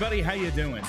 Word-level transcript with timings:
Everybody, 0.00 0.22
how 0.22 0.34
you 0.34 0.52
doing? 0.52 0.84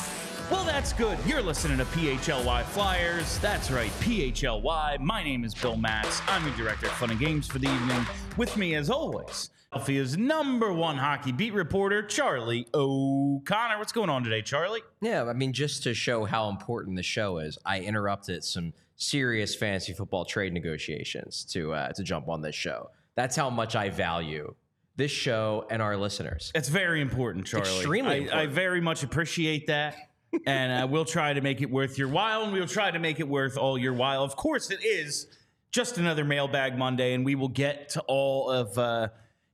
Well, 0.51 0.63
that's 0.65 0.93
good. 0.93 1.17
You're 1.25 1.41
listening 1.41 1.79
to 1.79 1.85
PHLY 1.85 2.63
Flyers. 2.65 3.39
That's 3.39 3.71
right, 3.71 3.89
PHLY. 4.01 4.99
My 4.99 5.23
name 5.23 5.43
is 5.43 5.55
Bill 5.55 5.75
Matz. 5.75 6.21
I'm 6.27 6.45
your 6.45 6.55
director 6.55 6.85
of 6.85 6.91
fun 6.91 7.09
and 7.09 7.19
games 7.19 7.47
for 7.47 7.57
the 7.57 7.73
evening. 7.73 8.05
With 8.37 8.55
me, 8.55 8.75
as 8.75 8.91
always, 8.91 9.49
Philadelphia's 9.71 10.15
number 10.15 10.71
one 10.71 10.95
hockey 10.95 11.31
beat 11.31 11.55
reporter, 11.55 12.03
Charlie 12.03 12.67
O'Connor. 12.75 13.79
What's 13.79 13.91
going 13.91 14.11
on 14.11 14.23
today, 14.23 14.43
Charlie? 14.43 14.81
Yeah, 15.01 15.23
I 15.23 15.33
mean, 15.33 15.53
just 15.53 15.81
to 15.83 15.95
show 15.95 16.25
how 16.25 16.47
important 16.47 16.95
the 16.95 17.01
show 17.01 17.39
is, 17.39 17.57
I 17.65 17.79
interrupted 17.79 18.43
some 18.43 18.73
serious 18.95 19.55
fantasy 19.55 19.93
football 19.93 20.23
trade 20.23 20.53
negotiations 20.53 21.45
to 21.45 21.73
uh, 21.73 21.93
to 21.93 22.03
jump 22.03 22.29
on 22.29 22.43
this 22.43 22.53
show. 22.53 22.91
That's 23.15 23.35
how 23.35 23.49
much 23.49 23.75
I 23.75 23.89
value 23.89 24.53
this 24.99 25.09
show 25.09 25.65
and 25.71 25.81
our 25.81 25.97
listeners. 25.97 26.51
It's 26.53 26.69
very 26.69 27.01
important, 27.01 27.47
Charlie. 27.47 27.77
Extremely 27.77 28.29
I, 28.29 28.41
I 28.41 28.45
very 28.45 28.81
much 28.81 29.01
appreciate 29.01 29.65
that. 29.67 29.95
and 30.45 30.83
uh, 30.83 30.87
we'll 30.87 31.05
try 31.05 31.33
to 31.33 31.41
make 31.41 31.61
it 31.61 31.71
worth 31.71 31.97
your 31.97 32.09
while, 32.09 32.43
and 32.43 32.53
we'll 32.53 32.67
try 32.67 32.91
to 32.91 32.99
make 32.99 33.19
it 33.19 33.27
worth 33.27 33.57
all 33.57 33.79
your 33.79 33.93
while. 33.93 34.23
Of 34.23 34.35
course, 34.35 34.69
it 34.69 34.83
is 34.83 35.25
just 35.71 35.97
another 35.97 36.23
mailbag 36.23 36.77
Monday, 36.77 37.13
and 37.13 37.25
we 37.25 37.33
will 37.33 37.47
get 37.47 37.89
to 37.89 38.01
all 38.01 38.51
of 38.51 38.77
uh, 38.77 39.07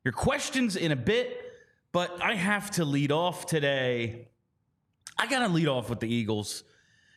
your 0.03 0.11
questions 0.11 0.75
in 0.75 0.91
a 0.91 0.95
bit. 0.97 1.41
But 1.93 2.21
I 2.21 2.33
have 2.33 2.71
to 2.71 2.83
lead 2.83 3.13
off 3.13 3.45
today. 3.45 4.27
I 5.17 5.27
got 5.27 5.47
to 5.47 5.47
lead 5.47 5.69
off 5.69 5.89
with 5.89 6.01
the 6.01 6.13
Eagles. 6.13 6.65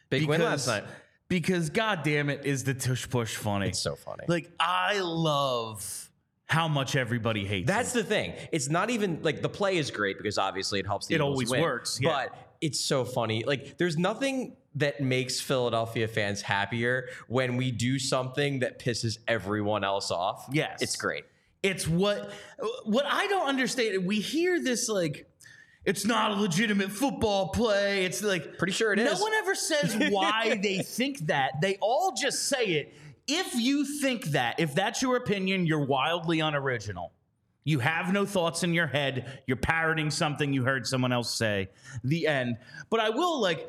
Big 0.08 0.28
win 0.28 0.40
last 0.40 0.68
night. 0.68 0.84
Because, 1.28 1.70
god 1.70 2.04
damn 2.04 2.30
it, 2.30 2.46
is 2.46 2.62
the 2.62 2.74
tush 2.74 3.08
push 3.08 3.34
funny. 3.34 3.68
It's 3.68 3.80
so 3.80 3.96
funny. 3.96 4.24
Like, 4.28 4.52
I 4.60 5.00
love 5.00 6.07
how 6.48 6.66
much 6.66 6.96
everybody 6.96 7.44
hates 7.46 7.66
That's 7.66 7.94
it. 7.94 7.98
the 7.98 8.04
thing. 8.04 8.32
It's 8.52 8.68
not 8.68 8.90
even 8.90 9.20
like 9.22 9.42
the 9.42 9.48
play 9.50 9.76
is 9.76 9.90
great 9.90 10.16
because 10.16 10.38
obviously 10.38 10.80
it 10.80 10.86
helps 10.86 11.06
the 11.06 11.14
It 11.14 11.18
Eagles 11.18 11.30
always 11.32 11.50
win, 11.50 11.60
works, 11.60 11.98
yeah. 12.00 12.10
But 12.10 12.38
it's 12.60 12.80
so 12.80 13.04
funny. 13.04 13.44
Like 13.44 13.76
there's 13.78 13.96
nothing 13.98 14.56
that 14.74 15.00
makes 15.00 15.40
Philadelphia 15.40 16.08
fans 16.08 16.40
happier 16.40 17.08
when 17.28 17.56
we 17.56 17.70
do 17.70 17.98
something 17.98 18.60
that 18.60 18.78
pisses 18.78 19.18
everyone 19.28 19.84
else 19.84 20.10
off. 20.10 20.46
Yes. 20.52 20.80
It's 20.80 20.96
great. 20.96 21.24
It's 21.62 21.86
what 21.86 22.32
what 22.84 23.04
I 23.06 23.26
don't 23.26 23.46
understand. 23.48 24.06
We 24.06 24.20
hear 24.20 24.62
this 24.62 24.88
like 24.88 25.26
it's 25.84 26.04
not 26.04 26.32
a 26.32 26.34
legitimate 26.34 26.90
football 26.90 27.48
play. 27.48 28.04
It's 28.04 28.22
like 28.22 28.58
Pretty 28.58 28.72
sure 28.72 28.92
it 28.92 28.96
no 28.96 29.04
is. 29.12 29.20
one 29.20 29.32
ever 29.34 29.54
says 29.54 29.96
why 30.10 30.58
they 30.62 30.78
think 30.82 31.26
that. 31.26 31.60
They 31.60 31.76
all 31.80 32.12
just 32.14 32.48
say 32.48 32.64
it. 32.64 32.94
If 33.28 33.54
you 33.54 33.84
think 33.84 34.24
that, 34.26 34.58
if 34.58 34.74
that's 34.74 35.02
your 35.02 35.16
opinion, 35.16 35.66
you're 35.66 35.84
wildly 35.84 36.40
unoriginal. 36.40 37.12
You 37.64 37.78
have 37.80 38.12
no 38.12 38.24
thoughts 38.24 38.62
in 38.62 38.72
your 38.72 38.86
head. 38.86 39.42
You're 39.46 39.58
parroting 39.58 40.10
something 40.10 40.54
you 40.54 40.64
heard 40.64 40.86
someone 40.86 41.12
else 41.12 41.34
say. 41.34 41.68
The 42.02 42.26
end. 42.26 42.56
But 42.88 43.00
I 43.00 43.10
will 43.10 43.40
like 43.42 43.68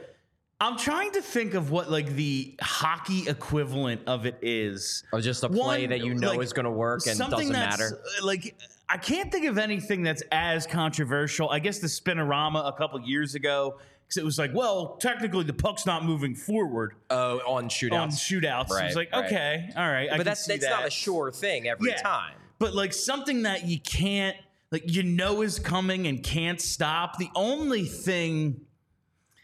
I'm 0.61 0.77
trying 0.77 1.11
to 1.13 1.21
think 1.21 1.53
of 1.53 1.71
what 1.71 1.91
like 1.91 2.15
the 2.15 2.55
hockey 2.61 3.27
equivalent 3.27 4.01
of 4.07 4.25
it 4.25 4.37
is. 4.41 5.03
Or 5.11 5.19
just 5.19 5.43
a 5.43 5.49
play 5.49 5.85
that 5.87 5.99
you 5.99 6.13
know 6.15 6.39
is 6.39 6.53
gonna 6.53 6.71
work 6.71 7.07
and 7.07 7.17
doesn't 7.19 7.51
matter. 7.51 8.01
uh, 8.21 8.25
Like 8.25 8.55
I 8.87 8.97
can't 8.97 9.31
think 9.31 9.45
of 9.45 9.57
anything 9.57 10.03
that's 10.03 10.23
as 10.31 10.65
controversial. 10.65 11.49
I 11.49 11.59
guess 11.59 11.79
the 11.79 11.87
spinorama 11.87 12.67
a 12.67 12.73
couple 12.73 13.01
years 13.01 13.35
ago 13.35 13.79
because 14.09 14.17
it 14.17 14.25
was 14.25 14.37
like, 14.39 14.51
well, 14.55 14.97
technically 14.97 15.43
the 15.43 15.53
puck's 15.53 15.85
not 15.85 16.03
moving 16.03 16.33
forward 16.35 16.95
Oh, 17.11 17.37
on 17.47 17.69
shootouts. 17.69 17.93
on 18.01 18.09
shootouts. 18.09 18.69
Right, 18.71 18.85
it's 18.87 18.95
like, 18.95 19.11
right. 19.13 19.25
okay, 19.25 19.69
all 19.77 19.87
right, 19.87 20.07
I 20.07 20.13
but 20.13 20.17
can 20.17 20.25
that's 20.25 20.45
see 20.45 20.53
that's 20.53 20.65
that. 20.65 20.71
not 20.71 20.87
a 20.87 20.89
sure 20.89 21.31
thing 21.31 21.67
every 21.67 21.91
Yeah. 21.91 22.01
time. 22.01 22.33
But 22.57 22.73
like 22.73 22.91
something 22.93 23.43
that 23.43 23.65
you 23.67 23.79
can't, 23.79 24.35
like 24.71 24.83
you 24.91 25.03
know 25.03 25.41
is 25.43 25.59
coming 25.59 26.07
and 26.07 26.23
can't 26.23 26.59
stop. 26.59 27.17
The 27.19 27.29
only 27.35 27.85
thing, 27.85 28.61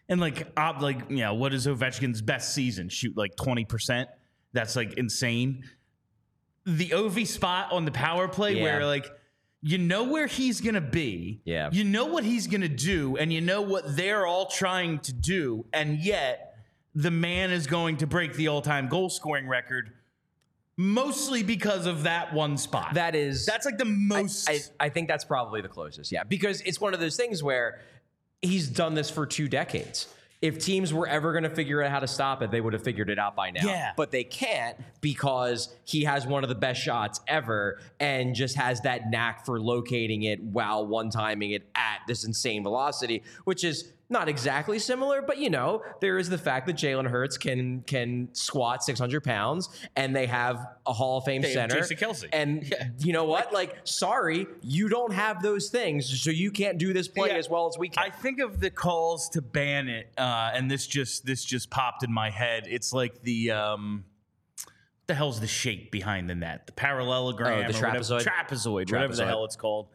and 0.10 0.20
like, 0.20 0.48
ob- 0.58 0.82
like 0.82 1.10
you 1.10 1.18
know, 1.18 1.36
what 1.36 1.54
is 1.54 1.66
Ovechkin's 1.68 2.22
best 2.22 2.54
season? 2.56 2.90
Shoot 2.90 3.16
like 3.16 3.36
twenty 3.36 3.66
percent. 3.66 4.10
That's 4.54 4.76
like 4.76 4.94
insane. 4.96 5.64
The 6.66 6.90
Ovi 6.90 7.28
spot 7.28 7.72
on 7.72 7.86
the 7.86 7.92
power 7.92 8.28
play 8.28 8.56
Yeah. 8.58 8.64
where 8.64 8.86
like. 8.86 9.06
You 9.68 9.80
know 9.80 10.04
where 10.04 10.28
he's 10.28 10.62
gonna 10.62 10.80
be. 10.80 11.42
Yeah. 11.44 11.70
You 11.72 11.84
know 11.84 12.06
what 12.06 12.24
he's 12.24 12.46
gonna 12.46 12.70
do, 12.70 13.18
and 13.18 13.34
you 13.34 13.42
know 13.42 13.64
what 13.64 13.96
they're 13.96 14.28
all 14.28 14.46
trying 14.46 15.00
to 15.00 15.12
do, 15.12 15.66
and 15.74 15.98
yet 15.98 16.56
the 16.94 17.10
man 17.10 17.50
is 17.50 17.66
going 17.66 17.98
to 17.98 18.06
break 18.06 18.36
the 18.36 18.48
all-time 18.48 18.88
goal 18.90 19.10
scoring 19.10 19.48
record, 19.48 19.92
mostly 20.78 21.42
because 21.42 21.88
of 21.88 22.04
that 22.04 22.32
one 22.32 22.58
spot. 22.58 22.94
That 22.94 23.16
is 23.16 23.48
That's 23.48 23.66
like 23.66 23.80
the 23.80 23.86
most. 23.86 24.48
I, 24.48 24.60
I 24.80 24.90
think 24.90 25.08
that's 25.08 25.26
probably 25.26 25.62
the 25.62 25.68
closest, 25.68 26.12
yeah. 26.12 26.24
Because 26.24 26.62
it's 26.62 26.80
one 26.80 26.94
of 26.94 27.00
those 27.00 27.18
things 27.18 27.42
where 27.42 27.82
he's 28.44 28.70
done 28.70 28.94
this 28.94 29.10
for 29.10 29.26
two 29.26 29.48
decades. 29.48 30.08
If 30.42 30.60
teams 30.60 30.94
were 30.94 31.08
ever 31.08 31.32
going 31.32 31.44
to 31.44 31.50
figure 31.50 31.82
out 31.82 31.92
how 31.92 32.00
to 32.00 32.08
stop 32.08 32.42
it, 32.42 32.52
they 32.52 32.62
would 32.62 32.74
have 32.74 32.84
figured 32.84 33.10
it 33.10 33.18
out 33.18 33.36
by 33.36 33.52
now. 33.52 33.66
Yeah. 33.66 33.94
But 33.96 34.12
they 34.12 34.24
can't 34.24 34.78
because 35.02 35.74
he 35.86 36.04
has 36.04 36.28
one 36.28 36.44
of 36.44 36.50
the 36.50 36.56
best 36.56 36.82
shots 36.82 37.22
ever 37.28 37.80
and 38.00 38.36
just 38.36 38.56
has 38.56 38.82
that 38.82 39.10
knack 39.10 39.46
for 39.46 39.60
locating 39.60 40.24
it 40.24 40.44
while 40.44 40.86
one 40.86 41.10
timing 41.10 41.52
it 41.52 41.64
at 41.74 42.00
this 42.08 42.26
insane 42.26 42.64
velocity, 42.64 43.24
which 43.46 43.64
is 43.64 43.92
not 44.08 44.30
exactly 44.30 44.78
similar, 44.78 45.22
but 45.24 45.38
you 45.40 45.50
know, 45.50 45.82
there 46.00 46.18
is 46.20 46.30
the 46.30 46.38
fact 46.38 46.68
that 46.68 46.76
Jalen 46.76 47.08
Hurts 47.10 47.38
can 47.38 47.82
can 47.82 48.30
squat 48.34 48.84
600 48.84 49.24
pounds 49.24 49.70
and 49.96 50.16
they 50.16 50.28
have 50.28 50.66
a 50.86 50.94
Hall 50.94 51.18
of 51.18 51.24
Fame 51.24 51.42
They 51.42 51.54
center. 51.54 51.78
Jason 51.78 51.98
Kelce. 51.98 52.30
And 52.32 52.72
you 53.00 53.14
know 53.14 53.24
what? 53.26 53.52
Like, 53.52 53.76
sorry, 53.84 54.46
you 54.62 54.90
don't 54.90 55.12
have 55.14 55.42
those 55.42 55.70
things, 55.70 56.22
so 56.22 56.30
you 56.30 56.52
can't 56.52 56.78
do 56.78 56.94
this 56.94 57.08
play 57.08 57.30
Yeah. 57.30 57.36
as 57.38 57.50
well 57.50 57.68
as 57.68 57.78
we 57.80 57.90
can. 57.90 58.04
I 58.04 58.10
think 58.12 58.40
of 58.40 58.60
the 58.60 58.70
calls 58.70 59.30
to 59.30 59.42
ban 59.42 59.90
it, 59.90 60.12
uh, 60.18 60.52
and 60.54 60.70
this 60.70 60.86
just 60.86 61.26
this 61.26 61.44
just 61.44 61.70
popped 61.72 62.04
in 62.04 62.12
my 62.14 62.30
head. 62.30 62.66
It's 62.70 62.94
like 62.94 63.24
the 63.24 63.52
um, 63.52 64.06
the 65.08 65.16
hell's 65.16 65.40
the 65.40 65.48
shape 65.48 65.92
behind 65.92 66.30
the 66.30 66.36
net? 66.36 66.66
The 66.68 66.74
parallelogram, 66.74 67.66
Oh, 67.68 67.72
the 67.72 67.78
or 67.78 67.82
whatever- 67.88 68.00
trapezoid? 68.04 68.22
trapezoid, 68.24 68.92
whatever 68.92 69.16
the 69.16 69.26
hell 69.26 69.46
it's 69.46 69.56
called. 69.56 69.88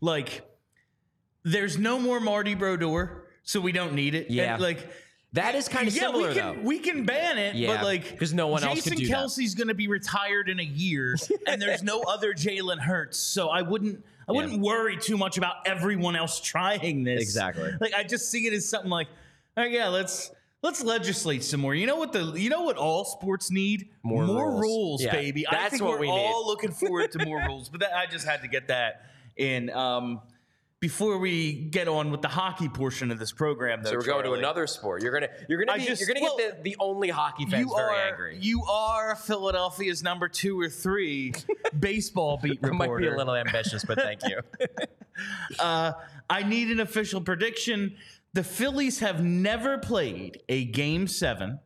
Like, 0.00 0.42
there's 1.42 1.78
no 1.78 1.98
more 1.98 2.20
Marty 2.20 2.54
Brodeur, 2.54 3.25
so 3.46 3.58
we 3.62 3.72
don't 3.72 3.94
need 3.94 4.14
it. 4.14 4.30
Yeah. 4.30 4.54
And, 4.54 4.62
like. 4.62 4.86
that 5.32 5.54
is 5.54 5.68
kind 5.68 5.88
of 5.88 5.94
yeah, 5.94 6.02
similar, 6.02 6.28
we 6.28 6.34
can 6.34 6.56
though. 6.56 6.62
we 6.62 6.78
can 6.78 7.04
ban 7.04 7.38
it, 7.38 7.54
Yeah, 7.56 7.76
but 7.76 7.84
like 7.84 8.18
'cause 8.18 8.32
no 8.34 8.48
one 8.48 8.62
else 8.64 8.76
Jason 8.84 8.96
do 8.98 9.06
that. 9.06 9.12
Kelce's 9.14 9.54
going 9.54 9.68
to 9.68 9.74
be 9.74 9.88
retired 9.88 10.48
in 10.50 10.60
a 10.60 10.64
year, 10.64 11.16
and 11.46 11.60
there's 11.60 11.82
no 11.82 12.02
other 12.02 12.32
Jalen 12.34 12.78
Hurts, 12.78 13.16
so 13.18 13.48
I 13.48 13.62
wouldn't 13.62 14.04
I 14.28 14.32
wouldn't 14.32 14.60
worry 14.60 14.96
too 14.96 15.16
much 15.16 15.38
about 15.38 15.56
everyone 15.66 16.16
else 16.16 16.40
trying 16.40 17.04
this. 17.04 17.22
Exactly. 17.22 17.70
Like 17.80 17.94
I 17.94 18.02
just 18.02 18.30
see 18.30 18.46
it 18.46 18.52
as 18.52 18.68
something 18.68 18.90
like, 18.90 19.06
oh 19.56 19.62
yeah, 19.64 19.86
let's 19.88 20.30
let's 20.62 20.82
legislate 20.82 21.44
some 21.44 21.60
more. 21.60 21.74
You 21.76 21.86
know 21.86 21.96
what 21.96 22.12
the 22.12 22.32
you 22.32 22.48
know 22.50 22.62
what 22.62 22.76
all 22.76 23.04
sports 23.04 23.50
need? 23.52 23.90
More 24.02 24.24
more 24.26 24.60
rules. 24.60 25.02
Yeah, 25.02 25.12
baby. 25.12 25.46
I 25.46 25.52
that's 25.52 25.70
think 25.72 25.82
what 25.82 25.92
we're 25.92 25.98
we 26.00 26.06
need. 26.08 26.12
all 26.12 26.44
looking 26.46 26.72
forward 26.72 27.12
to 27.12 27.24
more 27.24 27.38
rules, 27.46 27.68
but 27.68 27.80
that, 27.80 27.94
I 27.94 28.06
just 28.06 28.26
had 28.26 28.40
to 28.42 28.48
get 28.48 28.66
that 28.68 29.02
in. 29.36 29.70
Um, 29.70 30.22
before 30.86 31.18
we 31.18 31.52
get 31.52 31.88
on 31.88 32.12
with 32.12 32.22
the 32.22 32.28
hockey 32.28 32.68
portion 32.68 33.10
of 33.10 33.18
this 33.18 33.32
program, 33.32 33.82
though, 33.82 33.90
so 33.90 33.96
we're 33.96 34.04
going 34.04 34.24
to 34.24 34.34
another 34.34 34.68
sport. 34.68 35.02
You're 35.02 35.10
gonna 35.12 35.28
you're 35.48 35.58
gonna 35.58 35.72
I 35.72 35.78
be, 35.78 35.84
just- 35.86 36.00
you're 36.00 36.06
gonna 36.06 36.20
well, 36.22 36.36
get 36.36 36.62
the, 36.62 36.70
the 36.70 36.76
only 36.78 37.08
hockey 37.08 37.44
fans 37.44 37.66
you 37.66 37.74
very 37.76 37.88
are 37.98 38.06
angry. 38.08 38.38
you 38.40 38.62
are 38.70 39.16
Philadelphia's 39.16 40.04
number 40.04 40.28
two 40.28 40.60
or 40.60 40.68
three 40.68 41.32
baseball 41.80 42.38
beat 42.40 42.62
reporter. 42.62 42.74
might 42.92 42.96
be 43.00 43.08
a 43.08 43.16
little 43.16 43.34
ambitious, 43.34 43.84
but 43.84 43.98
thank 43.98 44.20
you. 44.28 44.40
Uh, 45.58 45.92
I 46.28 46.42
need 46.42 46.70
an 46.70 46.78
official 46.78 47.22
prediction. 47.22 47.96
The 48.34 48.44
Phillies 48.44 48.98
have 48.98 49.24
never 49.24 49.78
played 49.78 50.42
a 50.50 50.66
game 50.66 51.06
seven. 51.08 51.58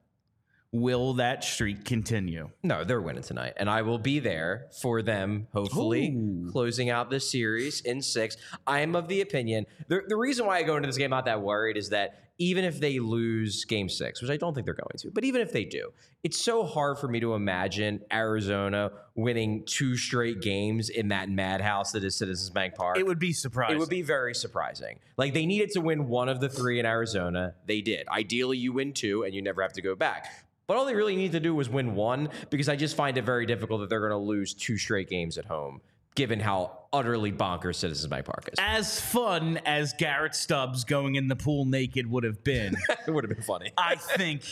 Will 0.72 1.14
that 1.14 1.42
streak 1.42 1.84
continue? 1.84 2.50
no, 2.62 2.84
they're 2.84 3.00
winning 3.00 3.24
tonight, 3.24 3.54
and 3.56 3.68
I 3.68 3.82
will 3.82 3.98
be 3.98 4.20
there 4.20 4.68
for 4.80 5.02
them. 5.02 5.48
Hopefully, 5.52 6.14
Ooh. 6.14 6.48
closing 6.52 6.90
out 6.90 7.10
this 7.10 7.28
series 7.28 7.80
in 7.80 8.00
six. 8.00 8.36
I 8.68 8.80
am 8.80 8.94
of 8.94 9.08
the 9.08 9.20
opinion. 9.20 9.66
The, 9.88 10.02
the 10.06 10.16
reason 10.16 10.46
why 10.46 10.58
I 10.58 10.62
go 10.62 10.76
into 10.76 10.86
this 10.86 10.96
game 10.96 11.10
not 11.10 11.24
that 11.24 11.42
worried 11.42 11.76
is 11.76 11.88
that 11.88 12.30
even 12.38 12.64
if 12.64 12.80
they 12.80 13.00
lose 13.00 13.64
game 13.64 13.88
six, 13.88 14.22
which 14.22 14.30
I 14.30 14.36
don't 14.36 14.54
think 14.54 14.64
they're 14.64 14.74
going 14.74 14.96
to, 14.98 15.10
but 15.10 15.24
even 15.24 15.42
if 15.42 15.52
they 15.52 15.64
do, 15.64 15.92
it's 16.22 16.40
so 16.40 16.64
hard 16.64 16.98
for 16.98 17.06
me 17.06 17.20
to 17.20 17.34
imagine 17.34 18.00
Arizona 18.12 18.92
winning 19.14 19.64
two 19.66 19.96
straight 19.96 20.40
games 20.40 20.88
in 20.88 21.08
that 21.08 21.28
madhouse 21.28 21.92
that 21.92 22.02
is 22.04 22.16
Citizens 22.16 22.48
Bank 22.48 22.76
Park. 22.76 22.96
It 22.96 23.06
would 23.06 23.18
be 23.18 23.32
surprising. 23.32 23.76
It 23.76 23.78
would 23.80 23.90
be 23.90 24.02
very 24.02 24.34
surprising. 24.34 25.00
Like 25.18 25.34
they 25.34 25.44
needed 25.44 25.70
to 25.72 25.80
win 25.80 26.08
one 26.08 26.28
of 26.28 26.40
the 26.40 26.48
three 26.48 26.78
in 26.78 26.86
Arizona. 26.86 27.54
They 27.66 27.82
did. 27.82 28.08
Ideally, 28.08 28.56
you 28.56 28.72
win 28.72 28.94
two 28.94 29.24
and 29.24 29.34
you 29.34 29.42
never 29.42 29.60
have 29.60 29.74
to 29.74 29.82
go 29.82 29.94
back. 29.94 30.28
But 30.70 30.76
all 30.76 30.84
they 30.84 30.94
really 30.94 31.16
need 31.16 31.32
to 31.32 31.40
do 31.40 31.52
was 31.52 31.68
win 31.68 31.96
one 31.96 32.28
because 32.48 32.68
I 32.68 32.76
just 32.76 32.94
find 32.94 33.18
it 33.18 33.24
very 33.24 33.44
difficult 33.44 33.80
that 33.80 33.90
they're 33.90 33.98
going 33.98 34.12
to 34.12 34.16
lose 34.16 34.54
two 34.54 34.78
straight 34.78 35.08
games 35.08 35.36
at 35.36 35.44
home, 35.44 35.80
given 36.14 36.38
how 36.38 36.82
utterly 36.92 37.32
bonkers 37.32 37.74
Citizens 37.74 38.06
Bank 38.06 38.26
Park 38.26 38.48
is. 38.52 38.54
as 38.60 39.00
fun 39.00 39.58
as 39.66 39.92
Garrett 39.94 40.32
Stubbs 40.36 40.84
going 40.84 41.16
in 41.16 41.26
the 41.26 41.34
pool 41.34 41.64
naked 41.64 42.08
would 42.08 42.22
have 42.22 42.44
been. 42.44 42.76
it 43.08 43.10
would 43.10 43.24
have 43.24 43.34
been 43.34 43.42
funny. 43.42 43.72
I 43.76 43.96
think 43.96 44.44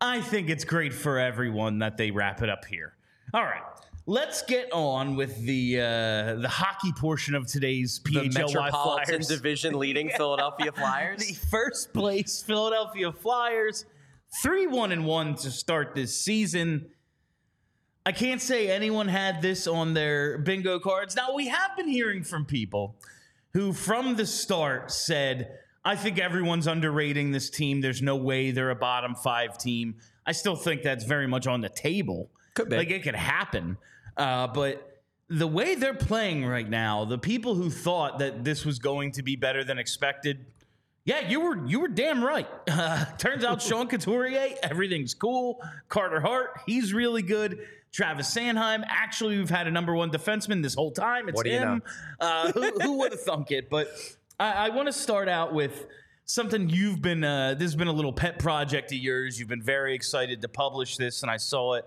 I 0.00 0.20
think 0.20 0.48
it's 0.48 0.62
great 0.62 0.94
for 0.94 1.18
everyone 1.18 1.80
that 1.80 1.96
they 1.96 2.12
wrap 2.12 2.40
it 2.40 2.48
up 2.48 2.64
here. 2.64 2.94
All 3.34 3.42
right. 3.42 3.62
let's 4.06 4.42
get 4.42 4.72
on 4.72 5.16
with 5.16 5.44
the 5.44 5.80
uh, 5.80 6.34
the 6.36 6.48
hockey 6.48 6.92
portion 6.92 7.34
of 7.34 7.48
today's 7.48 8.00
The 8.04 8.30
Metropolitan 8.32 9.06
Flyers. 9.06 9.26
Division 9.26 9.74
leading 9.76 10.08
Philadelphia 10.16 10.70
Flyers. 10.70 11.26
the 11.26 11.34
first 11.34 11.92
place 11.92 12.42
Philadelphia 12.42 13.10
Flyers, 13.10 13.86
three 14.42 14.66
one 14.66 14.92
and 14.92 15.04
one 15.04 15.34
to 15.36 15.50
start 15.50 15.94
this 15.94 16.16
season. 16.16 16.90
I 18.06 18.12
can't 18.12 18.40
say 18.40 18.70
anyone 18.70 19.08
had 19.08 19.42
this 19.42 19.66
on 19.66 19.94
their 19.94 20.38
bingo 20.38 20.78
cards. 20.78 21.14
Now 21.14 21.34
we 21.34 21.48
have 21.48 21.76
been 21.76 21.88
hearing 21.88 22.22
from 22.22 22.46
people 22.46 22.96
who, 23.52 23.72
from 23.72 24.16
the 24.16 24.26
start, 24.26 24.90
said, 24.90 25.58
"I 25.84 25.96
think 25.96 26.18
everyone's 26.18 26.66
underrating 26.66 27.32
this 27.32 27.50
team. 27.50 27.80
There's 27.80 28.02
no 28.02 28.16
way 28.16 28.50
they're 28.50 28.70
a 28.70 28.76
bottom 28.76 29.14
five 29.14 29.58
team." 29.58 29.96
I 30.26 30.32
still 30.32 30.56
think 30.56 30.82
that's 30.82 31.04
very 31.04 31.26
much 31.26 31.46
on 31.46 31.60
the 31.60 31.68
table. 31.68 32.30
Could 32.54 32.68
be. 32.70 32.76
like 32.76 32.90
it 32.90 33.02
could 33.02 33.14
happen, 33.14 33.76
uh, 34.16 34.48
but 34.48 35.02
the 35.28 35.46
way 35.46 35.74
they're 35.74 35.94
playing 35.94 36.44
right 36.44 36.68
now, 36.68 37.04
the 37.04 37.18
people 37.18 37.54
who 37.54 37.70
thought 37.70 38.18
that 38.18 38.44
this 38.44 38.64
was 38.64 38.78
going 38.78 39.12
to 39.12 39.22
be 39.22 39.36
better 39.36 39.62
than 39.62 39.78
expected, 39.78 40.46
yeah, 41.08 41.26
you 41.26 41.40
were 41.40 41.66
you 41.66 41.80
were 41.80 41.88
damn 41.88 42.22
right. 42.22 42.46
Uh, 42.70 43.02
turns 43.18 43.42
out 43.42 43.62
Sean 43.62 43.88
Couturier, 43.88 44.56
everything's 44.62 45.14
cool. 45.14 45.58
Carter 45.88 46.20
Hart, 46.20 46.60
he's 46.66 46.92
really 46.92 47.22
good. 47.22 47.66
Travis 47.90 48.32
Sanheim, 48.34 48.84
actually, 48.86 49.38
we've 49.38 49.48
had 49.48 49.66
a 49.66 49.70
number 49.70 49.94
one 49.94 50.10
defenseman 50.10 50.62
this 50.62 50.74
whole 50.74 50.90
time. 50.90 51.30
It's 51.30 51.36
What 51.36 51.46
do 51.46 51.50
you 51.50 51.58
him. 51.60 51.82
Uh, 52.20 52.52
who 52.52 52.78
who 52.82 52.98
would 52.98 53.12
have 53.12 53.22
thunk 53.22 53.50
it? 53.52 53.70
But 53.70 53.88
I, 54.38 54.66
I 54.66 54.68
want 54.68 54.86
to 54.88 54.92
start 54.92 55.30
out 55.30 55.54
with 55.54 55.86
something 56.26 56.68
you've 56.68 57.00
been. 57.00 57.24
Uh, 57.24 57.54
this 57.54 57.62
has 57.62 57.76
been 57.76 57.88
a 57.88 57.92
little 57.92 58.12
pet 58.12 58.38
project 58.38 58.92
of 58.92 58.98
yours. 58.98 59.40
You've 59.40 59.48
been 59.48 59.62
very 59.62 59.94
excited 59.94 60.42
to 60.42 60.48
publish 60.48 60.98
this, 60.98 61.22
and 61.22 61.30
I 61.30 61.38
saw 61.38 61.76
it 61.76 61.86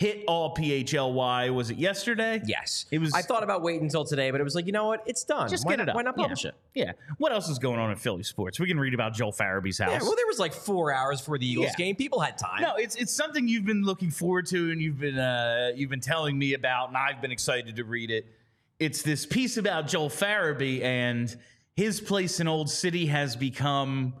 hit 0.00 0.24
all 0.26 0.54
PHLY. 0.56 1.52
Was 1.54 1.68
it 1.68 1.76
yesterday? 1.76 2.40
Yes, 2.46 2.86
It 2.90 2.98
was- 3.00 3.12
I 3.12 3.20
thought 3.20 3.42
about 3.42 3.60
waiting 3.60 3.82
until 3.82 4.02
today, 4.02 4.30
but 4.30 4.40
it 4.40 4.44
was 4.44 4.54
like, 4.54 4.64
you 4.64 4.72
know 4.72 4.86
what? 4.86 5.02
It's 5.04 5.24
done. 5.24 5.46
Just 5.50 5.66
why 5.66 5.72
get 5.72 5.76
not, 5.80 5.82
it 5.82 5.88
up. 5.90 5.94
Why 5.96 6.00
not 6.02 6.14
Yeah. 6.16 6.22
publish 6.22 6.44
it? 6.46 6.54
Yeah. 6.74 6.92
What 7.18 7.32
else 7.32 7.50
is 7.50 7.58
going 7.58 7.78
on 7.78 7.90
in 7.90 7.98
Philly 7.98 8.22
sports? 8.22 8.58
We 8.58 8.66
can 8.66 8.80
read 8.80 8.94
about 8.94 9.12
Joel 9.12 9.30
Farabee's 9.30 9.76
house. 9.78 9.90
Yeah, 9.92 9.98
well, 10.00 10.16
there 10.16 10.26
was 10.26 10.38
like 10.38 10.54
four 10.54 10.90
hours 10.90 11.20
for 11.20 11.36
the 11.36 11.46
Eagles 11.46 11.66
Yeah. 11.66 11.74
game. 11.76 11.96
People 11.96 12.18
had 12.20 12.38
time. 12.38 12.62
No, 12.62 12.76
it's 12.76 12.96
it's 12.96 13.12
something 13.12 13.46
you've 13.46 13.66
been 13.66 13.82
looking 13.82 14.10
forward 14.10 14.46
to, 14.46 14.70
and 14.70 14.80
you've 14.80 14.98
been 14.98 15.18
uh, 15.18 15.72
you've 15.76 15.90
been 15.90 16.00
telling 16.00 16.38
me 16.38 16.54
about, 16.54 16.88
and 16.88 16.96
I've 16.96 17.20
been 17.20 17.30
excited 17.32 17.76
to 17.76 17.84
read 17.84 18.10
it. 18.10 18.24
It's 18.78 19.02
this 19.02 19.26
piece 19.26 19.58
about 19.58 19.86
Joel 19.86 20.08
Farabee 20.08 20.80
and 20.82 21.36
his 21.76 22.00
place 22.00 22.40
in 22.40 22.48
Old 22.48 22.70
City 22.70 23.04
has 23.06 23.36
become. 23.36 24.14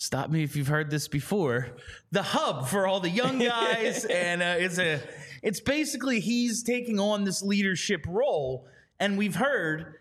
Stop 0.00 0.30
me 0.30 0.44
if 0.44 0.54
you've 0.54 0.68
heard 0.68 0.90
this 0.90 1.08
before. 1.08 1.70
The 2.12 2.22
hub 2.22 2.68
for 2.68 2.86
all 2.86 3.00
the 3.00 3.10
young 3.10 3.38
guys, 3.40 4.04
and 4.04 4.40
uh, 4.40 4.54
it's 4.56 4.78
a 4.78 5.00
it's 5.42 5.60
basically 5.60 6.20
he's 6.20 6.62
taking 6.62 7.00
on 7.00 7.24
this 7.24 7.42
leadership 7.42 8.06
role, 8.06 8.68
and 9.00 9.18
we've 9.18 9.34
heard 9.34 9.96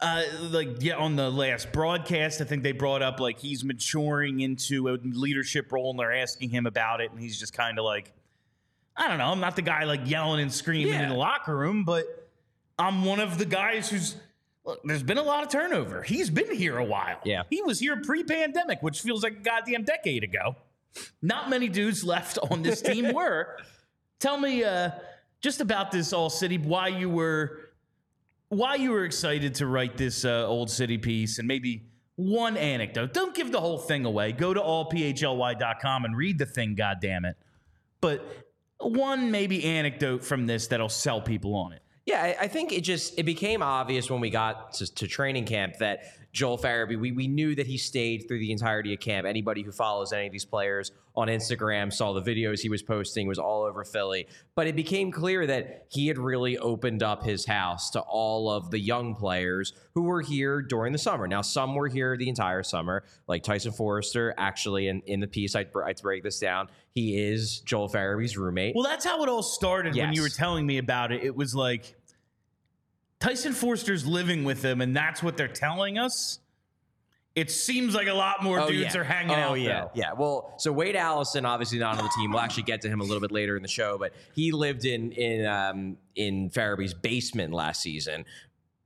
uh, 0.00 0.24
like 0.50 0.82
yeah, 0.82 0.96
on 0.96 1.14
the 1.14 1.30
last 1.30 1.70
broadcast, 1.70 2.40
I 2.40 2.44
think 2.46 2.64
they 2.64 2.72
brought 2.72 3.00
up 3.00 3.20
like 3.20 3.38
he's 3.38 3.62
maturing 3.62 4.40
into 4.40 4.88
a 4.88 4.98
leadership 5.02 5.70
role, 5.70 5.90
and 5.90 6.00
they're 6.00 6.12
asking 6.12 6.50
him 6.50 6.66
about 6.66 7.00
it, 7.00 7.12
and 7.12 7.20
he's 7.20 7.38
just 7.38 7.52
kind 7.52 7.78
of 7.78 7.84
like, 7.84 8.12
I 8.96 9.06
don't 9.06 9.18
know, 9.18 9.26
I'm 9.28 9.40
not 9.40 9.54
the 9.54 9.62
guy 9.62 9.84
like 9.84 10.00
yelling 10.04 10.40
and 10.40 10.52
screaming 10.52 10.94
in 10.94 11.10
the 11.10 11.14
locker 11.14 11.56
room, 11.56 11.84
but 11.84 12.28
I'm 12.76 13.04
one 13.04 13.20
of 13.20 13.38
the 13.38 13.46
guys 13.46 13.88
who's. 13.88 14.16
Look, 14.68 14.82
there's 14.84 15.02
been 15.02 15.16
a 15.16 15.22
lot 15.22 15.42
of 15.42 15.48
turnover. 15.48 16.02
He's 16.02 16.28
been 16.28 16.54
here 16.54 16.76
a 16.76 16.84
while. 16.84 17.20
Yeah. 17.24 17.44
he 17.48 17.62
was 17.62 17.80
here 17.80 17.96
pre-pandemic, 18.02 18.82
which 18.82 19.00
feels 19.00 19.22
like 19.22 19.32
a 19.32 19.40
goddamn 19.40 19.84
decade 19.84 20.22
ago. 20.22 20.56
Not 21.22 21.48
many 21.48 21.68
dudes 21.68 22.04
left 22.04 22.38
on 22.50 22.60
this 22.60 22.82
team 22.82 23.12
were. 23.14 23.56
Tell 24.18 24.38
me 24.38 24.62
uh, 24.64 24.90
just 25.40 25.62
about 25.62 25.90
this 25.90 26.12
Old 26.12 26.34
City, 26.34 26.58
why 26.58 26.88
you 26.88 27.08
were 27.08 27.70
why 28.50 28.74
you 28.74 28.90
were 28.90 29.06
excited 29.06 29.54
to 29.54 29.66
write 29.66 29.96
this 29.96 30.26
uh, 30.26 30.46
old 30.46 30.70
city 30.70 30.98
piece 30.98 31.38
and 31.38 31.48
maybe 31.48 31.86
one 32.16 32.58
anecdote. 32.58 33.14
Don't 33.14 33.34
give 33.34 33.50
the 33.50 33.60
whole 33.60 33.78
thing 33.78 34.04
away. 34.04 34.32
Go 34.32 34.52
to 34.52 34.60
allphly.com 34.60 36.04
and 36.04 36.14
read 36.14 36.38
the 36.38 36.46
thing, 36.46 36.74
God 36.74 36.98
damn 37.00 37.24
it. 37.24 37.36
But 38.02 38.22
one 38.80 39.30
maybe 39.30 39.64
anecdote 39.64 40.24
from 40.24 40.46
this 40.46 40.66
that'll 40.66 40.90
sell 40.90 41.22
people 41.22 41.54
on 41.54 41.72
it. 41.72 41.80
Yeah, 42.08 42.22
I, 42.22 42.44
I 42.44 42.48
think 42.48 42.72
it 42.72 42.80
just 42.80 43.18
it 43.18 43.24
became 43.24 43.60
obvious 43.60 44.10
when 44.10 44.20
we 44.20 44.30
got 44.30 44.72
to, 44.74 44.94
to 44.94 45.06
training 45.06 45.44
camp 45.44 45.76
that 45.80 46.04
Joel 46.32 46.56
Farabee, 46.56 46.98
we, 46.98 47.12
we 47.12 47.26
knew 47.26 47.54
that 47.54 47.66
he 47.66 47.76
stayed 47.76 48.26
through 48.26 48.38
the 48.38 48.50
entirety 48.50 48.94
of 48.94 49.00
camp. 49.00 49.26
Anybody 49.26 49.62
who 49.62 49.72
follows 49.72 50.12
any 50.12 50.26
of 50.26 50.32
these 50.32 50.44
players 50.46 50.92
on 51.16 51.28
Instagram 51.28 51.92
saw 51.92 52.12
the 52.12 52.22
videos 52.22 52.60
he 52.60 52.68
was 52.68 52.82
posting, 52.82 53.26
was 53.26 53.38
all 53.38 53.64
over 53.64 53.84
Philly. 53.84 54.26
But 54.54 54.66
it 54.66 54.76
became 54.76 55.10
clear 55.10 55.46
that 55.46 55.86
he 55.90 56.06
had 56.06 56.16
really 56.16 56.56
opened 56.56 57.02
up 57.02 57.24
his 57.24 57.44
house 57.44 57.90
to 57.90 58.00
all 58.00 58.50
of 58.50 58.70
the 58.70 58.78
young 58.78 59.14
players 59.14 59.72
who 59.94 60.02
were 60.02 60.22
here 60.22 60.62
during 60.62 60.92
the 60.92 60.98
summer. 60.98 61.26
Now, 61.26 61.42
some 61.42 61.74
were 61.74 61.88
here 61.88 62.16
the 62.16 62.28
entire 62.28 62.62
summer, 62.62 63.04
like 63.26 63.42
Tyson 63.42 63.72
Foerster. 63.72 64.32
Actually, 64.38 64.88
in, 64.88 65.02
in 65.06 65.20
the 65.20 65.26
piece, 65.26 65.56
I 65.56 65.66
I 65.84 65.92
break 66.00 66.22
this 66.22 66.38
down. 66.38 66.68
He 66.94 67.18
is 67.18 67.60
Joel 67.60 67.88
Farabee's 67.88 68.38
roommate. 68.38 68.74
Well, 68.74 68.84
that's 68.84 69.04
how 69.04 69.22
it 69.22 69.28
all 69.28 69.42
started 69.42 69.96
when 69.96 70.12
you 70.12 70.22
were 70.22 70.28
telling 70.28 70.66
me 70.66 70.78
about 70.78 71.10
it. 71.10 71.24
It 71.24 71.34
was 71.34 71.54
like 71.54 71.96
Tyson 73.20 73.52
Foerster's 73.52 74.06
living 74.06 74.44
with 74.44 74.62
them, 74.62 74.80
and 74.80 74.96
that's 74.96 75.22
what 75.22 75.36
they're 75.36 75.48
telling 75.48 75.98
us. 75.98 76.38
It 77.34 77.50
seems 77.50 77.94
like 77.94 78.08
a 78.08 78.14
lot 78.14 78.42
more 78.42 78.66
dudes 78.66 78.96
are 78.96 79.04
hanging 79.04 79.30
oh, 79.30 79.34
out. 79.34 79.50
Oh 79.50 79.54
yeah, 79.54 79.80
though. 79.82 79.90
yeah. 79.94 80.12
Well, 80.12 80.54
so 80.58 80.72
Wade 80.72 80.96
Allison, 80.96 81.44
obviously 81.44 81.78
not 81.78 81.96
on 81.98 82.04
the 82.04 82.10
team. 82.16 82.32
We'll 82.32 82.40
actually 82.40 82.64
get 82.64 82.80
to 82.82 82.88
him 82.88 83.00
a 83.00 83.04
little 83.04 83.20
bit 83.20 83.30
later 83.30 83.56
in 83.56 83.62
the 83.62 83.68
show, 83.68 83.96
but 83.96 84.12
he 84.34 84.50
lived 84.50 84.84
in 84.84 85.12
in 85.12 85.46
um, 85.46 85.96
in 86.16 86.50
Farabee's 86.50 86.94
basement 86.94 87.52
last 87.52 87.80
season. 87.80 88.24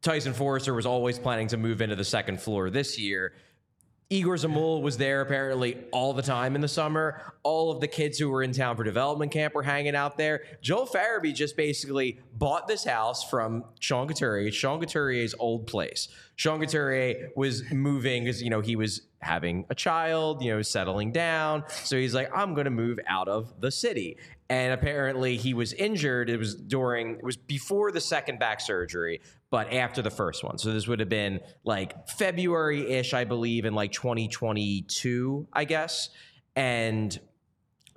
Tyson 0.02 0.34
Foerster 0.34 0.74
was 0.74 0.84
always 0.84 1.18
planning 1.18 1.46
to 1.48 1.56
move 1.56 1.80
into 1.80 1.96
the 1.96 2.04
second 2.04 2.40
floor 2.40 2.68
this 2.68 2.98
year. 2.98 3.32
Egor 4.12 4.36
Zamula 4.36 4.82
was 4.82 4.98
there 4.98 5.22
apparently 5.22 5.78
all 5.90 6.12
the 6.12 6.20
time 6.20 6.54
in 6.54 6.60
the 6.60 6.68
summer. 6.68 7.32
All 7.44 7.70
of 7.70 7.80
the 7.80 7.88
kids 7.88 8.18
who 8.18 8.28
were 8.28 8.42
in 8.42 8.52
town 8.52 8.76
for 8.76 8.84
development 8.84 9.32
camp 9.32 9.54
were 9.54 9.62
hanging 9.62 9.96
out 9.96 10.18
there. 10.18 10.42
Joel 10.60 10.86
Farabee 10.86 11.34
just 11.34 11.56
basically 11.56 12.20
bought 12.34 12.68
this 12.68 12.84
house 12.84 13.24
from 13.28 13.64
Sean 13.80 14.06
Couturier, 14.06 14.52
Sean 14.52 14.80
Couturier's 14.80 15.34
old 15.38 15.66
place. 15.66 16.08
Sean 16.36 16.60
Couturier 16.60 17.30
was 17.36 17.62
moving 17.72 18.24
because, 18.24 18.42
you 18.42 18.50
know, 18.50 18.60
he 18.60 18.76
was 18.76 19.00
having 19.22 19.64
a 19.70 19.74
child, 19.74 20.42
you 20.42 20.52
know, 20.52 20.62
settling 20.62 21.12
down. 21.12 21.64
So 21.84 21.96
he's 21.96 22.14
like, 22.14 22.30
I'm 22.34 22.54
going 22.54 22.64
to 22.64 22.70
move 22.70 22.98
out 23.06 23.28
of 23.28 23.60
the 23.60 23.70
city. 23.70 24.18
And 24.50 24.72
apparently 24.72 25.36
he 25.36 25.54
was 25.54 25.72
injured. 25.72 26.28
It 26.28 26.36
was 26.36 26.54
during, 26.54 27.16
it 27.16 27.24
was 27.24 27.36
before 27.36 27.92
the 27.92 28.00
second 28.00 28.38
back 28.38 28.60
surgery, 28.60 29.20
but 29.50 29.72
after 29.72 30.02
the 30.02 30.10
first 30.10 30.44
one. 30.44 30.58
So 30.58 30.72
this 30.72 30.86
would 30.86 31.00
have 31.00 31.08
been 31.08 31.40
like 31.64 32.08
February 32.08 32.90
ish, 32.90 33.14
I 33.14 33.24
believe, 33.24 33.64
in 33.64 33.74
like 33.74 33.92
2022, 33.92 35.48
I 35.52 35.64
guess. 35.64 36.10
And 36.54 37.18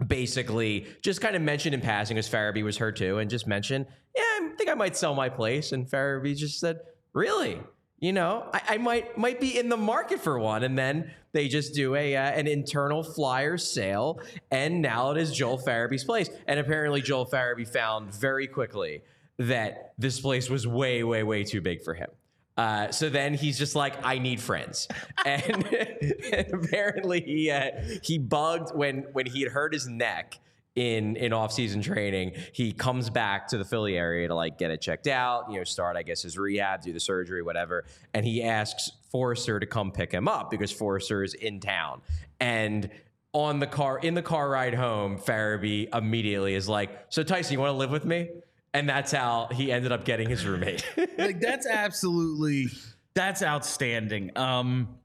basically 0.06 0.88
just 1.02 1.22
kind 1.22 1.36
of 1.36 1.42
mentioned 1.42 1.74
in 1.74 1.82
passing 1.82 2.18
as 2.18 2.30
Farabee 2.30 2.64
was 2.64 2.78
hurt 2.78 2.98
too, 2.98 3.18
and 3.18 3.30
just 3.30 3.48
mentioned, 3.48 3.86
yeah, 4.16 4.22
I 4.22 4.52
think 4.58 4.70
I 4.70 4.74
might 4.76 4.96
sell 4.96 5.16
my 5.16 5.30
place. 5.30 5.72
And 5.72 5.90
Farabee 5.90 6.36
just 6.36 6.60
said, 6.60 6.80
really? 7.14 7.60
You 8.06 8.14
know, 8.14 8.48
I, 8.54 8.62
I 8.70 8.78
might 8.78 9.18
might 9.18 9.42
be 9.42 9.58
in 9.58 9.68
the 9.68 9.78
market 9.78 10.20
for 10.20 10.38
one, 10.38 10.62
and 10.62 10.78
then 10.78 11.10
they 11.32 11.48
just 11.48 11.74
do 11.74 11.96
a 11.96 12.16
uh, 12.16 12.22
an 12.22 12.46
internal 12.46 13.02
flyer 13.02 13.58
sale, 13.58 14.20
and 14.52 14.80
now 14.80 15.10
it 15.10 15.18
is 15.18 15.34
Joel 15.34 15.58
Farabee's 15.58 16.04
place. 16.04 16.30
And 16.46 16.60
apparently, 16.60 17.02
Joel 17.02 17.26
Farabee 17.26 17.68
found 17.68 18.14
very 18.14 18.46
quickly 18.46 19.02
that 19.40 19.94
this 19.98 20.20
place 20.20 20.52
was 20.52 20.68
way, 20.68 21.04
way, 21.04 21.24
way 21.24 21.44
too 21.44 21.62
big 21.62 21.82
for 21.82 21.96
him. 21.96 22.12
Uh, 22.56 22.92
so 22.92 23.10
then 23.10 23.34
he's 23.34 23.58
just 23.58 23.74
like, 23.74 23.96
I 24.06 24.20
need 24.20 24.40
friends, 24.40 24.88
and, 25.26 25.66
and 25.66 26.54
apparently 26.64 27.22
he 27.22 27.50
uh, 27.50 27.72
he 28.04 28.20
bugged 28.20 28.76
when 28.78 29.08
when 29.14 29.26
he 29.26 29.42
had 29.42 29.52
hurt 29.52 29.74
his 29.74 29.88
neck 29.88 30.38
in 30.76 31.16
in 31.16 31.34
off 31.34 31.52
season 31.52 31.82
training. 31.82 32.34
He 32.54 32.72
comes 32.72 33.10
back 33.10 33.48
to 33.50 33.58
the 33.58 33.66
Philly 33.66 33.98
area 33.98 34.28
to 34.28 34.36
like 34.36 34.58
get 34.58 34.72
it 34.72 34.82
checked 34.82 35.08
out, 35.08 35.50
you 35.50 35.58
know, 35.58 35.64
start 35.64 35.96
I 35.96 36.04
guess 36.04 36.22
his 36.22 36.38
rehab, 36.38 36.82
do 36.82 36.94
the 36.94 37.00
surgery, 37.00 37.42
whatever, 37.42 37.86
and 38.14 38.26
he 38.26 38.44
asks 38.44 38.92
Foerster 39.12 39.60
to 39.60 39.66
come 39.66 39.92
pick 39.92 40.12
him 40.12 40.28
up 40.28 40.52
because 40.52 40.72
Foerster 40.72 41.24
is 41.24 41.34
in 41.34 41.60
town 41.60 42.02
and. 42.40 42.90
On 43.34 43.60
the 43.60 43.68
car, 43.68 44.00
in 44.00 44.14
the 44.14 44.22
car 44.22 44.50
ride 44.50 44.74
home, 44.74 45.18
Farabee 45.18 45.94
immediately 45.94 46.56
is 46.56 46.70
like, 46.70 47.08
"So 47.10 47.22
Tyson, 47.22 47.52
you 47.52 47.60
want 47.60 47.72
to 47.72 47.78
live 47.78 47.92
with 47.92 48.06
me?" 48.06 48.30
And 48.74 48.88
that's 48.88 49.12
how 49.12 49.50
he 49.52 49.74
ended 49.74 49.92
up 49.92 50.06
getting 50.06 50.30
his 50.30 50.46
roommate. 50.46 50.86
like 51.18 51.42
that's 51.42 51.68
absolutely 51.68 52.68
that's 53.14 53.44
outstanding. 53.44 54.38
Um 54.38 55.00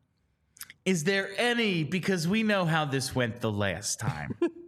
is 0.85 1.03
there 1.03 1.31
any 1.39 1.83
because 1.83 2.29
we 2.29 2.45
know 2.45 2.65
how 2.65 2.85
this 2.85 3.15
went 3.15 3.41
the 3.41 3.50
last 3.50 3.99
time. 3.99 4.37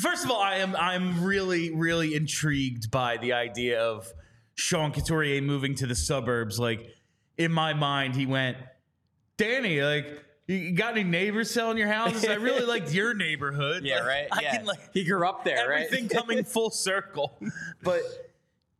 First 0.00 0.24
of 0.24 0.30
all, 0.30 0.40
I 0.40 0.56
am 0.56 0.74
I'm 0.76 1.22
really 1.24 1.70
really 1.74 2.14
intrigued 2.14 2.90
by 2.90 3.16
the 3.18 3.32
idea 3.34 3.82
of 3.82 4.10
Sean 4.54 4.92
Couturier 4.92 5.42
moving 5.42 5.74
to 5.76 5.86
the 5.86 5.94
suburbs. 5.94 6.58
Like 6.58 6.86
in 7.36 7.52
my 7.52 7.74
mind, 7.74 8.14
he 8.14 8.26
went, 8.26 8.56
Danny, 9.36 9.82
like 9.82 10.24
you 10.46 10.72
got 10.72 10.92
any 10.92 11.04
neighbors 11.04 11.50
selling 11.50 11.78
your 11.78 11.88
houses? 11.88 12.24
I 12.26 12.34
really 12.34 12.66
liked 12.66 12.92
your 12.92 13.14
neighborhood. 13.14 13.84
Yeah, 13.84 14.02
Like, 14.02 14.28
I 14.32 14.42
can 14.42 14.64
like 14.64 14.92
he 14.92 15.04
grew 15.04 15.26
up 15.26 15.44
there, 15.44 15.68
right? 15.68 15.84
everything 15.84 16.08
coming 16.08 16.44
full 16.44 16.70
circle. 16.70 17.38
But 17.82 18.02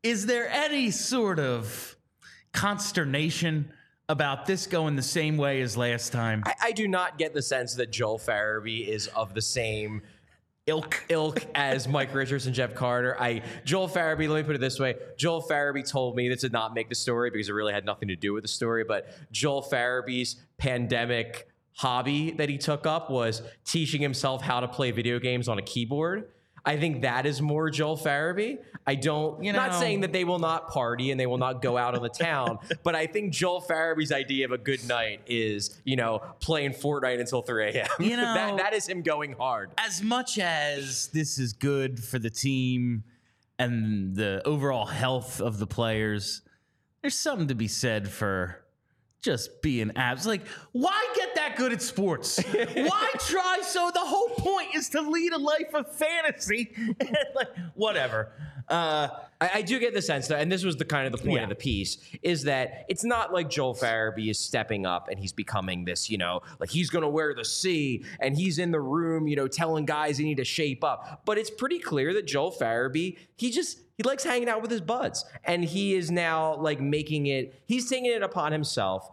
is 0.02 0.26
there 0.26 0.48
any 0.48 0.90
sort 0.90 1.38
of 1.38 1.96
consternation 2.52 3.72
about 4.08 4.46
this 4.46 4.66
going 4.66 4.96
the 4.96 5.02
same 5.02 5.36
way 5.36 5.60
as 5.62 5.76
last 5.76 6.12
time? 6.12 6.42
I, 6.46 6.54
I 6.62 6.72
do 6.72 6.88
not 6.88 7.18
get 7.18 7.34
the 7.34 7.42
sense 7.42 7.74
that 7.74 7.90
Joel 7.90 8.18
Farabee 8.18 8.86
is 8.86 9.06
of 9.08 9.34
the 9.34 9.42
same 9.42 10.02
Ilk. 10.66 11.04
ilk 11.08 11.44
as 11.56 11.88
Mike 11.88 12.14
Richards 12.14 12.46
and 12.46 12.54
Jeff 12.54 12.72
Carter. 12.74 13.20
I 13.20 13.42
Joel 13.64 13.88
Farabee, 13.88 14.28
let 14.28 14.36
me 14.36 14.42
put 14.44 14.54
it 14.54 14.60
this 14.60 14.78
way. 14.78 14.94
Joel 15.16 15.42
Farabee 15.42 15.88
told 15.88 16.14
me 16.14 16.28
this 16.28 16.42
did 16.42 16.52
not 16.52 16.72
make 16.72 16.88
the 16.88 16.94
story 16.94 17.30
because 17.30 17.48
it 17.48 17.52
really 17.52 17.72
had 17.72 17.84
nothing 17.84 18.06
to 18.08 18.16
do 18.16 18.32
with 18.32 18.44
the 18.44 18.48
story, 18.48 18.84
but 18.84 19.08
Joel 19.32 19.62
Farabee's 19.62 20.36
pandemic 20.58 21.48
hobby 21.74 22.30
that 22.32 22.48
he 22.48 22.58
took 22.58 22.86
up 22.86 23.10
was 23.10 23.42
teaching 23.64 24.00
himself 24.00 24.40
how 24.40 24.60
to 24.60 24.68
play 24.68 24.92
video 24.92 25.18
games 25.18 25.48
on 25.48 25.58
a 25.58 25.62
keyboard. 25.62 26.28
I 26.64 26.76
think 26.76 27.02
that 27.02 27.26
is 27.26 27.42
more 27.42 27.70
Joel 27.70 27.96
Farabee. 27.96 28.58
I 28.86 28.94
don't, 28.94 29.42
You 29.42 29.52
know, 29.52 29.58
not 29.58 29.74
saying 29.74 30.00
that 30.00 30.12
they 30.12 30.24
will 30.24 30.38
not 30.38 30.68
party 30.68 31.10
and 31.10 31.18
they 31.18 31.26
will 31.26 31.38
not 31.38 31.60
go 31.62 31.76
out 31.76 31.94
on 31.94 32.02
the 32.02 32.08
town, 32.08 32.58
but 32.84 32.94
I 32.94 33.06
think 33.06 33.32
Joel 33.32 33.60
Farabee's 33.60 34.12
idea 34.12 34.44
of 34.44 34.52
a 34.52 34.58
good 34.58 34.86
night 34.86 35.20
is, 35.26 35.80
you 35.84 35.96
know, 35.96 36.20
playing 36.40 36.72
Fortnite 36.72 37.18
until 37.20 37.42
3 37.42 37.70
a.m. 37.70 37.88
You 37.98 38.16
know- 38.16 38.34
that, 38.34 38.56
that 38.58 38.74
is 38.74 38.88
him 38.88 39.02
going 39.02 39.32
hard. 39.32 39.70
as 39.78 40.02
much 40.02 40.38
as 40.38 41.08
this 41.08 41.38
is 41.38 41.52
good 41.52 42.02
for 42.02 42.18
the 42.18 42.30
team 42.30 43.04
and 43.58 44.14
the 44.16 44.42
overall 44.44 44.86
health 44.86 45.40
of 45.40 45.58
the 45.58 45.66
players, 45.66 46.42
there's 47.02 47.14
something 47.18 47.48
to 47.48 47.54
be 47.54 47.68
said 47.68 48.08
for 48.08 48.61
just 49.22 49.62
being 49.62 49.92
abs. 49.96 50.26
Like, 50.26 50.42
why 50.72 51.08
get 51.14 51.36
that 51.36 51.56
good 51.56 51.72
at 51.72 51.80
sports? 51.80 52.42
why 52.74 53.08
try 53.20 53.60
so? 53.62 53.90
The 53.94 54.00
whole 54.00 54.30
point 54.30 54.74
is 54.74 54.88
to 54.90 55.00
lead 55.00 55.32
a 55.32 55.38
life 55.38 55.72
of 55.72 55.94
fantasy. 55.94 56.72
like, 57.34 57.48
whatever. 57.74 58.32
Uh, 58.68 59.08
I, 59.40 59.50
I 59.54 59.62
do 59.62 59.78
get 59.78 59.92
the 59.94 60.02
sense 60.02 60.28
though, 60.28 60.36
and 60.36 60.50
this 60.50 60.64
was 60.64 60.76
the 60.76 60.84
kind 60.84 61.06
of 61.06 61.12
the 61.12 61.18
point 61.18 61.38
Yeah. 61.38 61.42
of 61.44 61.48
the 61.48 61.54
piece, 61.54 61.98
is 62.22 62.44
that 62.44 62.84
it's 62.88 63.04
not 63.04 63.32
like 63.32 63.50
Joel 63.50 63.74
Farabee 63.74 64.30
is 64.30 64.38
stepping 64.38 64.86
up 64.86 65.08
and 65.08 65.18
he's 65.18 65.32
becoming 65.32 65.84
this, 65.84 66.08
you 66.08 66.18
know, 66.18 66.40
like 66.60 66.70
he's 66.70 66.90
gonna 66.90 67.08
wear 67.08 67.34
the 67.34 67.44
C 67.44 68.04
and 68.20 68.36
he's 68.36 68.58
in 68.58 68.70
the 68.70 68.80
room, 68.80 69.26
you 69.26 69.36
know, 69.36 69.48
telling 69.48 69.84
guys 69.84 70.18
they 70.18 70.24
need 70.24 70.36
to 70.38 70.44
shape 70.44 70.84
up. 70.84 71.22
But 71.24 71.38
it's 71.38 71.50
pretty 71.50 71.78
clear 71.78 72.14
that 72.14 72.26
Joel 72.26 72.52
Farabee, 72.52 73.16
he 73.36 73.50
just 73.50 73.78
he 73.96 74.02
likes 74.04 74.24
hanging 74.24 74.48
out 74.48 74.62
with 74.62 74.70
his 74.70 74.80
buds. 74.80 75.24
And 75.44 75.64
he 75.64 75.94
is 75.94 76.10
now 76.10 76.56
like 76.56 76.80
making 76.80 77.26
it, 77.26 77.54
he's 77.66 77.88
taking 77.90 78.06
it 78.06 78.22
upon 78.22 78.52
himself 78.52 79.10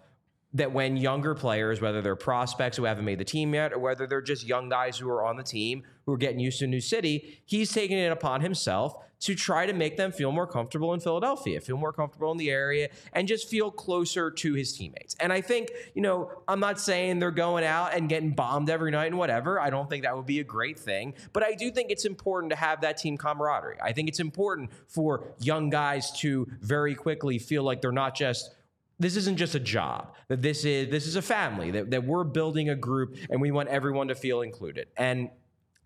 that 0.53 0.71
when 0.71 0.97
younger 0.97 1.35
players, 1.35 1.79
whether 1.79 2.01
they're 2.01 2.15
prospects 2.15 2.75
who 2.77 2.85
haven't 2.85 3.05
made 3.05 3.19
the 3.19 3.25
team 3.25 3.53
yet, 3.53 3.71
or 3.71 3.77
whether 3.77 4.07
they're 4.07 4.21
just 4.21 4.45
young 4.47 4.67
guys 4.69 4.97
who 4.97 5.07
are 5.09 5.23
on 5.23 5.35
the 5.35 5.43
team 5.43 5.83
who 6.05 6.13
are 6.13 6.17
getting 6.17 6.39
used 6.39 6.57
to 6.59 6.65
a 6.65 6.67
new 6.67 6.81
city, 6.81 7.39
he's 7.45 7.71
taking 7.71 7.97
it 7.99 8.11
upon 8.11 8.41
himself 8.41 8.95
to 9.21 9.35
try 9.35 9.65
to 9.65 9.73
make 9.73 9.97
them 9.97 10.11
feel 10.11 10.31
more 10.31 10.47
comfortable 10.47 10.93
in 10.93 10.99
Philadelphia, 10.99 11.59
feel 11.59 11.77
more 11.77 11.91
comfortable 11.91 12.31
in 12.31 12.37
the 12.37 12.49
area, 12.49 12.89
and 13.13 13.27
just 13.27 13.49
feel 13.49 13.69
closer 13.69 14.31
to 14.31 14.53
his 14.53 14.73
teammates. 14.73 15.15
And 15.19 15.33
I 15.33 15.41
think, 15.41 15.69
you 15.93 16.01
know, 16.01 16.31
I'm 16.47 16.59
not 16.59 16.79
saying 16.79 17.19
they're 17.19 17.31
going 17.31 17.63
out 17.63 17.93
and 17.93 18.07
getting 18.07 18.31
bombed 18.31 18.69
every 18.69 18.91
night 18.91 19.07
and 19.07 19.17
whatever. 19.17 19.59
I 19.59 19.69
don't 19.69 19.89
think 19.89 20.03
that 20.03 20.15
would 20.15 20.25
be 20.25 20.39
a 20.39 20.43
great 20.43 20.79
thing. 20.79 21.13
But 21.33 21.43
I 21.43 21.53
do 21.53 21.69
think 21.69 21.91
it's 21.91 22.05
important 22.05 22.51
to 22.51 22.55
have 22.55 22.81
that 22.81 22.97
team 22.97 23.17
camaraderie. 23.17 23.77
I 23.81 23.91
think 23.91 24.07
it's 24.07 24.19
important 24.19 24.71
for 24.87 25.23
young 25.39 25.69
guys 25.69 26.11
to 26.19 26.47
very 26.61 26.95
quickly 26.95 27.39
feel 27.39 27.63
like 27.63 27.81
they're 27.81 27.91
not 27.91 28.15
just 28.15 28.55
this 29.01 29.15
isn't 29.15 29.37
just 29.37 29.55
a 29.55 29.59
job 29.59 30.13
that 30.27 30.41
this 30.41 30.65
is 30.65 30.89
this 30.89 31.07
is 31.07 31.15
a 31.15 31.21
family 31.21 31.71
that, 31.71 31.89
that 31.89 32.03
we're 32.03 32.25
building 32.25 32.69
a 32.69 32.75
group 32.75 33.15
and 33.29 33.39
we 33.39 33.49
want 33.49 33.69
everyone 33.69 34.09
to 34.09 34.15
feel 34.15 34.41
included 34.41 34.87
and 34.97 35.29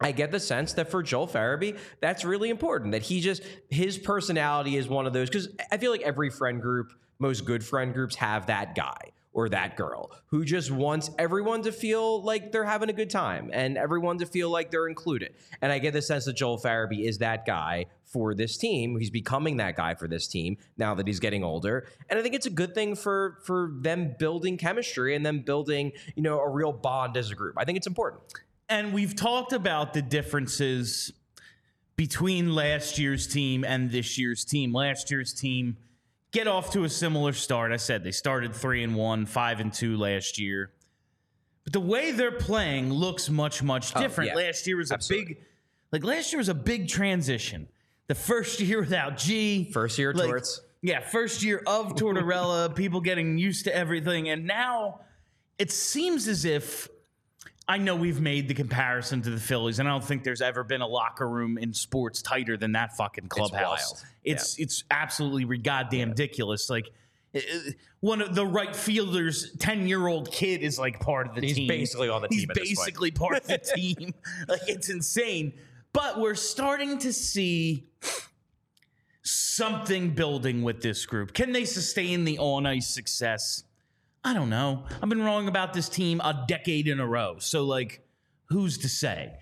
I 0.04 0.12
get 0.12 0.32
the 0.32 0.40
sense 0.40 0.74
that 0.74 0.92
for 0.92 1.02
Joel 1.02 1.28
Farabee, 1.28 1.78
that's 2.02 2.26
really 2.26 2.50
important. 2.50 2.92
That 2.92 3.04
he 3.04 3.22
just 3.22 3.42
his 3.70 3.98
personality 3.98 4.78
is 4.78 4.88
one 4.88 5.08
of 5.08 5.14
those 5.14 5.30
because 5.30 5.48
I 5.72 5.78
feel 5.78 5.92
like 5.92 6.02
every 6.02 6.30
friend 6.30 6.62
group, 6.62 6.94
most 7.20 7.46
good 7.46 7.64
friend 7.64 7.94
groups, 7.94 8.16
have 8.16 8.48
that 8.48 8.76
guy 8.76 9.14
or 9.34 9.50
that 9.50 9.76
girl 9.76 10.12
who 10.28 10.46
just 10.46 10.70
wants 10.72 11.10
everyone 11.18 11.64
to 11.64 11.72
feel 11.72 12.22
like 12.22 12.52
they're 12.52 12.64
having 12.64 12.90
a 12.90 12.94
good 12.94 13.10
time 13.10 13.50
and 13.52 13.78
everyone 13.78 14.18
to 14.20 14.26
feel 14.26 14.50
like 14.50 14.70
they're 14.70 14.88
included. 14.88 15.34
And 15.62 15.72
I 15.72 15.80
get 15.80 15.94
the 15.94 16.02
sense 16.02 16.26
that 16.26 16.36
Joel 16.36 16.60
Farabee 16.60 17.04
is 17.04 17.18
that 17.18 17.46
guy 17.46 17.88
for 18.06 18.36
this 18.36 18.58
team. 18.58 18.98
He's 19.00 19.10
becoming 19.10 19.58
that 19.58 19.76
guy 19.76 19.96
for 19.96 20.08
this 20.08 20.28
team 20.28 20.58
now 20.78 20.94
that 20.96 21.08
he's 21.08 21.20
getting 21.20 21.44
older. 21.44 21.88
And 22.10 22.20
I 22.20 22.22
think 22.22 22.36
it's 22.36 22.46
a 22.46 22.52
good 22.52 22.76
thing 22.76 22.96
for 22.96 23.40
for 23.44 23.72
them 23.80 24.16
building 24.20 24.58
chemistry 24.58 25.16
and 25.16 25.26
them 25.26 25.40
building, 25.40 25.94
you 26.16 26.22
know, 26.22 26.40
a 26.40 26.50
real 26.50 26.72
bond 26.72 27.18
as 27.18 27.32
a 27.32 27.36
group. 27.36 27.56
I 27.58 27.66
think 27.66 27.78
it's 27.78 27.88
important. 27.88 28.22
And 28.70 28.94
we've 28.94 29.16
talked 29.16 29.54
about 29.54 29.94
the 29.94 30.02
differences 30.02 31.12
between 31.96 32.56
last 32.56 32.98
year's 32.98 33.28
team 33.28 33.64
and 33.64 33.92
this 33.92 34.18
year's 34.18 34.44
team. 34.44 34.74
Last 34.74 35.12
year's 35.12 35.34
team 35.34 35.78
get 36.32 36.48
off 36.48 36.72
to 36.72 36.84
a 36.84 36.90
similar 36.90 37.34
start. 37.34 37.72
I 37.72 37.78
said 37.78 38.04
they 38.04 38.12
started 38.12 38.54
three 38.54 38.84
and 38.84 38.96
one, 38.96 39.26
five 39.26 39.60
and 39.60 39.72
two 39.72 39.98
last 39.98 40.40
year. 40.40 40.72
But 41.64 41.74
the 41.74 41.80
way 41.80 42.12
they're 42.12 42.32
playing 42.32 42.92
looks 42.92 43.30
much, 43.30 43.64
much 43.64 43.96
oh, 43.96 44.02
different. 44.02 44.32
Oh, 44.34 44.40
yeah. 44.40 44.48
Last 44.48 44.68
year 44.68 44.78
was 44.78 44.92
a 44.92 45.00
big, 45.08 45.38
like 45.92 46.04
last 46.04 46.34
year 46.34 46.40
was 46.40 46.50
a 46.50 46.54
big 46.54 46.90
transition. 46.90 47.70
The 48.08 48.16
first 48.16 48.60
year 48.60 48.82
without 48.82 49.18
G, 49.18 49.72
First 49.72 49.98
year 49.98 50.14
like, 50.14 50.28
Torts. 50.28 50.62
yeah, 50.82 51.00
first 51.00 51.42
year 51.42 51.64
of 51.66 51.96
Tortorella, 51.96 52.76
people 52.76 53.00
getting 53.00 53.38
used 53.38 53.64
to 53.66 53.74
everything, 53.76 54.28
and 54.28 54.46
now 54.46 55.00
it 55.58 55.72
seems 55.72 56.28
as 56.28 56.44
if 56.44 56.90
I 57.68 57.78
know 57.78 57.96
we've 57.96 58.20
made 58.20 58.48
the 58.48 58.54
comparison 58.54 59.22
to 59.22 59.30
the 59.30 59.40
Phillies, 59.40 59.80
and 59.80 59.88
I 59.88 59.92
don't 59.92 60.04
think 60.04 60.24
there's 60.24 60.42
ever 60.42 60.64
been 60.64 60.82
a 60.82 60.88
locker 60.88 61.28
room 61.28 61.58
in 61.58 61.74
sports 61.74 62.22
tighter 62.22 62.58
than 62.58 62.74
that 62.74 62.98
fucking 62.98 63.30
clubhouse. 63.30 63.94
wild. 63.94 64.06
It's 64.24 64.60
it's, 64.60 64.84
absolutely 64.92 65.58
goddamn 65.58 66.10
ridiculous. 66.10 66.70
Like 66.70 66.90
uh, 67.34 67.40
one 68.02 68.22
of 68.22 68.36
the 68.36 68.46
right 68.46 68.76
fielders, 68.76 69.56
ten 69.60 69.88
year 69.88 70.08
old 70.08 70.30
kid 70.32 70.62
is 70.62 70.78
like 70.78 71.00
part 71.00 71.28
of 71.28 71.36
the 71.36 71.42
He's 71.42 71.56
team. 71.56 71.68
basically 71.68 72.10
on 72.10 72.22
the 72.22 72.28
He's 72.30 72.40
team 72.40 72.48
point. 72.50 72.60
basically 72.60 73.12
part 73.12 73.38
of 73.38 73.48
the 73.48 73.58
team. 73.76 74.14
Like 74.48 74.68
it's 74.68 74.90
insane. 74.90 75.54
But 75.94 76.20
we're 76.20 76.36
starting 76.36 76.98
to 77.00 77.14
see 77.14 77.88
something 79.22 80.10
building 80.10 80.64
with 80.64 80.82
this 80.82 81.06
group. 81.06 81.34
Can 81.34 81.54
they 81.54 81.66
sustain 81.66 82.26
the 82.26 82.38
on 82.40 82.66
ice 82.66 82.88
success? 82.88 83.64
I 84.24 84.34
don't 84.34 84.50
know. 84.50 84.86
I've 85.02 85.10
been 85.10 85.24
wrong 85.24 85.48
about 85.48 85.74
this 85.74 85.90
team 85.90 86.22
a 86.22 86.46
decade 86.48 86.88
in 86.88 87.00
a 87.00 87.08
row. 87.08 87.38
So, 87.40 87.64
like, 87.64 88.06
who's 88.46 88.78
to 88.80 88.90
say? 88.90 89.34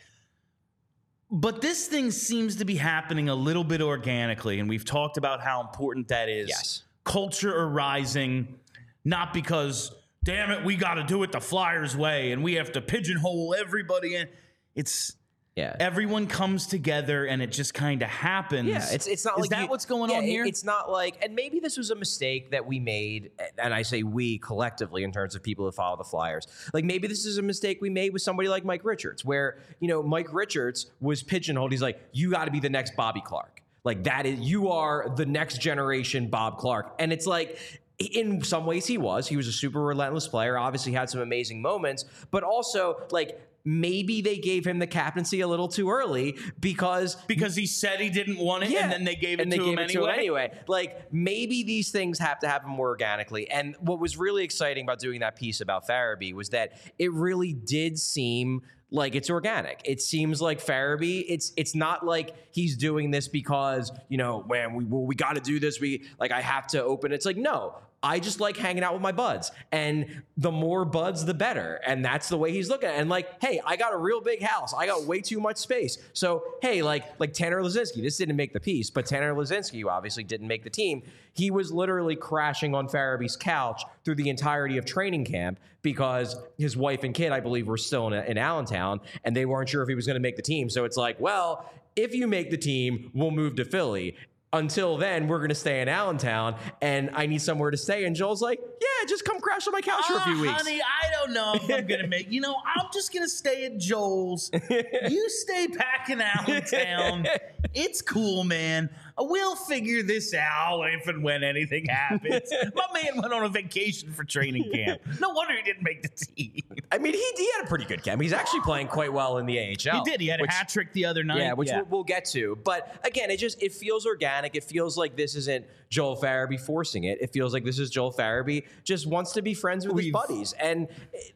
But 1.29 1.61
this 1.61 1.87
thing 1.87 2.11
seems 2.11 2.57
to 2.57 2.65
be 2.65 2.75
happening 2.75 3.29
a 3.29 3.35
little 3.35 3.63
bit 3.63 3.81
organically, 3.81 4.59
and 4.59 4.67
we've 4.67 4.83
talked 4.83 5.17
about 5.17 5.41
how 5.41 5.61
important 5.61 6.09
that 6.09 6.27
is. 6.27 6.49
Yes. 6.49 6.83
Culture 7.05 7.55
arising, 7.55 8.59
not 9.05 9.33
because, 9.33 9.91
damn 10.23 10.51
it, 10.51 10.65
we 10.65 10.75
got 10.75 10.95
to 10.95 11.03
do 11.03 11.23
it 11.23 11.31
the 11.31 11.39
Flyers 11.39 11.95
way 11.95 12.31
and 12.31 12.43
we 12.43 12.55
have 12.55 12.73
to 12.73 12.81
pigeonhole 12.81 13.55
everybody 13.57 14.15
in. 14.15 14.27
It's 14.75 15.15
Yeah. 15.55 15.75
everyone 15.81 16.27
comes 16.27 16.65
together 16.65 17.25
and 17.25 17.41
it 17.41 17.51
just 17.51 17.73
kind 17.73 18.01
of 18.01 18.07
happens. 18.07 18.69
Yeah, 18.69 18.87
it's 18.91 19.05
it's 19.05 19.25
not 19.25 19.37
Is 19.37 19.41
like 19.41 19.49
that 19.49 19.61
you- 19.63 19.67
what's 19.67 19.85
going 19.85 20.09
yeah, 20.09 20.17
on 20.17 20.23
here? 20.23 20.45
It's 20.45 20.63
not 20.63 20.89
like, 20.89 21.17
and 21.21 21.35
maybe 21.35 21.59
this 21.59 21.77
was 21.77 21.91
a 21.91 21.95
mistake 21.95 22.51
that 22.51 22.65
we 22.65 22.79
made, 22.79 23.31
and 23.57 23.73
I 23.73 23.81
say 23.81 24.03
we 24.03 24.37
collectively 24.37 25.03
in 25.03 25.11
terms 25.11 25.35
of 25.35 25.43
people 25.43 25.65
who 25.65 25.71
follow 25.71 25.97
the 25.97 26.05
Flyers. 26.05 26.47
Like 26.73 26.85
maybe 26.85 27.07
this 27.07 27.25
is 27.25 27.37
a 27.37 27.41
mistake 27.41 27.79
we 27.81 27.89
made 27.89 28.13
with 28.13 28.21
somebody 28.21 28.47
like 28.47 28.63
Mike 28.63 28.85
Richards, 28.85 29.25
where 29.25 29.57
you 29.81 29.89
know 29.89 30.01
Mike 30.01 30.33
Richards 30.33 30.89
was 31.01 31.21
pigeonholed. 31.21 31.71
He's 31.71 31.81
like, 31.81 32.01
you 32.13 32.31
got 32.31 32.45
to 32.45 32.51
be 32.51 32.61
the 32.61 32.69
next 32.69 32.95
Bobby 32.95 33.21
Clark. 33.21 33.61
Like 33.83 34.03
that 34.05 34.25
is 34.25 34.39
you 34.39 34.69
are 34.69 35.09
the 35.17 35.25
next 35.25 35.59
generation 35.59 36.29
Bob 36.29 36.57
Clark, 36.57 36.95
and 36.99 37.11
it's 37.11 37.27
like. 37.27 37.57
In 37.99 38.43
some 38.43 38.65
ways, 38.65 38.87
he 38.87 38.97
was. 38.97 39.27
He 39.27 39.37
was 39.37 39.47
a 39.47 39.51
super 39.51 39.79
relentless 39.79 40.27
player. 40.27 40.57
Obviously, 40.57 40.91
had 40.91 41.07
some 41.11 41.21
amazing 41.21 41.61
moments, 41.61 42.03
but 42.31 42.41
also 42.41 43.03
like 43.11 43.39
maybe 43.63 44.21
they 44.21 44.37
gave 44.37 44.65
him 44.65 44.79
the 44.79 44.87
captaincy 44.87 45.41
a 45.41 45.47
little 45.47 45.67
too 45.67 45.89
early 45.89 46.37
because 46.59 47.15
because 47.27 47.55
he 47.55 47.65
said 47.65 47.99
he 47.99 48.09
didn't 48.09 48.37
want 48.37 48.63
it, 48.63 48.73
and 48.73 48.91
then 48.91 49.03
they 49.03 49.15
gave 49.15 49.39
it, 49.39 49.43
and 49.43 49.51
they 49.51 49.57
to, 49.57 49.65
gave 49.65 49.73
him 49.73 49.79
it 49.79 49.89
to 49.89 50.03
him 50.03 50.09
anyway. 50.09 50.43
anyway. 50.45 50.63
Like 50.67 51.13
maybe 51.13 51.63
these 51.63 51.91
things 51.91 52.19
have 52.19 52.39
to 52.39 52.47
happen 52.47 52.69
more 52.69 52.89
organically. 52.89 53.49
And 53.49 53.75
what 53.79 53.99
was 53.99 54.17
really 54.17 54.43
exciting 54.43 54.85
about 54.85 54.99
doing 54.99 55.19
that 55.21 55.35
piece 55.35 55.61
about 55.61 55.87
Farabee 55.87 56.33
was 56.33 56.49
that 56.49 56.79
it 56.97 57.11
really 57.11 57.53
did 57.53 57.99
seem 57.99 58.61
like 58.91 59.15
it's 59.15 59.29
organic. 59.29 59.81
It 59.85 60.01
seems 60.01 60.41
like 60.41 60.63
Farabee. 60.63 61.23
It's 61.27 61.53
it's 61.55 61.73
not 61.73 62.05
like 62.05 62.35
he's 62.51 62.75
doing 62.75 63.11
this 63.11 63.27
because 63.27 63.91
you 64.09 64.17
know, 64.17 64.43
man, 64.43 64.73
we 64.75 64.85
well, 64.85 65.05
we 65.05 65.15
got 65.15 65.35
to 65.35 65.41
do 65.41 65.59
this. 65.59 65.79
We 65.79 66.03
like 66.19 66.31
I 66.31 66.41
have 66.41 66.67
to 66.67 66.83
open. 66.83 67.11
It's 67.11 67.25
like 67.25 67.37
no. 67.37 67.75
I 68.03 68.19
just 68.19 68.39
like 68.39 68.57
hanging 68.57 68.83
out 68.83 68.93
with 68.93 69.01
my 69.01 69.11
buds. 69.11 69.51
And 69.71 70.23
the 70.35 70.51
more 70.51 70.85
buds, 70.85 71.23
the 71.23 71.35
better. 71.35 71.79
And 71.85 72.03
that's 72.03 72.29
the 72.29 72.37
way 72.37 72.51
he's 72.51 72.67
looking 72.67 72.89
at 72.89 72.95
it. 72.95 72.99
And 72.99 73.09
like, 73.09 73.41
hey, 73.41 73.61
I 73.63 73.75
got 73.75 73.93
a 73.93 73.97
real 73.97 74.21
big 74.21 74.41
house. 74.41 74.73
I 74.73 74.87
got 74.87 75.05
way 75.05 75.21
too 75.21 75.39
much 75.39 75.57
space. 75.57 75.97
So, 76.13 76.43
hey, 76.61 76.81
like 76.81 77.05
like 77.19 77.33
Tanner 77.33 77.61
Laczynski, 77.61 78.01
this 78.01 78.17
didn't 78.17 78.35
make 78.35 78.53
the 78.53 78.59
piece, 78.59 78.89
but 78.89 79.05
Tanner 79.05 79.33
Laczynski, 79.35 79.85
obviously 79.85 80.23
didn't 80.23 80.47
make 80.47 80.63
the 80.63 80.69
team, 80.69 81.03
he 81.33 81.51
was 81.51 81.71
literally 81.71 82.15
crashing 82.15 82.73
on 82.73 82.87
Farabee's 82.87 83.35
couch 83.35 83.83
through 84.03 84.15
the 84.15 84.29
entirety 84.29 84.77
of 84.77 84.85
training 84.85 85.25
camp 85.25 85.59
because 85.83 86.35
his 86.57 86.75
wife 86.75 87.03
and 87.03 87.13
kid, 87.13 87.31
I 87.31 87.39
believe, 87.39 87.67
were 87.67 87.77
still 87.77 88.07
in, 88.07 88.13
in 88.13 88.37
Allentown 88.37 88.99
and 89.23 89.35
they 89.35 89.45
weren't 89.45 89.69
sure 89.69 89.83
if 89.83 89.89
he 89.89 89.95
was 89.95 90.07
going 90.07 90.15
to 90.15 90.21
make 90.21 90.35
the 90.35 90.41
team. 90.41 90.69
So 90.69 90.85
it's 90.85 90.97
like, 90.97 91.19
well, 91.19 91.71
if 91.95 92.13
you 92.13 92.27
make 92.27 92.49
the 92.51 92.57
team, 92.57 93.11
we'll 93.13 93.31
move 93.31 93.55
to 93.57 93.65
Philly. 93.65 94.15
Until 94.53 94.97
then, 94.97 95.27
we're 95.27 95.39
gonna 95.39 95.55
stay 95.55 95.81
in 95.81 95.87
Allentown, 95.87 96.55
and 96.81 97.09
I 97.13 97.25
need 97.25 97.41
somewhere 97.41 97.71
to 97.71 97.77
stay. 97.77 98.05
And 98.05 98.15
Joel's 98.15 98.41
like, 98.41 98.59
"Yeah, 98.81 99.07
just 99.07 99.23
come 99.25 99.39
crash 99.39 99.65
on 99.67 99.71
my 99.73 99.81
couch 99.81 100.05
for 100.05 100.17
a 100.17 100.21
few 100.21 100.37
Ah, 100.37 100.41
weeks." 100.41 100.61
Honey, 100.63 100.81
I 100.81 101.11
don't 101.19 101.33
know 101.33 101.53
if 101.55 101.63
I'm 101.63 101.87
gonna 101.87 102.07
make. 102.07 102.29
You 102.31 102.41
know, 102.41 102.55
I'm 102.65 102.87
just 102.93 103.13
gonna 103.13 103.29
stay 103.29 103.65
at 103.65 103.77
Joel's. 103.77 104.51
you 104.69 105.29
stay 105.29 105.67
back 105.67 106.09
in 106.09 106.21
Allentown. 106.21 107.27
It's 107.73 108.01
cool, 108.01 108.43
man. 108.43 108.89
Uh, 109.21 109.25
we'll 109.25 109.55
figure 109.55 110.01
this 110.03 110.33
out 110.33 110.83
if 110.93 111.07
and 111.07 111.23
when 111.23 111.43
anything 111.43 111.85
happens. 111.85 112.51
My 112.75 112.85
man 113.01 113.21
went 113.21 113.33
on 113.33 113.43
a 113.43 113.49
vacation 113.49 114.11
for 114.11 114.23
training 114.23 114.71
camp. 114.73 115.01
No 115.19 115.29
wonder 115.29 115.53
he 115.55 115.61
didn't 115.63 115.83
make 115.83 116.01
the 116.01 116.09
team. 116.09 116.61
I 116.91 116.97
mean, 116.97 117.13
he, 117.13 117.25
he 117.37 117.49
had 117.55 117.65
a 117.65 117.67
pretty 117.67 117.85
good 117.85 118.03
camp. 118.03 118.21
He's 118.21 118.33
actually 118.33 118.61
playing 118.61 118.87
quite 118.87 119.11
well 119.13 119.37
in 119.37 119.45
the 119.45 119.59
AHL. 119.59 120.03
He 120.03 120.11
did. 120.11 120.21
He 120.21 120.27
had 120.27 120.41
which- 120.41 120.49
a 120.49 120.53
hat 120.53 120.69
trick 120.69 120.93
the 120.93 121.05
other 121.05 121.23
night. 121.23 121.39
Yeah, 121.39 121.53
which 121.53 121.69
We'll, 121.71 121.85
we'll 121.85 122.03
get 122.03 122.25
to. 122.25 122.57
But 122.63 122.95
again, 123.05 123.31
it 123.31 123.37
just 123.37 123.61
it 123.61 123.71
feels 123.73 124.05
organic. 124.05 124.55
It 124.55 124.63
feels 124.63 124.97
like 124.97 125.15
this 125.15 125.35
isn't 125.35 125.65
Joel 125.89 126.17
Farabee 126.17 126.59
forcing 126.59 127.03
it. 127.05 127.21
It 127.21 127.31
feels 127.33 127.53
like 127.53 127.63
this 127.63 127.79
is 127.79 127.89
Joel 127.89 128.11
Farabee 128.13 128.63
just 128.83 129.07
wants 129.07 129.31
to 129.33 129.41
be 129.41 129.53
friends 129.53 129.85
with 129.85 129.95
his 129.97 130.05
We've- 130.05 130.11
buddies. 130.11 130.53
And 130.53 130.87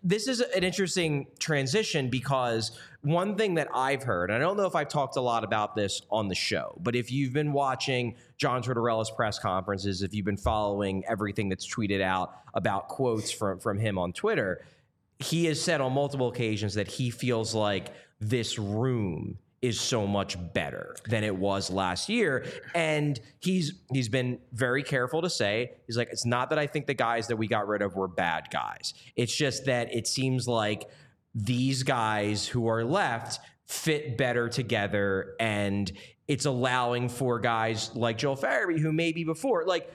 this 0.03 0.27
is 0.27 0.41
an 0.41 0.63
interesting 0.63 1.27
transition 1.39 2.09
because 2.09 2.71
one 3.05 3.35
thing 3.35 3.53
that 3.55 3.67
I've 3.73 4.03
heard, 4.03 4.31
and 4.31 4.37
I 4.37 4.39
don't 4.39 4.57
know 4.57 4.65
if 4.65 4.75
I've 4.75 4.89
talked 4.89 5.15
a 5.15 5.21
lot 5.21 5.43
about 5.43 5.75
this 5.75 6.01
on 6.09 6.27
the 6.27 6.35
show, 6.35 6.75
but 6.81 6.95
if 6.95 7.11
you've 7.11 7.33
been 7.33 7.53
watching 7.53 8.15
John 8.37 8.61
Tortorella's 8.61 9.11
press 9.11 9.37
conferences, 9.37 10.01
if 10.01 10.13
you've 10.13 10.25
been 10.25 10.37
following 10.37 11.03
everything 11.07 11.47
that's 11.47 11.71
tweeted 11.71 12.01
out 12.01 12.33
about 12.55 12.87
quotes 12.87 13.31
from 13.31 13.59
from 13.59 13.77
him 13.77 13.99
on 13.99 14.11
Twitter, 14.11 14.65
he 15.19 15.45
has 15.45 15.61
said 15.61 15.81
on 15.81 15.93
multiple 15.93 16.27
occasions 16.29 16.73
that 16.73 16.87
he 16.87 17.11
feels 17.11 17.53
like 17.53 17.93
this 18.19 18.57
room 18.57 19.37
is 19.61 19.79
so 19.79 20.05
much 20.05 20.37
better 20.53 20.95
than 21.07 21.23
it 21.23 21.35
was 21.35 21.71
last 21.71 22.09
year. 22.09 22.45
And 22.73 23.19
he's 23.39 23.73
he's 23.91 24.09
been 24.09 24.39
very 24.51 24.83
careful 24.83 25.21
to 25.21 25.29
say 25.29 25.71
he's 25.87 25.97
like 25.97 26.09
it's 26.11 26.25
not 26.25 26.49
that 26.49 26.59
I 26.59 26.67
think 26.67 26.87
the 26.87 26.93
guys 26.93 27.27
that 27.27 27.37
we 27.37 27.47
got 27.47 27.67
rid 27.67 27.81
of 27.81 27.95
were 27.95 28.07
bad 28.07 28.47
guys. 28.51 28.93
It's 29.15 29.35
just 29.35 29.65
that 29.65 29.93
it 29.93 30.07
seems 30.07 30.47
like 30.47 30.89
these 31.35 31.83
guys 31.83 32.47
who 32.47 32.67
are 32.67 32.83
left 32.83 33.39
fit 33.65 34.17
better 34.17 34.47
together 34.47 35.35
and 35.39 35.91
it's 36.27 36.45
allowing 36.45 37.09
for 37.09 37.39
guys 37.39 37.93
like 37.93 38.17
Joel 38.17 38.37
Farabee 38.37 38.79
who 38.79 38.91
maybe 38.93 39.23
before 39.23 39.65
like 39.65 39.91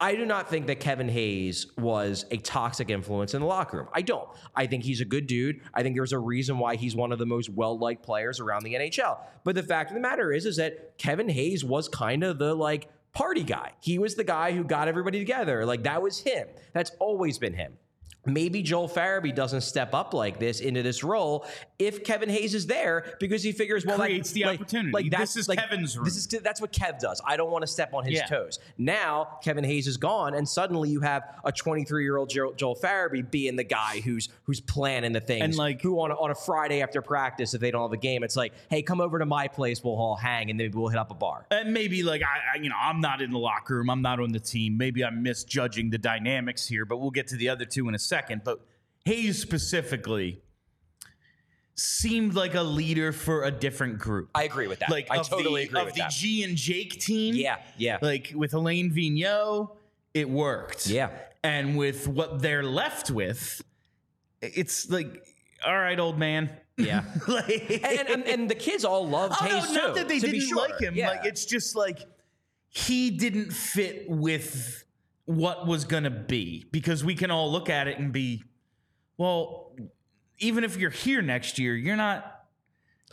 I 0.00 0.16
do 0.16 0.26
not 0.26 0.50
think 0.50 0.66
that 0.66 0.80
Kevin 0.80 1.08
Hayes 1.08 1.68
was 1.78 2.26
a 2.32 2.36
toxic 2.36 2.90
influence 2.90 3.34
in 3.34 3.40
the 3.40 3.46
locker 3.46 3.76
room. 3.76 3.88
I 3.92 4.02
don't. 4.02 4.28
I 4.56 4.66
think 4.66 4.82
he's 4.82 5.00
a 5.00 5.04
good 5.04 5.28
dude. 5.28 5.60
I 5.72 5.84
think 5.84 5.94
there's 5.94 6.12
a 6.12 6.18
reason 6.18 6.58
why 6.58 6.74
he's 6.74 6.96
one 6.96 7.12
of 7.12 7.20
the 7.20 7.26
most 7.26 7.48
well-liked 7.48 8.02
players 8.02 8.40
around 8.40 8.64
the 8.64 8.74
NHL. 8.74 9.18
But 9.44 9.54
the 9.54 9.62
fact 9.62 9.92
of 9.92 9.94
the 9.94 10.00
matter 10.00 10.32
is 10.32 10.44
is 10.44 10.56
that 10.56 10.98
Kevin 10.98 11.28
Hayes 11.28 11.64
was 11.64 11.88
kind 11.88 12.24
of 12.24 12.40
the 12.40 12.52
like 12.52 12.88
party 13.12 13.44
guy. 13.44 13.74
He 13.80 14.00
was 14.00 14.16
the 14.16 14.24
guy 14.24 14.50
who 14.50 14.64
got 14.64 14.88
everybody 14.88 15.20
together. 15.20 15.64
Like 15.64 15.84
that 15.84 16.02
was 16.02 16.18
him. 16.18 16.48
That's 16.72 16.90
always 16.98 17.38
been 17.38 17.54
him. 17.54 17.74
Maybe 18.24 18.62
Joel 18.62 18.88
Farabee 18.88 19.34
doesn't 19.34 19.62
step 19.62 19.94
up 19.94 20.14
like 20.14 20.38
this 20.38 20.60
into 20.60 20.82
this 20.82 21.02
role 21.02 21.44
if 21.78 22.04
Kevin 22.04 22.28
Hayes 22.28 22.54
is 22.54 22.66
there 22.68 23.16
because 23.18 23.42
he 23.42 23.50
figures, 23.50 23.84
well, 23.84 23.98
Creates 23.98 24.30
like, 24.30 24.34
the 24.34 24.44
like- 24.44 24.60
opportunity. 24.60 24.92
Like 24.92 25.04
This 25.10 25.18
that's 25.18 25.36
is 25.36 25.48
like, 25.48 25.58
Kevin's 25.58 25.96
room. 25.96 26.04
This 26.04 26.16
is 26.16 26.26
that's 26.28 26.60
what 26.60 26.72
Kev 26.72 27.00
does. 27.00 27.20
I 27.26 27.36
don't 27.36 27.50
want 27.50 27.62
to 27.62 27.66
step 27.66 27.92
on 27.94 28.04
his 28.04 28.14
Yeah. 28.20 28.26
toes. 28.26 28.60
Now 28.78 29.38
Kevin 29.42 29.64
Hayes 29.64 29.88
is 29.88 29.96
gone, 29.96 30.34
and 30.34 30.48
suddenly 30.48 30.88
you 30.90 31.00
have 31.00 31.24
a 31.44 31.50
23 31.50 32.04
year 32.04 32.16
old 32.16 32.30
Joel, 32.30 32.52
Joel 32.52 32.76
Farabee 32.76 33.28
being 33.28 33.56
the 33.56 33.64
guy 33.64 34.00
who's 34.04 34.28
who's 34.44 34.60
planning 34.60 35.12
the 35.12 35.20
things. 35.20 35.42
And, 35.44 35.54
like- 35.56 35.82
who 35.82 36.00
on 36.00 36.12
a, 36.12 36.14
on 36.14 36.30
a 36.30 36.34
Friday 36.36 36.80
after 36.80 37.02
practice, 37.02 37.54
if 37.54 37.60
they 37.60 37.72
don't 37.72 37.82
have 37.82 37.92
a 37.92 37.96
game, 37.96 38.22
it's 38.22 38.36
like, 38.36 38.52
hey, 38.70 38.82
come 38.82 39.00
over 39.00 39.18
to 39.18 39.26
my 39.26 39.48
place. 39.48 39.82
We'll 39.82 39.94
all 39.96 40.14
hang, 40.16 40.48
and 40.48 40.56
maybe 40.56 40.78
we'll 40.78 40.88
hit 40.88 40.98
up 40.98 41.10
a 41.10 41.14
bar. 41.14 41.46
And 41.50 41.74
maybe 41.74 42.04
like 42.04 42.22
I, 42.22 42.56
I, 42.58 42.62
you 42.62 42.68
know, 42.70 42.76
I'm 42.80 43.00
not 43.00 43.20
in 43.20 43.32
the 43.32 43.38
locker 43.38 43.74
room. 43.78 43.90
I'm 43.90 44.02
not 44.02 44.20
on 44.20 44.30
the 44.30 44.38
team. 44.40 44.76
Maybe 44.76 45.04
I'm 45.04 45.24
misjudging 45.24 45.90
the 45.90 45.98
dynamics 45.98 46.68
here, 46.68 46.84
but 46.84 46.98
we'll 46.98 47.10
get 47.10 47.26
to 47.28 47.36
the 47.36 47.48
other 47.48 47.64
two 47.64 47.88
in 47.88 47.96
a 47.96 47.98
second. 47.98 48.11
But 48.44 48.60
Hayes 49.04 49.40
specifically 49.40 50.42
seemed 51.74 52.34
like 52.34 52.54
a 52.54 52.62
leader 52.62 53.12
for 53.12 53.44
a 53.44 53.50
different 53.50 53.98
group. 53.98 54.30
I 54.34 54.44
agree 54.44 54.66
with 54.66 54.80
that. 54.80 54.90
like 54.90 55.10
I 55.10 55.18
totally 55.22 55.62
the, 55.64 55.68
agree 55.68 55.80
of 55.80 55.86
with 55.86 55.94
the 55.94 56.00
that. 56.02 56.10
G 56.10 56.44
and 56.44 56.56
Jake 56.56 57.00
team. 57.00 57.34
yeah, 57.34 57.56
yeah, 57.78 57.98
Like 58.02 58.32
with 58.34 58.54
Alain 58.54 58.90
Vigneault, 58.90 59.70
it 60.14 60.28
worked. 60.28 60.86
yeah. 60.86 61.10
And 61.44 61.76
with 61.76 62.06
what 62.06 62.40
they're 62.40 62.62
left 62.62 63.10
with, 63.10 63.62
it's 64.40 64.88
like, 64.90 65.24
all 65.66 65.76
right, 65.76 65.98
old 65.98 66.18
man. 66.18 66.50
Yeah. 66.76 67.02
like, 67.28 67.82
and, 67.84 68.08
and 68.08 68.24
and 68.28 68.48
the 68.50 68.54
kids 68.54 68.84
all 68.84 69.08
loved 69.08 69.34
Oh, 69.40 69.44
Hayes 69.44 69.64
no, 69.72 69.80
too. 69.80 69.86
not 69.88 69.94
that 69.96 70.08
they 70.08 70.20
to 70.20 70.26
be 70.26 70.32
didn't 70.38 70.48
sure. 70.48 70.58
like 70.68 70.78
him. 70.80 70.94
Yeah. 70.94 71.08
Like 71.10 71.24
it's 71.24 71.44
just 71.44 71.74
like 71.74 72.00
he 72.68 73.10
didn't 73.10 73.52
fit 73.52 74.08
with 74.08 74.84
what 75.24 75.66
was 75.66 75.84
gonna 75.84 76.10
be 76.10 76.64
because 76.72 77.04
we 77.04 77.14
can 77.14 77.30
all 77.30 77.50
look 77.50 77.70
at 77.70 77.88
it 77.88 77.98
and 77.98 78.12
be, 78.12 78.42
well, 79.16 79.74
even 80.38 80.64
if 80.64 80.76
you're 80.76 80.90
here 80.90 81.22
next 81.22 81.58
year, 81.58 81.74
you're 81.76 81.96
not. 81.96 82.28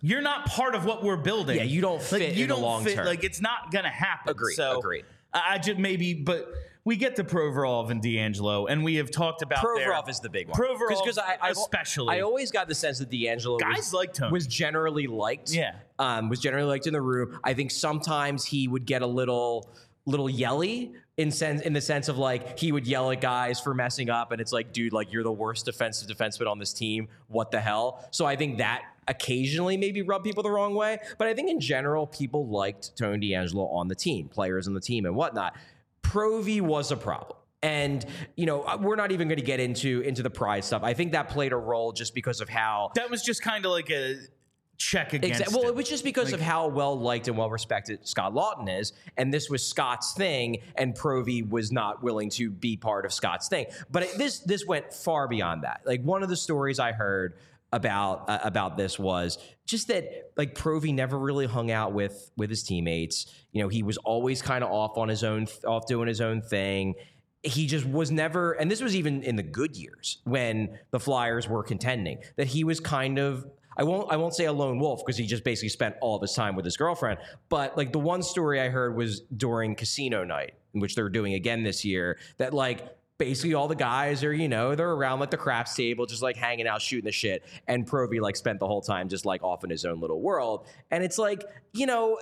You're 0.01 0.21
not 0.21 0.45
part 0.45 0.75
of 0.75 0.85
what 0.85 1.03
we're 1.03 1.17
building. 1.17 1.57
Yeah, 1.57 1.63
you 1.63 1.81
don't 1.81 1.97
like, 1.97 2.21
fit 2.21 2.35
you 2.35 2.43
in 2.43 2.49
don't 2.49 2.61
long 2.61 2.85
fit, 2.85 2.95
term. 2.95 3.05
Like 3.05 3.25
it's 3.25 3.41
not 3.41 3.69
gonna 3.69 3.89
happen. 3.89 4.31
Agreed, 4.31 4.55
So 4.55 4.79
agreed. 4.79 5.03
I 5.33 5.57
just 5.57 5.77
maybe, 5.77 6.13
but 6.13 6.49
we 6.85 6.95
get 6.95 7.17
to 7.17 7.25
Provorov 7.25 7.89
and 7.91 8.01
D'Angelo, 8.01 8.65
and 8.67 8.81
we 8.81 8.95
have 8.95 9.11
talked 9.11 9.41
about 9.41 9.61
their- 9.61 9.91
Provorov 9.91 10.07
is 10.09 10.21
the 10.21 10.29
big 10.29 10.47
one. 10.47 10.57
Provorov 10.57 11.03
because 11.03 11.17
I, 11.17 11.37
I 11.41 11.49
especially. 11.49 12.15
I 12.15 12.21
always 12.21 12.49
got 12.49 12.69
the 12.69 12.75
sense 12.75 12.99
that 12.99 13.09
D'Angelo 13.11 13.57
Guys 13.57 13.75
was, 13.77 13.93
liked 13.93 14.17
him. 14.19 14.31
was 14.31 14.47
generally 14.47 15.05
liked. 15.07 15.51
Yeah. 15.51 15.75
um, 15.99 16.29
was 16.29 16.39
generally 16.39 16.67
liked 16.69 16.87
in 16.87 16.93
the 16.93 17.01
room. 17.01 17.37
I 17.43 17.53
think 17.53 17.69
sometimes 17.69 18.45
he 18.45 18.69
would 18.69 18.85
get 18.85 19.01
a 19.01 19.07
little 19.07 19.69
little 20.05 20.29
yelly 20.29 20.93
in 21.19 21.31
sense 21.31 21.61
in 21.61 21.73
the 21.73 21.81
sense 21.81 22.07
of 22.07 22.17
like 22.17 22.57
he 22.57 22.71
would 22.71 22.87
yell 22.87 23.11
at 23.11 23.19
guys 23.19 23.59
for 23.59 23.73
messing 23.73 24.09
up, 24.09 24.31
and 24.31 24.39
it's 24.39 24.53
like, 24.53 24.71
dude, 24.71 24.93
like 24.93 25.11
you're 25.11 25.21
the 25.21 25.31
worst 25.31 25.65
defensive 25.65 26.07
defenseman 26.07 26.49
on 26.49 26.59
this 26.59 26.71
team. 26.71 27.09
What 27.27 27.51
the 27.51 27.59
hell? 27.59 28.07
So 28.11 28.25
I 28.25 28.37
think 28.37 28.59
that 28.59 28.83
occasionally 29.05 29.75
maybe 29.75 30.01
rub 30.01 30.23
people 30.23 30.43
the 30.43 30.49
wrong 30.49 30.75
way, 30.75 30.97
but 31.17 31.27
I 31.27 31.33
think 31.33 31.49
in 31.49 31.59
general 31.59 32.07
people 32.07 32.47
liked 32.47 32.95
Tony 32.95 33.31
D'Angelo 33.31 33.67
on 33.67 33.89
the 33.89 33.95
team, 33.95 34.29
players 34.29 34.65
on 34.65 34.73
the 34.73 34.79
team, 34.79 35.05
and 35.05 35.13
whatnot. 35.13 35.57
Provi 36.03 36.61
was 36.61 36.91
a 36.91 36.97
problem. 36.97 37.37
And 37.61 38.05
you 38.37 38.45
know 38.45 38.63
uh, 38.63 38.77
we're 38.79 38.95
not 38.95 39.11
even 39.11 39.27
going 39.27 39.39
to 39.39 39.45
get 39.45 39.59
into 39.59 39.99
into 39.99 40.23
the 40.23 40.29
pride 40.29 40.63
stuff. 40.63 40.83
I 40.83 40.93
think 40.93 41.11
that 41.11 41.27
played 41.27 41.51
a 41.51 41.57
role 41.57 41.91
just 41.91 42.15
because 42.15 42.39
of 42.39 42.47
how 42.47 42.91
that 42.95 43.09
was 43.09 43.21
just 43.21 43.41
kind 43.41 43.65
of 43.65 43.71
like 43.71 43.89
a 43.89 44.15
check 44.79 45.13
against. 45.13 45.41
Exactly. 45.41 45.59
Well, 45.59 45.69
it 45.69 45.75
was 45.75 45.87
just 45.87 46.03
because 46.03 46.33
of 46.33 46.41
how 46.41 46.67
well 46.67 46.97
liked 46.97 47.27
and 47.27 47.37
well 47.37 47.49
respected 47.49 48.07
Scott 48.07 48.33
Laughton 48.33 48.79
is, 48.79 48.93
and 49.17 49.31
this 49.31 49.49
was 49.49 49.65
Scott's 49.65 50.13
thing, 50.13 50.57
and 50.75 50.95
Provi 50.95 51.43
was 51.43 51.71
not 51.71 52.01
willing 52.01 52.29
to 52.31 52.49
be 52.49 52.77
part 52.77 53.05
of 53.05 53.13
Scott's 53.13 53.47
thing. 53.47 53.67
But 53.91 54.03
it, 54.03 54.17
this 54.17 54.39
this 54.39 54.65
went 54.65 54.91
far 54.91 55.27
beyond 55.27 55.63
that. 55.63 55.81
Like 55.85 56.01
one 56.01 56.23
of 56.23 56.29
the 56.29 56.37
stories 56.37 56.79
I 56.79 56.93
heard 56.93 57.35
about 57.71 58.27
uh, 58.29 58.39
about 58.43 58.77
this 58.77 58.97
was 58.97 59.37
just 59.65 59.89
that 59.89 60.31
like 60.35 60.55
Provi 60.55 60.91
never 60.91 61.19
really 61.19 61.45
hung 61.45 61.69
out 61.69 61.93
with 61.93 62.31
with 62.37 62.49
his 62.49 62.63
teammates. 62.63 63.27
You 63.51 63.61
know, 63.61 63.67
he 63.67 63.83
was 63.83 63.97
always 63.97 64.41
kind 64.41 64.63
of 64.63 64.71
off 64.71 64.97
on 64.97 65.09
his 65.09 65.23
own, 65.23 65.47
off 65.67 65.85
doing 65.85 66.07
his 66.07 66.21
own 66.21 66.41
thing 66.41 66.95
he 67.41 67.67
just 67.67 67.85
was 67.85 68.11
never 68.11 68.51
and 68.51 68.69
this 68.69 68.81
was 68.81 68.97
even 68.97 69.23
in 69.23 69.37
the 69.37 69.43
good 69.43 69.77
years 69.77 70.17
when 70.25 70.77
the 70.91 70.99
flyers 70.99 71.47
were 71.47 71.63
contending 71.63 72.17
that 72.35 72.47
he 72.47 72.65
was 72.65 72.81
kind 72.81 73.17
of 73.17 73.45
I 73.79 73.83
won't 73.83 74.11
I 74.11 74.17
won't 74.17 74.35
say 74.35 74.45
a 74.45 74.51
lone 74.51 74.77
wolf 74.77 74.99
because 75.05 75.17
he 75.17 75.25
just 75.25 75.45
basically 75.45 75.69
spent 75.69 75.95
all 76.01 76.17
of 76.17 76.21
his 76.21 76.33
time 76.33 76.55
with 76.55 76.65
his 76.65 76.75
girlfriend 76.75 77.19
but 77.47 77.77
like 77.77 77.93
the 77.93 77.99
one 77.99 78.21
story 78.21 78.59
I 78.59 78.67
heard 78.67 78.95
was 78.95 79.21
during 79.37 79.73
casino 79.73 80.25
night 80.25 80.55
which 80.73 80.95
they're 80.95 81.09
doing 81.09 81.33
again 81.33 81.63
this 81.63 81.85
year 81.85 82.19
that 82.37 82.53
like 82.53 82.95
basically 83.17 83.53
all 83.53 83.69
the 83.69 83.75
guys 83.75 84.21
are 84.21 84.33
you 84.33 84.49
know 84.49 84.75
they're 84.75 84.91
around 84.91 85.21
like 85.21 85.31
the 85.31 85.37
craps 85.37 85.75
table 85.75 86.05
just 86.05 86.21
like 86.21 86.35
hanging 86.35 86.67
out 86.67 86.81
shooting 86.81 87.05
the 87.05 87.11
shit 87.11 87.45
and 87.67 87.87
Provi 87.87 88.19
like 88.19 88.35
spent 88.35 88.59
the 88.59 88.67
whole 88.67 88.81
time 88.81 89.07
just 89.07 89.25
like 89.25 89.43
off 89.43 89.63
in 89.63 89.69
his 89.69 89.85
own 89.85 90.01
little 90.01 90.21
world 90.21 90.67
and 90.91 91.01
it's 91.01 91.17
like 91.17 91.45
you 91.71 91.85
know 91.85 92.19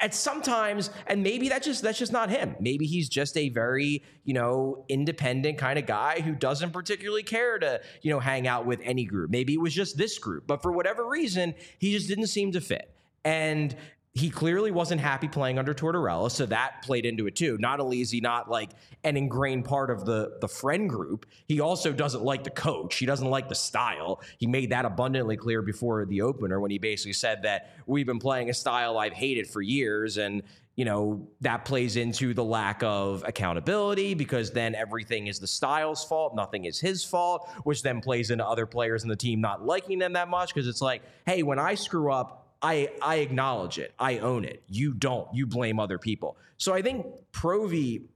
at 0.00 0.14
sometimes 0.14 0.90
and 1.06 1.22
maybe 1.22 1.48
that's 1.48 1.66
just 1.66 1.82
that's 1.82 1.98
just 1.98 2.12
not 2.12 2.30
him. 2.30 2.56
Maybe 2.60 2.86
he's 2.86 3.08
just 3.08 3.36
a 3.36 3.48
very 3.50 4.02
you 4.24 4.34
know 4.34 4.84
independent 4.88 5.58
kind 5.58 5.78
of 5.78 5.86
guy 5.86 6.20
who 6.20 6.34
doesn't 6.34 6.72
particularly 6.72 7.22
care 7.22 7.58
to 7.58 7.80
you 8.02 8.10
know 8.10 8.20
hang 8.20 8.46
out 8.46 8.66
with 8.66 8.80
any 8.82 9.04
group. 9.04 9.30
Maybe 9.30 9.54
it 9.54 9.60
was 9.60 9.74
just 9.74 9.96
this 9.96 10.18
group 10.18 10.46
but 10.46 10.62
for 10.62 10.72
whatever 10.72 11.06
reason 11.06 11.54
he 11.78 11.92
just 11.92 12.08
didn't 12.08 12.28
seem 12.28 12.52
to 12.52 12.60
fit. 12.60 12.94
And 13.24 13.76
he 14.12 14.28
clearly 14.28 14.72
wasn't 14.72 15.00
happy 15.00 15.28
playing 15.28 15.58
under 15.58 15.72
Tortorella, 15.72 16.30
so 16.30 16.44
that 16.46 16.82
played 16.82 17.06
into 17.06 17.28
it 17.28 17.36
too. 17.36 17.56
Not 17.58 17.78
only 17.78 18.00
is 18.00 18.10
he 18.10 18.20
not 18.20 18.50
like 18.50 18.70
an 19.04 19.16
ingrained 19.16 19.64
part 19.64 19.88
of 19.88 20.04
the 20.04 20.36
the 20.40 20.48
friend 20.48 20.88
group, 20.88 21.26
he 21.46 21.60
also 21.60 21.92
doesn't 21.92 22.24
like 22.24 22.42
the 22.42 22.50
coach. 22.50 22.96
He 22.96 23.06
doesn't 23.06 23.28
like 23.28 23.48
the 23.48 23.54
style. 23.54 24.20
He 24.38 24.48
made 24.48 24.70
that 24.70 24.84
abundantly 24.84 25.36
clear 25.36 25.62
before 25.62 26.04
the 26.06 26.22
opener 26.22 26.58
when 26.58 26.72
he 26.72 26.78
basically 26.78 27.12
said 27.12 27.42
that 27.44 27.76
we've 27.86 28.06
been 28.06 28.18
playing 28.18 28.50
a 28.50 28.54
style 28.54 28.98
I've 28.98 29.12
hated 29.12 29.46
for 29.46 29.62
years 29.62 30.16
and 30.16 30.42
you 30.76 30.86
know, 30.86 31.28
that 31.42 31.66
plays 31.66 31.96
into 31.96 32.32
the 32.32 32.42
lack 32.42 32.82
of 32.82 33.22
accountability 33.26 34.14
because 34.14 34.50
then 34.50 34.74
everything 34.74 35.26
is 35.26 35.38
the 35.38 35.46
style's 35.46 36.04
fault, 36.04 36.34
nothing 36.34 36.64
is 36.64 36.80
his 36.80 37.04
fault, 37.04 37.50
which 37.64 37.82
then 37.82 38.00
plays 38.00 38.30
into 38.30 38.46
other 38.46 38.64
players 38.64 39.02
in 39.02 39.10
the 39.10 39.16
team 39.16 39.42
not 39.42 39.66
liking 39.66 39.98
them 39.98 40.14
that 40.14 40.28
much 40.28 40.54
because 40.54 40.66
it's 40.66 40.80
like, 40.80 41.02
hey, 41.26 41.42
when 41.42 41.58
I 41.58 41.74
screw 41.74 42.10
up, 42.10 42.49
I 42.62 42.90
I 43.00 43.16
acknowledge 43.16 43.78
it. 43.78 43.94
I 43.98 44.18
own 44.18 44.44
it. 44.44 44.62
You 44.66 44.94
don't. 44.94 45.28
You 45.32 45.46
blame 45.46 45.80
other 45.80 45.98
people. 45.98 46.36
So 46.56 46.74
I 46.74 46.82
think 46.82 47.06
Provy 47.32 48.06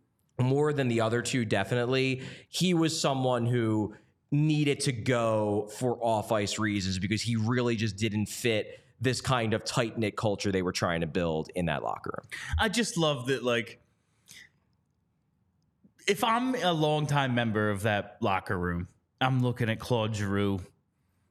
more 0.40 0.72
than 0.72 0.88
the 0.88 1.00
other 1.00 1.22
two 1.22 1.44
definitely 1.44 2.22
he 2.48 2.74
was 2.74 3.00
someone 3.00 3.46
who 3.46 3.94
needed 4.30 4.80
to 4.80 4.92
go 4.92 5.70
for 5.78 5.96
off 6.00 6.32
ice 6.32 6.58
reasons 6.58 6.98
because 6.98 7.22
he 7.22 7.36
really 7.36 7.76
just 7.76 7.96
didn't 7.96 8.26
fit 8.26 8.80
this 9.00 9.20
kind 9.20 9.54
of 9.54 9.64
tight 9.64 9.96
knit 9.98 10.16
culture 10.16 10.50
they 10.50 10.62
were 10.62 10.72
trying 10.72 11.00
to 11.02 11.06
build 11.06 11.50
in 11.54 11.66
that 11.66 11.82
locker 11.82 12.18
room. 12.18 12.28
I 12.58 12.68
just 12.68 12.96
love 12.96 13.26
that, 13.26 13.44
like, 13.44 13.80
if 16.06 16.24
I'm 16.24 16.54
a 16.54 16.72
longtime 16.72 17.34
member 17.34 17.70
of 17.70 17.82
that 17.82 18.16
locker 18.20 18.58
room, 18.58 18.88
I'm 19.20 19.42
looking 19.42 19.68
at 19.68 19.78
Claude 19.78 20.16
Giroux. 20.16 20.60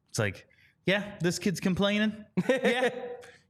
It's 0.09 0.19
like, 0.19 0.47
yeah, 0.85 1.03
this 1.21 1.39
kid's 1.39 1.59
complaining. 1.59 2.13
yeah. 2.47 2.89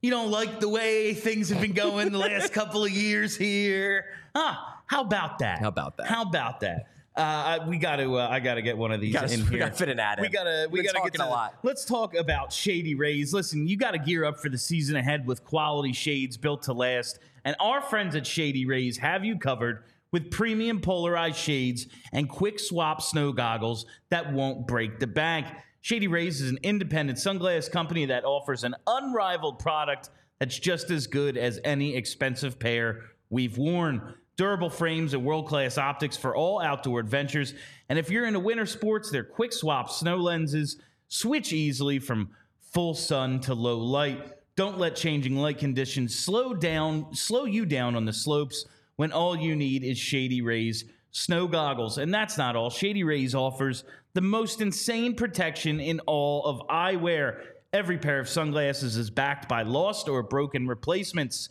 You 0.01 0.09
don't 0.09 0.31
like 0.31 0.59
the 0.59 0.67
way 0.67 1.13
things 1.13 1.49
have 1.49 1.61
been 1.61 1.71
going 1.71 2.11
the 2.11 2.17
last 2.17 2.51
couple 2.51 2.83
of 2.83 2.91
years 2.91 3.37
here. 3.37 4.05
Huh? 4.35 4.55
how 4.87 5.01
about 5.01 5.39
that? 5.39 5.59
How 5.59 5.69
about 5.69 5.97
that? 5.97 6.07
How 6.07 6.23
about 6.23 6.59
that? 6.59 6.87
Uh, 7.15 7.59
we 7.67 7.77
got 7.77 7.97
to. 7.97 8.17
Uh, 8.17 8.27
I 8.27 8.39
got 8.39 8.55
to 8.55 8.61
get 8.61 8.77
one 8.77 8.91
of 8.91 8.99
these 8.99 9.13
Gotta- 9.13 9.33
in 9.33 9.47
we 9.49 9.57
gotta 9.59 9.73
fit 9.73 9.89
an 9.89 9.99
ad. 9.99 10.19
We 10.19 10.29
gotta. 10.29 10.67
We 10.69 10.81
gotta 10.83 10.99
get 11.03 11.13
to, 11.15 11.25
a 11.25 11.29
lot. 11.29 11.55
Let's 11.63 11.85
talk 11.85 12.15
about 12.15 12.51
Shady 12.51 12.95
Rays. 12.95 13.33
Listen, 13.33 13.67
you 13.67 13.77
got 13.77 13.91
to 13.91 13.99
gear 13.99 14.25
up 14.25 14.39
for 14.39 14.49
the 14.49 14.57
season 14.57 14.95
ahead 14.95 15.27
with 15.27 15.43
quality 15.43 15.93
shades 15.93 16.37
built 16.37 16.63
to 16.63 16.73
last. 16.73 17.19
And 17.45 17.55
our 17.59 17.81
friends 17.81 18.15
at 18.15 18.25
Shady 18.25 18.65
Rays 18.65 18.97
have 18.97 19.23
you 19.23 19.37
covered 19.37 19.83
with 20.11 20.31
premium 20.31 20.81
polarized 20.81 21.37
shades 21.37 21.87
and 22.13 22.27
quick 22.29 22.59
swap 22.59 23.01
snow 23.01 23.31
goggles 23.31 23.85
that 24.09 24.33
won't 24.33 24.65
break 24.67 24.99
the 24.99 25.07
bank. 25.07 25.45
Shady 25.83 26.07
Rays 26.07 26.39
is 26.39 26.49
an 26.49 26.59
independent 26.63 27.19
sunglass 27.19 27.69
company 27.69 28.05
that 28.05 28.23
offers 28.23 28.63
an 28.63 28.73
unrivaled 28.87 29.59
product 29.59 30.11
that's 30.39 30.57
just 30.57 30.89
as 30.91 31.07
good 31.07 31.35
as 31.35 31.59
any 31.65 31.97
expensive 31.97 32.57
pair 32.57 33.01
we've 33.29 33.57
worn. 33.57 34.13
Durable 34.37 34.69
frames 34.69 35.13
and 35.13 35.25
world 35.25 35.45
class 35.45 35.77
optics 35.77 36.15
for 36.15 36.37
all 36.37 36.61
outdoor 36.61 37.01
adventures. 37.01 37.53
And 37.89 37.99
if 37.99 38.09
you're 38.09 38.25
into 38.25 38.39
winter 38.39 38.65
sports, 38.65 39.11
their 39.11 39.25
quick 39.25 39.51
swap 39.51 39.89
snow 39.89 40.15
lenses 40.15 40.77
switch 41.09 41.51
easily 41.51 41.99
from 41.99 42.29
full 42.71 42.93
sun 42.93 43.41
to 43.41 43.53
low 43.53 43.77
light. 43.77 44.31
Don't 44.55 44.79
let 44.79 44.95
changing 44.95 45.35
light 45.35 45.57
conditions 45.57 46.17
slow 46.17 46.53
down, 46.53 47.13
slow 47.13 47.43
you 47.43 47.65
down 47.65 47.97
on 47.97 48.05
the 48.05 48.13
slopes 48.13 48.67
when 48.95 49.11
all 49.11 49.35
you 49.35 49.53
need 49.53 49.83
is 49.83 49.97
Shady 49.97 50.41
Rays 50.41 50.85
snow 51.11 51.45
goggles. 51.45 51.97
And 51.97 52.13
that's 52.13 52.37
not 52.37 52.55
all. 52.55 52.69
Shady 52.69 53.03
Rays 53.03 53.35
offers 53.35 53.83
the 54.13 54.21
most 54.21 54.61
insane 54.61 55.15
protection 55.15 55.79
in 55.79 55.99
all 56.01 56.45
of 56.45 56.67
eyewear. 56.67 57.41
Every 57.71 57.97
pair 57.97 58.19
of 58.19 58.29
sunglasses 58.29 58.95
is 58.95 59.09
backed 59.09 59.49
by 59.49 59.63
lost 59.63 60.07
or 60.07 60.21
broken 60.21 60.67
replacements. 60.67 61.49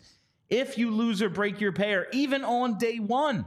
If 0.49 0.79
you 0.79 0.91
lose 0.91 1.21
or 1.21 1.29
break 1.29 1.61
your 1.61 1.73
pair, 1.73 2.07
even 2.13 2.45
on 2.45 2.79
day 2.79 2.99
one, 2.99 3.47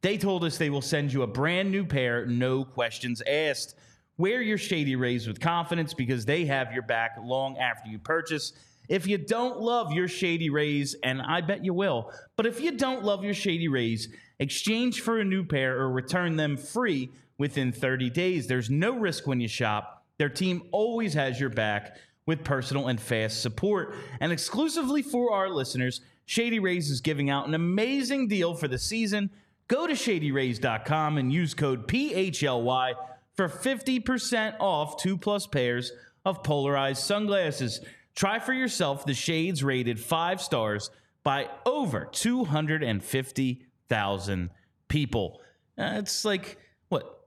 they 0.00 0.16
told 0.16 0.44
us 0.44 0.56
they 0.56 0.70
will 0.70 0.80
send 0.80 1.12
you 1.12 1.22
a 1.22 1.26
brand 1.26 1.70
new 1.70 1.84
pair, 1.84 2.24
no 2.24 2.64
questions 2.64 3.20
asked. 3.26 3.74
Wear 4.16 4.40
your 4.40 4.58
Shady 4.58 4.96
Rays 4.96 5.26
with 5.26 5.40
confidence 5.40 5.92
because 5.92 6.24
they 6.24 6.46
have 6.46 6.72
your 6.72 6.82
back 6.82 7.16
long 7.22 7.58
after 7.58 7.90
you 7.90 7.98
purchase. 7.98 8.52
If 8.88 9.06
you 9.06 9.18
don't 9.18 9.60
love 9.60 9.92
your 9.92 10.08
Shady 10.08 10.48
Rays, 10.48 10.96
and 11.02 11.20
I 11.20 11.42
bet 11.42 11.64
you 11.64 11.74
will, 11.74 12.10
but 12.36 12.46
if 12.46 12.60
you 12.60 12.72
don't 12.72 13.04
love 13.04 13.22
your 13.22 13.34
Shady 13.34 13.68
Rays, 13.68 14.08
exchange 14.38 15.02
for 15.02 15.18
a 15.18 15.24
new 15.24 15.44
pair 15.44 15.78
or 15.78 15.90
return 15.90 16.36
them 16.36 16.56
free 16.56 17.10
within 17.38 17.72
30 17.72 18.10
days. 18.10 18.46
There's 18.46 18.68
no 18.68 18.98
risk 18.98 19.26
when 19.26 19.40
you 19.40 19.48
shop. 19.48 20.04
Their 20.18 20.28
team 20.28 20.64
always 20.72 21.14
has 21.14 21.40
your 21.40 21.50
back 21.50 21.96
with 22.26 22.44
personal 22.44 22.88
and 22.88 23.00
fast 23.00 23.40
support. 23.40 23.94
And 24.20 24.30
exclusively 24.32 25.00
for 25.00 25.32
our 25.32 25.48
listeners, 25.48 26.02
Shady 26.26 26.58
Rays 26.58 26.90
is 26.90 27.00
giving 27.00 27.30
out 27.30 27.48
an 27.48 27.54
amazing 27.54 28.28
deal 28.28 28.52
for 28.54 28.68
the 28.68 28.78
season. 28.78 29.30
Go 29.68 29.86
to 29.86 29.94
shadyrays.com 29.94 31.16
and 31.16 31.32
use 31.32 31.54
code 31.54 31.88
PHLY 31.88 32.92
for 33.34 33.48
50% 33.48 34.56
off 34.60 35.00
two 35.00 35.16
plus 35.16 35.46
pairs 35.46 35.92
of 36.26 36.42
polarized 36.42 37.02
sunglasses. 37.02 37.80
Try 38.14 38.40
for 38.40 38.52
yourself 38.52 39.06
the 39.06 39.14
shades 39.14 39.64
rated 39.64 39.98
five 40.00 40.42
stars 40.42 40.90
by 41.22 41.48
over 41.64 42.08
250,000 42.12 44.50
people. 44.88 45.40
Uh, 45.78 45.92
it's 45.96 46.24
like, 46.24 46.58
what, 46.88 47.17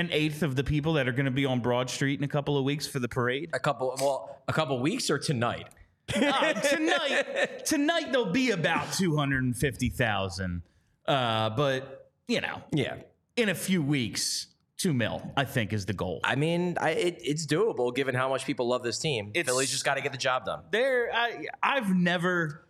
an 0.00 0.08
eighth 0.12 0.42
of 0.42 0.56
the 0.56 0.64
people 0.64 0.94
that 0.94 1.06
are 1.06 1.12
going 1.12 1.26
to 1.26 1.30
be 1.30 1.46
on 1.46 1.60
Broad 1.60 1.88
Street 1.90 2.18
in 2.18 2.24
a 2.24 2.28
couple 2.28 2.58
of 2.58 2.64
weeks 2.64 2.86
for 2.86 2.98
the 2.98 3.08
parade? 3.08 3.50
A 3.52 3.58
couple 3.60 3.94
well, 4.00 4.38
a 4.48 4.52
couple 4.52 4.78
weeks 4.80 5.10
or 5.10 5.18
tonight. 5.18 5.68
Uh, 6.12 6.52
tonight, 6.54 7.64
tonight 7.64 8.10
there'll 8.10 8.32
be 8.32 8.50
about 8.50 8.92
250,000. 8.94 10.62
Uh, 11.06 11.50
but, 11.50 12.10
you 12.26 12.40
know, 12.40 12.62
Yeah. 12.72 12.96
in 13.36 13.48
a 13.48 13.54
few 13.54 13.80
weeks, 13.80 14.48
two 14.76 14.92
mil, 14.92 15.22
I 15.36 15.44
think, 15.44 15.72
is 15.72 15.86
the 15.86 15.92
goal. 15.92 16.20
I 16.24 16.34
mean, 16.34 16.76
I, 16.80 16.90
it, 16.90 17.20
it's 17.22 17.46
doable 17.46 17.94
given 17.94 18.16
how 18.16 18.28
much 18.28 18.44
people 18.44 18.66
love 18.68 18.82
this 18.82 18.98
team. 18.98 19.30
It's- 19.34 19.46
Philly's 19.46 19.70
just 19.70 19.84
got 19.84 19.94
to 19.94 20.00
get 20.00 20.10
the 20.12 20.18
job 20.18 20.44
done. 20.46 20.64
there 20.72 21.10
I 21.14 21.46
I've 21.62 21.94
never 21.94 22.66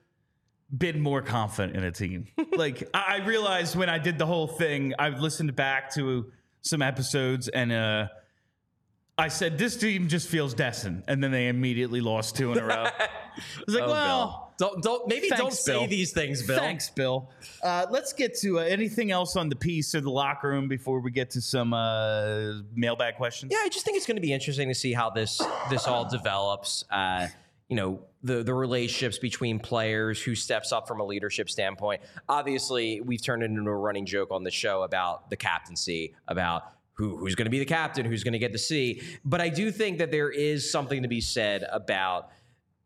been 0.77 1.01
more 1.01 1.23
confident 1.23 1.77
in 1.77 1.85
a 1.85 1.91
team. 1.93 2.27
like 2.57 2.89
I 2.95 3.21
I 3.21 3.27
realized 3.27 3.75
when 3.75 3.89
I 3.89 3.99
did 3.99 4.19
the 4.19 4.27
whole 4.27 4.47
thing, 4.49 4.93
I've 4.99 5.21
listened 5.21 5.57
back 5.57 5.95
to 5.95 6.31
some 6.63 6.83
episodes 6.83 7.49
and 7.49 7.73
uh 7.73 8.09
I 9.19 9.29
said 9.29 9.59
this 9.59 9.77
team 9.77 10.09
just 10.09 10.29
feels 10.31 10.55
destined, 10.55 11.03
and 11.07 11.23
then 11.23 11.31
they 11.31 11.49
immediately 11.49 12.01
lost 12.01 12.37
two 12.37 12.53
in 12.53 12.59
a 12.59 12.65
row. 12.65 12.87
I 12.99 13.09
was 13.67 13.75
like, 13.75 13.85
Oh, 13.85 13.91
well, 13.91 14.55
Bill. 14.59 14.71
don't 14.71 14.83
don't 14.83 15.09
maybe 15.09 15.29
don't 15.29 15.39
thanks, 15.41 15.59
say 15.59 15.73
Bill. 15.75 15.87
these 15.89 16.13
things, 16.13 16.43
Bill. 16.47 16.59
thanks, 16.59 16.89
Bill. 16.89 17.29
Uh, 17.63 17.85
let's 17.91 18.15
get 18.15 18.35
to 18.39 18.61
uh, 18.61 18.63
anything 18.63 19.11
else 19.11 19.37
on 19.37 19.51
the 19.51 19.57
piece 19.57 19.95
or 19.95 20.01
the 20.01 20.11
locker 20.11 20.49
room 20.49 20.69
before 20.69 21.01
we 21.01 21.11
get 21.11 21.29
to 21.33 21.43
some 21.43 21.75
uh, 21.75 22.63
mailbag 22.75 23.17
questions. 23.17 23.53
Yeah, 23.53 23.59
I 23.63 23.69
just 23.69 23.85
think 23.85 23.99
it's 23.99 24.07
going 24.07 24.17
to 24.17 24.23
be 24.23 24.33
interesting 24.33 24.69
to 24.69 24.75
see 24.75 24.95
how 24.95 25.11
this 25.11 25.39
this 25.69 25.87
all 25.87 26.09
develops. 26.09 26.85
You 27.71 27.77
know, 27.77 28.03
the 28.23 28.43
the 28.43 28.53
relationships 28.53 29.19
between 29.19 29.59
players, 29.59 30.21
who 30.21 30.35
steps 30.35 30.73
up 30.73 30.87
from 30.87 31.01
a 31.01 31.05
leadership 31.05 31.49
standpoint. 31.49 32.03
Obviously, 32.29 33.01
we've 33.01 33.23
turned 33.23 33.43
it 33.43 33.47
into 33.47 33.71
a 33.71 33.77
running 33.77 34.05
joke 34.05 34.31
on 34.31 34.45
the 34.45 34.51
show 34.51 34.83
about 34.83 35.31
the 35.31 35.37
captaincy, 35.37 36.15
about 36.29 36.65
who 36.95 37.17
who's 37.17 37.35
going 37.35 37.47
to 37.47 37.51
be 37.51 37.59
the 37.59 37.65
captain, 37.65 38.05
who's 38.05 38.23
going 38.23 38.33
to 38.33 38.39
get 38.39 38.53
the 38.53 38.59
C. 38.59 39.01
But 39.25 39.41
I 39.41 39.49
do 39.49 39.71
think 39.71 39.99
that 39.99 40.11
there 40.11 40.31
is 40.31 40.71
something 40.71 41.03
to 41.03 41.09
be 41.09 41.23
said 41.23 41.65
about 41.73 42.29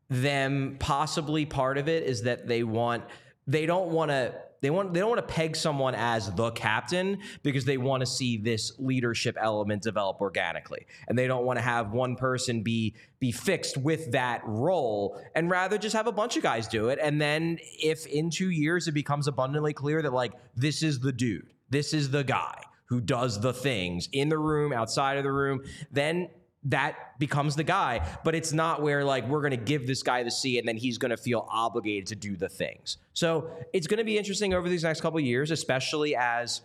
them 0.09 0.77
possibly 0.79 1.47
part 1.47 1.79
of 1.79 1.89
it 1.89 2.05
is 2.05 2.23
that 2.23 2.47
they 2.47 2.63
want 2.63 3.05
they 3.47 3.67
don't 3.67 3.91
want 3.91 4.11
to 4.11 4.35
they 4.65 4.71
want 4.71 4.95
they 4.95 5.01
don't 5.01 5.11
want 5.11 5.21
to 5.21 5.35
peg 5.35 5.55
someone 5.57 5.95
as 5.95 6.35
the 6.35 6.51
captain 6.53 7.19
because 7.43 7.67
they 7.67 7.77
want 7.77 8.01
to 8.01 8.07
see 8.07 8.39
this 8.39 8.73
leadership 8.79 9.37
element 9.39 9.83
develop 9.83 10.23
organically. 10.23 10.87
And 11.07 11.19
they 11.19 11.27
don't 11.27 11.45
want 11.45 11.59
to 11.59 11.63
have 11.63 11.93
one 11.93 12.17
person 12.17 12.63
be 12.63 12.95
be 13.21 13.31
fixed 13.31 13.77
with 13.77 14.13
that 14.13 14.41
role 14.45 15.21
and 15.35 15.51
rather 15.51 15.77
just 15.77 15.95
have 15.95 16.07
a 16.07 16.13
bunch 16.13 16.39
of 16.39 16.43
guys 16.43 16.67
do 16.67 16.89
it. 16.89 16.99
And 17.03 17.21
then 17.21 17.59
if 17.63 18.07
in 18.07 18.31
2 18.31 18.49
years 18.49 18.89
it 18.89 18.93
becomes 18.93 19.29
abundantly 19.29 19.75
clear 19.75 20.01
that 20.01 20.15
like 20.15 20.33
this 20.57 20.83
is 20.83 20.99
the 21.01 21.13
dude 21.13 21.53
this 21.69 21.93
is 21.93 22.11
the 22.11 22.25
guy 22.25 22.63
who 22.87 23.03
does 23.03 23.41
the 23.41 23.53
things 23.53 24.09
in 24.13 24.31
the 24.31 24.39
room 24.39 24.73
outside 24.73 25.19
of 25.19 25.25
the 25.25 25.33
room 25.33 25.63
then 25.91 26.31
that 26.65 27.19
becomes 27.19 27.57
the 27.57 27.65
guy. 27.65 28.07
But 28.25 28.35
it's 28.35 28.53
not 28.53 28.83
where 28.83 29.05
like 29.05 29.27
we're 29.29 29.41
going 29.41 29.51
to 29.53 29.57
give 29.57 29.87
this 29.87 30.03
guy 30.03 30.23
the 30.23 30.31
C 30.31 30.59
and 30.59 30.67
then 30.67 30.77
he's 30.77 30.99
going 30.99 31.11
to 31.11 31.17
feel 31.17 31.47
obligated 31.51 32.07
to 32.09 32.17
do 32.17 32.37
the 32.37 32.49
things. 32.49 32.99
So 33.13 33.51
it's 33.73 33.87
going 33.87 33.99
to 33.99 34.05
be 34.05 34.19
interesting 34.19 34.55
over 34.55 34.69
these 34.69 34.83
next 34.83 35.01
couple 35.01 35.19
of 35.19 35.25
years, 35.25 35.51
especially 35.51 36.17
as 36.17 36.63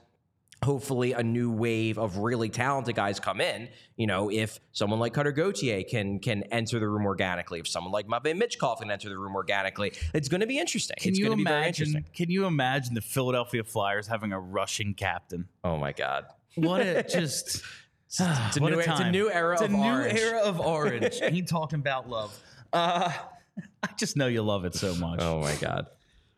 hopefully 0.64 1.14
a 1.14 1.24
new 1.24 1.52
wave 1.52 1.98
of 1.98 2.18
really 2.18 2.50
talented 2.50 2.96
guys 2.96 3.20
come 3.20 3.40
in. 3.40 3.70
You 3.96 4.08
know, 4.08 4.30
if 4.30 4.60
someone 4.72 5.00
like 5.00 5.14
Cutter 5.14 5.32
Gauthier 5.32 5.84
can 5.84 6.20
can 6.20 6.44
enter 6.44 6.80
the 6.80 6.88
room 6.88 7.06
organically, 7.06 7.60
if 7.60 7.68
someone 7.68 7.92
like 7.92 8.08
Matvei 8.08 8.38
Michkov 8.40 8.80
can 8.80 8.92
enter 8.92 9.10
the 9.10 9.18
room 9.18 9.36
organically, 9.36 9.94
it's 10.14 10.28
going 10.28 10.42
to 10.42 10.48
be 10.48 10.60
interesting. 10.60 10.98
Can 11.00 11.12
it's 11.12 11.20
you 11.20 11.26
going 11.26 11.38
to 11.38 11.44
be 11.44 11.50
very 11.50 11.64
imagine? 11.64 11.88
interesting. 11.88 12.14
Can 12.14 12.30
you 12.30 12.46
imagine 12.46 12.94
the 12.94 13.02
Philadelphia 13.02 13.64
Flyers 13.64 14.08
having 14.08 14.32
a 14.34 14.40
Russian 14.40 14.94
captain? 14.94 15.48
Oh 15.64 15.78
my 15.78 15.94
God. 15.94 16.26
What 16.56 16.82
a 16.82 17.04
just. 17.10 17.64
It's 18.10 18.20
a, 18.20 18.60
new, 18.60 18.68
a 18.68 18.78
it's 18.80 18.88
a 18.88 18.92
time. 18.92 19.12
new 19.12 19.30
era 19.32 19.54
It's 19.54 19.62
of 19.62 19.70
a 19.72 19.74
new 19.78 19.84
orange. 19.84 20.20
era 20.20 20.40
of 20.42 20.60
orange. 20.76 21.20
Ain't 21.22 21.48
talking 21.48 21.80
about 21.80 22.10
love. 22.10 22.38
Uh, 22.74 23.12
I 23.84 23.90
just 23.98 24.18
know 24.18 24.28
you 24.28 24.42
love 24.42 24.66
it 24.66 24.74
so 24.76 24.96
much. 24.96 25.20
Oh 25.22 25.40
my 25.42 25.56
God. 25.56 25.88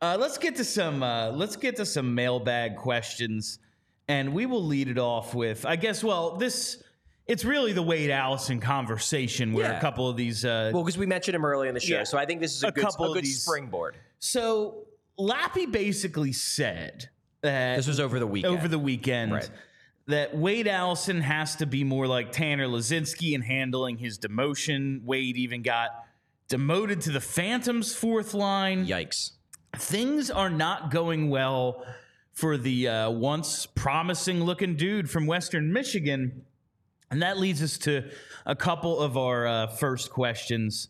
Uh, 0.02 0.18
let's 0.20 0.38
get 0.38 0.56
to 0.58 0.64
some. 0.64 1.04
Uh, 1.04 1.32
let's 1.32 1.56
get 1.56 1.76
to 1.78 1.86
some 1.86 2.14
mailbag 2.16 2.76
questions, 2.76 3.60
and 4.08 4.34
we 4.34 4.46
will 4.48 4.64
lead 4.64 4.88
it 4.88 4.98
off 4.98 5.34
with. 5.36 5.66
I 5.66 5.76
guess. 5.76 6.04
Well, 6.04 6.38
this. 6.38 6.84
It's 7.28 7.46
really 7.46 7.72
the 7.72 7.84
Wade 7.84 8.10
Allison 8.10 8.60
conversation 8.60 9.54
where 9.54 9.70
Yeah. 9.72 9.78
a 9.78 9.82
couple 9.82 10.10
of 10.10 10.18
these. 10.18 10.44
Uh, 10.44 10.72
Well, 10.74 10.84
because 10.84 10.98
we 10.98 11.06
mentioned 11.06 11.36
him 11.36 11.46
earlier 11.46 11.70
in 11.70 11.76
the 11.76 11.80
show, 11.80 11.98
Yeah. 11.98 12.04
so 12.04 12.18
I 12.18 12.26
think 12.26 12.42
this 12.42 12.54
is 12.56 12.64
a, 12.64 12.68
A 12.68 12.72
good, 12.72 12.84
couple 12.84 13.12
a 13.12 13.14
good 13.14 13.24
these- 13.24 13.44
springboard. 13.44 13.96
so 14.20 14.86
Lappy 15.18 15.68
basically 15.68 16.34
said 16.34 17.10
that 17.42 17.76
This 17.78 17.88
was 17.88 18.00
over 18.00 18.18
the 18.20 18.26
weekend. 18.28 18.54
over 18.58 18.68
the 18.68 18.80
weekend 18.80 19.34
Right. 19.34 19.50
That 20.08 20.36
Wade 20.36 20.68
Allison 20.68 21.22
has 21.22 21.56
to 21.58 21.66
be 21.66 21.84
more 21.84 22.08
like 22.08 22.32
Tanner 22.32 22.68
Laczynski 22.68 23.34
in 23.34 23.42
handling 23.42 23.98
his 23.98 24.18
demotion. 24.18 25.04
Wade 25.04 25.38
even 25.38 25.62
got 25.62 25.92
demoted 26.48 27.02
to 27.02 27.12
the 27.12 27.22
Phantoms 27.22 27.94
fourth 27.94 28.34
line. 28.34 28.86
Yikes. 28.86 29.32
Things 29.78 30.30
are 30.30 30.50
not 30.50 30.92
going 30.92 31.30
well 31.30 31.86
for 32.34 32.58
the 32.58 32.88
uh, 32.88 33.10
once 33.10 33.66
promising 33.66 34.44
looking 34.44 34.76
dude 34.76 35.10
from 35.10 35.28
Western 35.28 35.72
Michigan. 35.72 36.46
And 37.10 37.22
that 37.22 37.38
leads 37.38 37.62
us 37.62 37.78
to 37.80 38.10
a 38.46 38.56
couple 38.56 39.00
of 39.00 39.18
our 39.18 39.46
uh, 39.46 39.68
first 39.68 40.10
questions. 40.12 40.88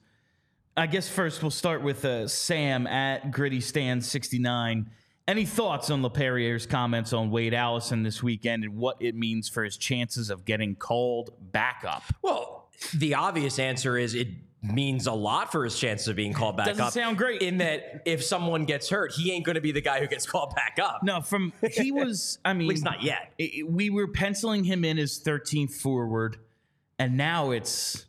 I 0.77 0.87
guess 0.87 1.09
first 1.09 1.41
we'll 1.41 1.51
start 1.51 1.83
with 1.83 2.05
uh, 2.05 2.27
Sam 2.27 2.87
at 2.87 3.31
Gritty 3.31 3.59
Stand 3.59 4.05
69. 4.05 4.89
Any 5.27 5.45
thoughts 5.45 5.89
on 5.89 6.01
Laperriere's 6.01 6.65
comments 6.65 7.13
on 7.13 7.29
Wade 7.31 7.53
Allison 7.53 8.03
this 8.03 8.21
weekend 8.23 8.63
and 8.63 8.75
what 8.75 8.97
it 8.99 9.15
means 9.15 9.47
for 9.47 9.63
his 9.63 9.77
chances 9.77 10.29
of 10.29 10.45
getting 10.45 10.75
called 10.75 11.31
back 11.51 11.83
up? 11.87 12.03
Well, 12.21 12.67
the 12.95 13.13
obvious 13.13 13.59
answer 13.59 13.97
is 13.97 14.15
it 14.15 14.27
means 14.63 15.07
a 15.07 15.11
lot 15.13 15.51
for 15.51 15.63
his 15.63 15.77
chances 15.79 16.07
of 16.07 16.15
being 16.15 16.33
called 16.33 16.57
back 16.57 16.67
Doesn't 16.67 16.83
up. 16.83 16.93
sound 16.93 17.17
great. 17.17 17.41
In 17.41 17.59
that 17.59 18.01
if 18.05 18.23
someone 18.23 18.65
gets 18.65 18.89
hurt, 18.89 19.11
he 19.13 19.31
ain't 19.31 19.45
going 19.45 19.55
to 19.55 19.61
be 19.61 19.71
the 19.71 19.81
guy 19.81 19.99
who 19.99 20.07
gets 20.07 20.25
called 20.25 20.53
back 20.55 20.77
up. 20.81 21.01
No, 21.03 21.21
from 21.21 21.53
he 21.71 21.91
was. 21.91 22.37
I 22.43 22.53
mean, 22.53 22.67
At 22.67 22.69
least 22.69 22.83
not 22.83 23.01
yet. 23.03 23.31
it- 23.37 23.69
we 23.69 23.89
were 23.89 24.07
penciling 24.07 24.63
him 24.63 24.83
in 24.83 24.97
as 24.99 25.19
13th 25.19 25.73
forward, 25.73 26.37
and 26.99 27.15
now 27.17 27.51
it's 27.51 28.05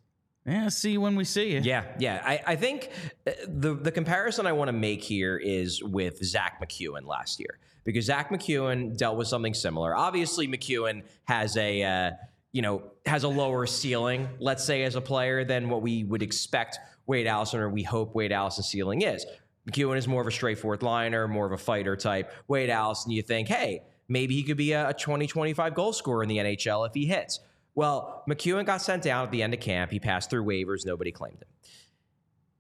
yeah. 0.47 0.69
See 0.69 0.99
when 0.99 1.17
we 1.17 1.25
see 1.25 1.53
you. 1.53 1.61
Yeah, 1.61 1.85
yeah. 1.99 2.23
I, 2.25 2.41
I 2.49 2.57
think 2.57 2.91
uh, 3.27 3.33
the 3.47 3.75
the 3.75 3.93
comparison 3.93 4.47
I 4.47 4.53
want 4.53 4.69
to 4.69 4.73
make 4.73 5.03
here 5.03 5.37
is 5.37 5.83
with 5.83 6.25
Zach 6.25 6.61
MacEwen 6.61 7.07
last 7.07 7.39
year 7.39 7.59
because 7.85 8.07
Zach 8.07 8.31
MacEwen 8.31 8.97
dealt 8.97 9.17
with 9.17 9.29
something 9.29 9.55
similar. 9.55 9.95
Obviously, 9.95 10.49
MacEwen 10.49 11.03
has 11.25 11.57
a 11.57 11.83
uh, 11.83 12.11
you 12.53 12.63
know 12.63 12.83
has 13.07 13.25
a 13.25 13.29
lower 13.29 13.67
ceiling, 13.67 14.29
let's 14.39 14.65
say, 14.65 14.83
as 14.85 14.97
a 14.97 15.01
player 15.01 15.45
than 15.45 15.69
what 15.69 15.83
we 15.83 16.05
would 16.05 16.23
expect 16.23 16.79
Wade 17.07 17.27
Allison 17.27 17.61
or 17.61 17.69
we 17.69 17.83
hope 17.83 18.15
Wade 18.15 18.33
Allison's 18.33 18.69
ceiling 18.69 19.03
is. 19.03 19.27
MacEwen 19.71 19.97
is 19.97 20.09
more 20.09 20.21
of 20.21 20.27
a 20.27 20.33
straightforward 20.33 20.83
liner, 20.83 21.29
more 21.29 21.47
of 21.47 21.53
a 21.53 21.59
fighter 21.59 21.97
type. 21.97 22.33
Wade 22.49 22.71
Allison, 22.71 23.13
you 23.13 23.23
think, 23.23 23.49
hey, 23.49 23.83
maybe 24.09 24.35
he 24.35 24.43
could 24.43 24.57
be 24.57 24.73
a 24.73 24.93
20, 24.93 25.27
25 25.27 25.75
goal 25.75 25.93
scorer 25.93 26.23
in 26.23 26.29
the 26.29 26.39
NHL 26.39 26.87
if 26.87 26.95
he 26.95 27.07
hits. 27.07 27.41
Well, 27.75 28.25
MacEwen 28.29 28.67
got 28.67 28.83
sent 28.83 29.03
down 29.03 29.25
at 29.25 29.31
the 29.31 29.43
end 29.43 29.55
of 29.55 29.61
camp. 29.61 29.91
He 29.91 29.99
passed 29.99 30.31
through 30.31 30.45
waivers. 30.45 30.85
Nobody 30.85 31.11
claimed 31.11 31.43
him. 31.43 31.49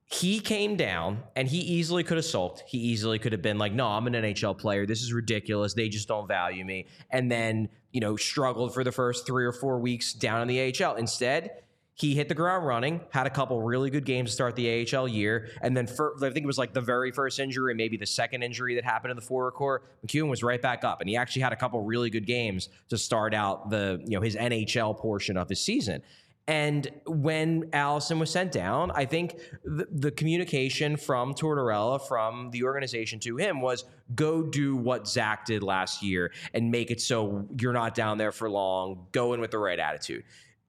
He 0.04 0.40
came 0.40 0.76
down 0.76 1.22
and 1.36 1.48
he 1.48 1.58
easily 1.58 2.04
could 2.04 2.18
have 2.18 2.26
sulked. 2.26 2.64
He 2.66 2.76
easily 2.76 3.18
could 3.18 3.32
have 3.32 3.40
been 3.40 3.56
like, 3.56 3.72
no, 3.72 3.86
I'm 3.86 4.06
an 4.06 4.12
NHL 4.12 4.58
player. 4.58 4.84
This 4.84 5.02
is 5.02 5.12
ridiculous. 5.12 5.72
They 5.72 5.88
just 5.88 6.06
don't 6.06 6.28
value 6.28 6.66
me. 6.66 6.86
And 7.10 7.32
then, 7.32 7.70
you 7.92 8.00
know, 8.00 8.16
struggled 8.16 8.74
for 8.74 8.84
the 8.84 8.92
first 8.92 9.26
three 9.26 9.46
or 9.46 9.52
four 9.52 9.78
weeks 9.78 10.12
down 10.12 10.42
in 10.42 10.48
the 10.48 10.84
AHL. 10.84 10.96
Instead, 10.96 11.61
he 11.94 12.14
hit 12.14 12.28
the 12.28 12.34
ground 12.34 12.66
running, 12.66 13.00
had 13.10 13.26
a 13.26 13.30
couple 13.30 13.60
really 13.60 13.90
good 13.90 14.04
games 14.04 14.30
to 14.30 14.34
start 14.34 14.56
the 14.56 14.86
AHL 14.96 15.06
year, 15.06 15.48
and 15.60 15.76
then 15.76 15.86
for, 15.86 16.14
I 16.16 16.30
think 16.30 16.44
it 16.44 16.46
was 16.46 16.58
like 16.58 16.72
the 16.72 16.80
very 16.80 17.12
first 17.12 17.38
injury, 17.38 17.74
maybe 17.74 17.96
the 17.96 18.06
second 18.06 18.42
injury 18.42 18.74
that 18.76 18.84
happened 18.84 19.10
in 19.10 19.16
the 19.16 19.22
forward 19.22 19.52
core. 19.52 19.82
MacEwen 20.06 20.28
was 20.28 20.42
right 20.42 20.60
back 20.60 20.84
up, 20.84 21.00
and 21.00 21.10
he 21.10 21.16
actually 21.16 21.42
had 21.42 21.52
a 21.52 21.56
couple 21.56 21.80
really 21.82 22.08
good 22.08 22.26
games 22.26 22.70
to 22.88 22.96
start 22.96 23.34
out 23.34 23.70
the 23.70 24.00
you 24.04 24.16
know 24.16 24.22
his 24.22 24.36
NHL 24.36 24.96
portion 24.98 25.36
of 25.36 25.48
his 25.48 25.60
season. 25.60 26.02
And 26.48 26.90
when 27.06 27.70
Allison 27.72 28.18
was 28.18 28.30
sent 28.30 28.50
down, 28.50 28.90
I 28.90 29.04
think 29.04 29.38
the, 29.64 29.86
the 29.90 30.10
communication 30.10 30.96
from 30.96 31.34
Tortorella, 31.34 32.06
from 32.08 32.50
the 32.50 32.64
organization 32.64 33.20
to 33.20 33.36
him 33.36 33.60
was 33.60 33.84
go 34.14 34.42
do 34.42 34.76
what 34.76 35.06
Zach 35.06 35.46
did 35.46 35.62
last 35.62 36.02
year 36.02 36.32
and 36.52 36.70
make 36.70 36.90
it 36.90 37.00
so 37.00 37.46
you're 37.60 37.72
not 37.72 37.94
down 37.94 38.18
there 38.18 38.32
for 38.32 38.50
long. 38.50 39.06
Go 39.12 39.34
in 39.34 39.40
with 39.40 39.52
the 39.52 39.58
right 39.58 39.78
attitude. 39.78 40.24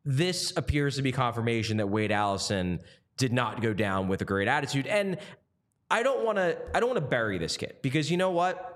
This 0.05 0.53
appears 0.57 0.95
to 0.97 1.01
be 1.01 1.11
confirmation 1.11 1.77
that 1.77 1.87
Wade 1.87 2.11
Allison 2.11 2.79
did 3.17 3.31
not 3.31 3.61
go 3.61 3.73
down 3.73 4.07
with 4.07 4.21
a 4.21 4.25
great 4.25 4.47
attitude. 4.47 4.87
And 4.87 5.17
I 5.89 6.03
don't 6.03 6.25
want 6.25 6.37
to 6.39 6.57
I 6.73 6.79
don't 6.79 6.89
want 6.89 6.97
to 7.01 7.07
bury 7.09 7.37
this 7.37 7.55
kid 7.57 7.75
because 7.81 8.09
you 8.11 8.17
know 8.17 8.31
what? 8.31 8.69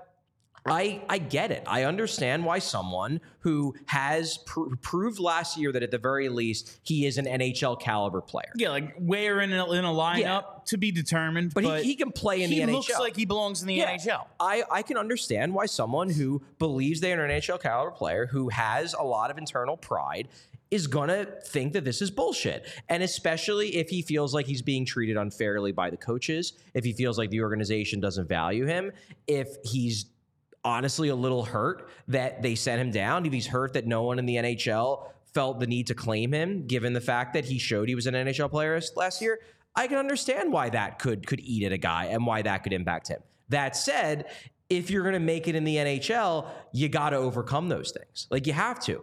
I 0.66 1.02
I 1.08 1.18
get 1.18 1.50
it. 1.50 1.62
I 1.66 1.84
understand 1.84 2.44
why 2.44 2.58
someone 2.58 3.20
who 3.40 3.74
has 3.86 4.38
pr- 4.38 4.74
proved 4.82 5.18
last 5.18 5.56
year 5.56 5.72
that 5.72 5.82
at 5.82 5.90
the 5.90 5.98
very 5.98 6.28
least 6.28 6.78
he 6.82 7.06
is 7.06 7.16
an 7.16 7.24
NHL 7.26 7.80
caliber 7.80 8.20
player. 8.20 8.52
Yeah, 8.56 8.70
like 8.70 8.94
where 8.98 9.40
in 9.40 9.52
a, 9.52 9.70
in 9.72 9.84
a 9.84 9.88
lineup 9.88 10.18
Yeah. 10.18 10.40
to 10.66 10.76
be 10.76 10.90
determined. 10.90 11.54
But, 11.54 11.64
But, 11.64 11.82
he, 11.82 11.90
he 11.90 11.94
can 11.96 12.10
play 12.12 12.42
in 12.42 12.50
the 12.50 12.58
NHL. 12.60 12.66
he 12.68 12.72
looks 12.72 12.98
like 12.98 13.16
he 13.16 13.24
belongs 13.24 13.62
in 13.62 13.68
the 13.68 13.74
Yeah. 13.74 13.96
NHL. 13.96 14.26
I, 14.40 14.64
I 14.70 14.82
can 14.82 14.96
understand 14.98 15.54
why 15.54 15.66
someone 15.66 16.10
who 16.10 16.42
believes 16.58 17.00
they're 17.00 17.24
an 17.24 17.30
NHL 17.30 17.60
caliber 17.62 17.92
player 17.92 18.26
who 18.26 18.48
has 18.50 18.94
a 18.94 19.02
lot 19.04 19.30
of 19.30 19.38
internal 19.38 19.76
pride 19.76 20.28
is 20.70 20.86
gonna 20.86 21.26
think 21.44 21.72
that 21.72 21.84
this 21.84 22.02
is 22.02 22.10
bullshit. 22.10 22.66
And 22.88 23.02
especially 23.02 23.76
if 23.76 23.88
he 23.88 24.02
feels 24.02 24.34
like 24.34 24.46
he's 24.46 24.62
being 24.62 24.84
treated 24.84 25.16
unfairly 25.16 25.72
by 25.72 25.90
the 25.90 25.96
coaches, 25.96 26.52
if 26.74 26.84
he 26.84 26.92
feels 26.92 27.18
like 27.18 27.30
the 27.30 27.40
organization 27.40 28.00
doesn't 28.00 28.28
value 28.28 28.66
him, 28.66 28.92
if 29.26 29.48
he's 29.64 30.06
honestly 30.64 31.08
a 31.08 31.14
little 31.14 31.44
hurt 31.44 31.88
that 32.08 32.42
they 32.42 32.54
sent 32.54 32.80
him 32.80 32.90
down, 32.90 33.24
if 33.24 33.32
he's 33.32 33.46
hurt 33.46 33.72
that 33.72 33.86
no 33.86 34.02
one 34.02 34.18
in 34.18 34.26
the 34.26 34.36
NHL 34.36 35.10
felt 35.32 35.60
the 35.60 35.66
need 35.66 35.86
to 35.86 35.94
claim 35.94 36.32
him, 36.32 36.66
given 36.66 36.92
the 36.92 37.00
fact 37.00 37.34
that 37.34 37.44
he 37.44 37.58
showed 37.58 37.88
he 37.88 37.94
was 37.94 38.06
an 38.06 38.14
NHL 38.14 38.50
player 38.50 38.80
last 38.96 39.22
year, 39.22 39.40
I 39.74 39.86
can 39.86 39.98
understand 39.98 40.52
why 40.52 40.70
that 40.70 40.98
could 40.98 41.26
could 41.26 41.40
eat 41.40 41.64
at 41.64 41.72
a 41.72 41.78
guy 41.78 42.06
and 42.06 42.26
why 42.26 42.42
that 42.42 42.62
could 42.64 42.72
impact 42.72 43.08
him. 43.08 43.20
That 43.48 43.76
said, 43.76 44.26
if 44.68 44.90
you're 44.90 45.02
going 45.02 45.14
to 45.14 45.20
make 45.20 45.48
it 45.48 45.54
in 45.54 45.64
the 45.64 45.76
NHL, 45.76 46.48
you 46.72 46.88
got 46.88 47.10
to 47.10 47.16
overcome 47.16 47.68
those 47.68 47.92
things. 47.92 48.26
Like 48.30 48.46
you 48.46 48.52
have 48.52 48.80
to. 48.80 49.02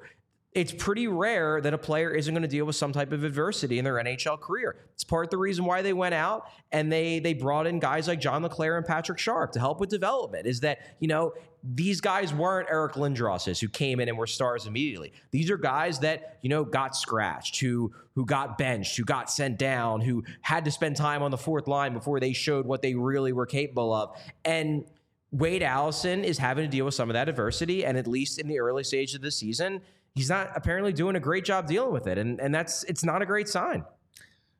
It's 0.55 0.71
pretty 0.71 1.07
rare 1.07 1.59
that 1.59 1.73
a 1.73 1.77
player 1.77 2.11
isn't 2.11 2.33
going 2.33 2.41
to 2.41 2.47
deal 2.47 2.63
with 2.65 2.77
some 2.77 2.93
type 2.93 3.11
of 3.11 3.25
adversity 3.25 3.77
in 3.77 3.83
their 3.83 3.95
NHL 3.95 4.39
career. 4.39 4.77
It's 4.93 5.03
part 5.03 5.25
of 5.25 5.29
the 5.29 5.37
reason 5.37 5.65
why 5.65 5.81
they 5.81 5.91
went 5.91 6.15
out 6.15 6.49
and 6.71 6.89
they 6.89 7.19
they 7.19 7.33
brought 7.33 7.67
in 7.67 7.79
guys 7.79 8.07
like 8.07 8.21
John 8.21 8.41
LeClair 8.41 8.77
and 8.77 8.85
Patrick 8.85 9.19
Sharp 9.19 9.51
to 9.51 9.59
help 9.59 9.81
with 9.81 9.89
development. 9.89 10.47
Is 10.47 10.61
that 10.61 10.79
you 10.99 11.09
know 11.09 11.33
these 11.61 11.99
guys 11.99 12.33
weren't 12.33 12.69
Eric 12.69 12.93
Lindrosses 12.93 13.59
who 13.59 13.67
came 13.67 13.99
in 13.99 14.07
and 14.07 14.17
were 14.17 14.27
stars 14.27 14.65
immediately. 14.65 15.11
These 15.31 15.51
are 15.51 15.57
guys 15.57 15.99
that 15.99 16.39
you 16.41 16.49
know 16.49 16.63
got 16.63 16.95
scratched, 16.95 17.59
who 17.59 17.93
who 18.15 18.25
got 18.25 18.57
benched, 18.57 18.95
who 18.95 19.03
got 19.03 19.29
sent 19.29 19.59
down, 19.59 19.99
who 19.99 20.23
had 20.41 20.63
to 20.65 20.71
spend 20.71 20.95
time 20.95 21.21
on 21.21 21.31
the 21.31 21.37
fourth 21.37 21.67
line 21.67 21.93
before 21.93 22.21
they 22.21 22.31
showed 22.31 22.65
what 22.65 22.81
they 22.81 22.95
really 22.95 23.33
were 23.33 23.45
capable 23.45 23.93
of. 23.93 24.17
And 24.45 24.85
Wade 25.31 25.63
Allison 25.63 26.23
is 26.23 26.37
having 26.37 26.63
to 26.63 26.71
deal 26.71 26.85
with 26.85 26.93
some 26.93 27.09
of 27.09 27.13
that 27.15 27.27
adversity, 27.27 27.83
and 27.83 27.97
at 27.97 28.07
least 28.07 28.39
in 28.39 28.47
the 28.47 28.59
early 28.59 28.85
stage 28.85 29.15
of 29.15 29.21
the 29.21 29.31
season, 29.31 29.81
he's 30.15 30.29
not 30.29 30.51
apparently 30.55 30.93
doing 30.93 31.15
a 31.15 31.19
great 31.19 31.45
job 31.45 31.67
dealing 31.67 31.93
with 31.93 32.07
it, 32.07 32.17
and 32.17 32.39
and 32.39 32.53
that's 32.55 32.83
it's 32.85 33.03
not 33.03 33.21
a 33.21 33.25
great 33.25 33.47
sign. 33.47 33.85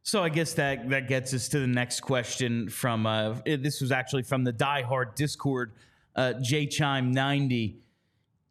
So 0.03 0.21
I 0.21 0.29
guess 0.29 0.53
that 0.53 0.89
that 0.89 1.07
gets 1.07 1.33
us 1.33 1.47
to 1.49 1.59
the 1.59 1.67
next 1.67 2.01
question 2.01 2.69
from 2.69 3.05
uh, 3.07 3.39
this 3.45 3.81
was 3.81 3.91
actually 3.91 4.23
from 4.23 4.43
the 4.43 4.51
Die 4.51 4.81
Hard 4.83 5.15
Discord, 5.15 5.73
uh, 6.15 6.33
J 6.41 6.67
Chime 6.67 7.11
ninety. 7.11 7.79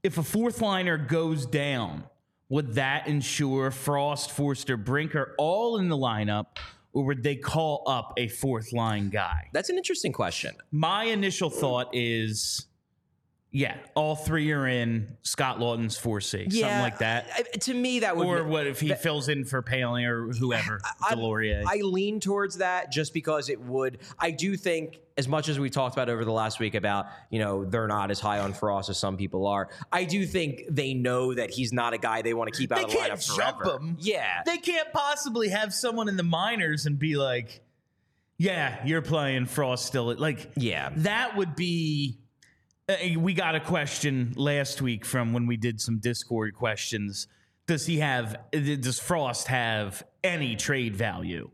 If 0.03 0.19
a 0.19 0.23
fourth 0.23 0.61
liner 0.61 0.99
goes 0.99 1.47
down, 1.47 2.05
would 2.49 2.75
that 2.75 3.07
ensure 3.07 3.71
Frost, 3.71 4.33
Foerster, 4.33 4.77
Brinker 4.77 5.35
all 5.39 5.79
in 5.79 5.89
the 5.89 5.97
lineup, 5.97 6.59
or 6.93 7.05
would 7.05 7.23
they 7.23 7.37
call 7.37 7.85
up 7.87 8.13
a 8.17 8.29
fourth 8.29 8.73
line 8.73 9.09
guy? 9.09 9.49
That's 9.53 9.71
an 9.71 9.77
interesting 9.77 10.13
question. 10.13 10.55
My 10.71 11.05
initial 11.05 11.49
thought 11.51 11.89
is, 11.93 12.67
yeah, 13.57 13.77
all 13.95 14.17
three 14.17 14.51
are 14.51 14.67
in. 14.67 15.17
Scott 15.23 15.61
Laughton's 15.61 15.97
four 15.97 16.21
C, 16.21 16.51
something 16.51 16.61
like 16.81 16.99
that. 16.99 17.27
I- 17.33 17.43
to 17.59 17.73
me, 17.73 18.01
that 18.01 18.17
would 18.17 18.27
Or 18.27 18.43
ma- 18.43 18.51
what 18.51 18.67
if 18.67 18.81
he 18.81 18.93
fills 18.95 19.29
in 19.29 19.45
for 19.45 19.63
Poehling 19.63 20.05
or 20.09 20.33
whoever, 20.33 20.81
I- 21.01 21.15
Deslauriers? 21.15 21.63
I 21.65 21.77
lean 21.77 22.19
towards 22.19 22.59
that 22.59 22.91
just 22.91 23.15
because 23.15 23.49
it 23.49 23.61
would. 23.61 23.99
I 24.19 24.33
do 24.33 24.57
think, 24.57 24.99
as 25.17 25.29
much 25.29 25.49
as 25.49 25.61
we 25.61 25.71
talked 25.71 25.95
about 25.95 26.09
over 26.09 26.25
the 26.25 26.33
last 26.33 26.59
week 26.59 26.75
about, 26.75 27.07
you 27.31 27.39
know, 27.39 27.65
they're 27.65 27.87
not 27.87 28.11
as 28.11 28.19
high 28.19 28.41
on 28.41 28.53
Frost 28.55 28.91
as 28.91 28.99
some 28.99 29.17
people 29.17 29.47
are. 29.47 29.69
I 29.93 30.03
do 30.03 30.27
think 30.27 30.63
they 30.69 30.93
know 30.93 31.33
that 31.33 31.51
he's 31.53 31.73
not 31.73 31.93
a 31.95 31.99
guy 31.99 32.23
they 32.23 32.35
want 32.35 32.53
to 32.53 32.59
keep 32.59 32.73
out 32.73 32.79
They 32.79 32.85
of 32.87 32.91
the 32.91 32.97
can't 32.97 33.13
lineup 33.13 33.37
jump 33.37 33.59
forever. 33.63 33.77
him. 33.79 33.97
Yeah, 34.01 34.43
they 34.45 34.59
can't 34.59 34.93
possibly 34.93 35.51
have 35.51 35.73
someone 35.73 36.09
in 36.09 36.17
the 36.17 36.25
minors 36.25 36.87
and 36.87 36.99
be 36.99 37.15
like, 37.15 37.61
"Yeah, 38.37 38.85
you're 38.85 39.03
playing 39.03 39.47
Frost 39.47 39.87
still." 39.87 40.13
Like, 40.17 40.51
Yeah. 40.57 40.91
that 40.97 41.37
would 41.37 41.55
be. 41.55 42.19
Uh, 42.89 42.95
we 43.19 43.35
got 43.35 43.55
a 43.55 43.61
question 43.61 44.33
last 44.37 44.83
week 44.83 45.05
from 45.05 45.33
when 45.33 45.47
we 45.47 45.57
did 45.57 45.81
some 45.81 45.99
Discord 45.99 46.55
questions. 46.55 47.27
Does 47.67 47.87
he 47.87 47.99
have? 47.99 48.37
Does 48.53 48.99
Frost 48.99 49.47
have 49.47 50.03
any 50.23 50.55
trade 50.55 50.95
value? 50.95 51.51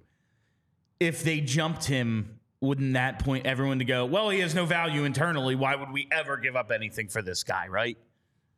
If 0.98 1.22
they 1.22 1.40
jumped 1.40 1.84
him, 1.84 2.40
wouldn't 2.60 2.94
that 2.94 3.20
point 3.20 3.46
everyone 3.46 3.78
to 3.78 3.84
go? 3.84 4.04
Well, 4.04 4.28
he 4.30 4.40
has 4.40 4.54
no 4.54 4.66
value 4.66 5.04
internally. 5.04 5.54
Why 5.54 5.76
would 5.76 5.92
we 5.92 6.08
ever 6.10 6.36
give 6.36 6.56
up 6.56 6.70
anything 6.72 7.08
for 7.08 7.22
this 7.22 7.44
guy? 7.44 7.68
Right? 7.68 7.96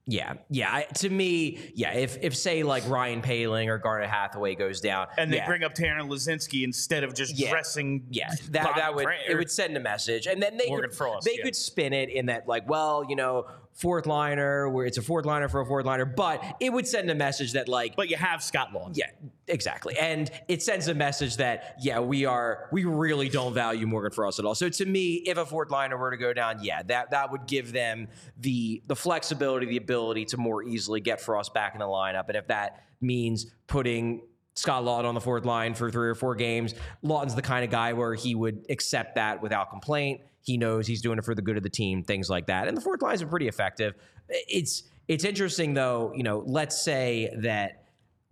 Yeah, 0.07 0.35
yeah. 0.51 0.75
I, 0.75 0.83
to 0.97 1.09
me, 1.09 1.59
yeah. 1.75 1.93
If 1.95 2.19
if 2.23 2.37
say 2.37 2.65
like 2.65 2.89
Ryan 2.89 3.23
Poehling 3.23 3.69
or 3.69 3.79
Garnet 3.79 4.11
Hathaway 4.11 4.57
goes 4.57 4.81
down, 4.81 5.07
And 5.17 5.33
they 5.33 5.37
yeah, 5.37 5.47
bring 5.47 5.63
up 5.63 5.75
Tanner 5.75 6.03
Laczynski 6.03 6.65
instead 6.65 7.05
of 7.05 7.15
just 7.15 7.39
Yeah. 7.39 7.51
dressing. 7.51 8.07
yeah, 8.11 8.31
that 8.51 8.65
Bobby 8.65 8.81
that 8.81 8.95
would 8.97 9.05
Grant 9.05 9.23
it 9.29 9.37
would 9.37 9.51
send 9.51 9.77
a 9.77 9.81
message, 9.81 10.27
and 10.27 10.43
then 10.43 10.57
they 10.57 10.67
Morgan 10.69 10.91
could 10.91 10.97
Frost, 10.99 11.25
they 11.25 11.37
yeah. 11.39 11.45
could 11.45 11.55
spin 11.55 11.93
it 11.93 12.09
in 12.11 12.27
that 12.27 12.49
like, 12.49 12.69
well, 12.69 13.05
you 13.09 13.15
know, 13.15 13.47
fourth 13.75 14.07
liner 14.07 14.69
where 14.69 14.87
it's 14.87 14.99
a 14.99 15.03
fourth 15.03 15.25
liner 15.25 15.49
for 15.49 15.61
a 15.61 15.67
fourth 15.67 15.87
liner, 15.87 16.05
but 16.05 16.43
it 16.59 16.73
would 16.73 16.87
send 16.89 17.09
a 17.09 17.15
message 17.15 17.53
that 17.53 17.69
like 17.69 17.95
But 17.95 18.11
you 18.11 18.17
have 18.17 18.43
Scott 18.43 18.73
Long, 18.75 18.93
Yeah, 18.95 19.07
Exactly. 19.53 19.99
And 19.99 20.31
it 20.49 20.63
sends 20.63 20.89
a 20.89 20.95
message 20.95 21.37
that, 21.37 21.77
yeah, 21.79 22.01
we 22.01 22.25
are, 22.25 22.71
we 22.73 22.87
really 22.87 23.29
don't 23.29 23.53
value 23.53 23.87
Morgan 23.87 24.11
Frost 24.11 24.39
at 24.39 24.47
all. 24.47 24.55
So 24.55 24.71
to 24.71 24.87
me, 24.87 25.17
if 25.27 25.37
a 25.37 25.45
fourth 25.45 25.71
liner 25.71 25.99
were 25.99 26.11
to 26.11 26.17
go 26.17 26.33
down, 26.33 26.65
yeah, 26.65 26.83
that, 26.85 27.11
that 27.11 27.31
would 27.31 27.47
give 27.47 27.71
them 27.71 28.09
the, 28.39 28.83
the 28.87 28.97
flexibility, 28.97 29.67
the 29.67 29.77
ability 29.77 30.25
to 30.27 30.39
more 30.39 30.63
easily 30.63 31.01
get 31.01 31.21
Frost 31.21 31.53
back 31.53 31.75
in 31.75 31.81
the 31.81 31.85
lineup. 31.85 32.29
And 32.29 32.37
if 32.37 32.47
that 32.47 32.83
means 33.03 33.53
putting 33.67 34.23
Scott 34.55 34.85
Laughton 34.85 35.05
on 35.05 35.15
the 35.15 35.21
fourth 35.21 35.45
line 35.45 35.75
for 35.75 35.91
three 35.91 36.09
or 36.09 36.15
four 36.15 36.35
games, 36.35 36.75
Laughton's 37.03 37.35
the 37.35 37.43
kind 37.43 37.63
of 37.63 37.71
guy 37.71 37.93
where 37.93 38.15
he 38.15 38.35
would 38.35 38.65
accept 38.71 39.17
that 39.17 39.43
without 39.43 39.69
complaint. 39.69 40.23
He 40.41 40.57
knows 40.57 40.87
he's 40.87 41.03
doing 41.03 41.19
it 41.19 41.27
for 41.27 41.35
the 41.35 41.43
good 41.43 41.59
of 41.59 41.63
the 41.63 41.69
team, 41.69 42.05
things 42.05 42.31
like 42.31 42.47
that. 42.47 42.69
And 42.69 42.77
the 42.77 42.81
fourth 42.81 43.03
lines 43.03 43.21
are 43.21 43.27
pretty 43.27 43.49
effective. 43.49 43.93
It's, 44.29 44.85
it's 45.09 45.25
interesting 45.25 45.75
though, 45.75 46.15
you 46.17 46.23
know, 46.23 46.43
let's 46.47 46.83
say 46.83 47.35
that 47.41 47.82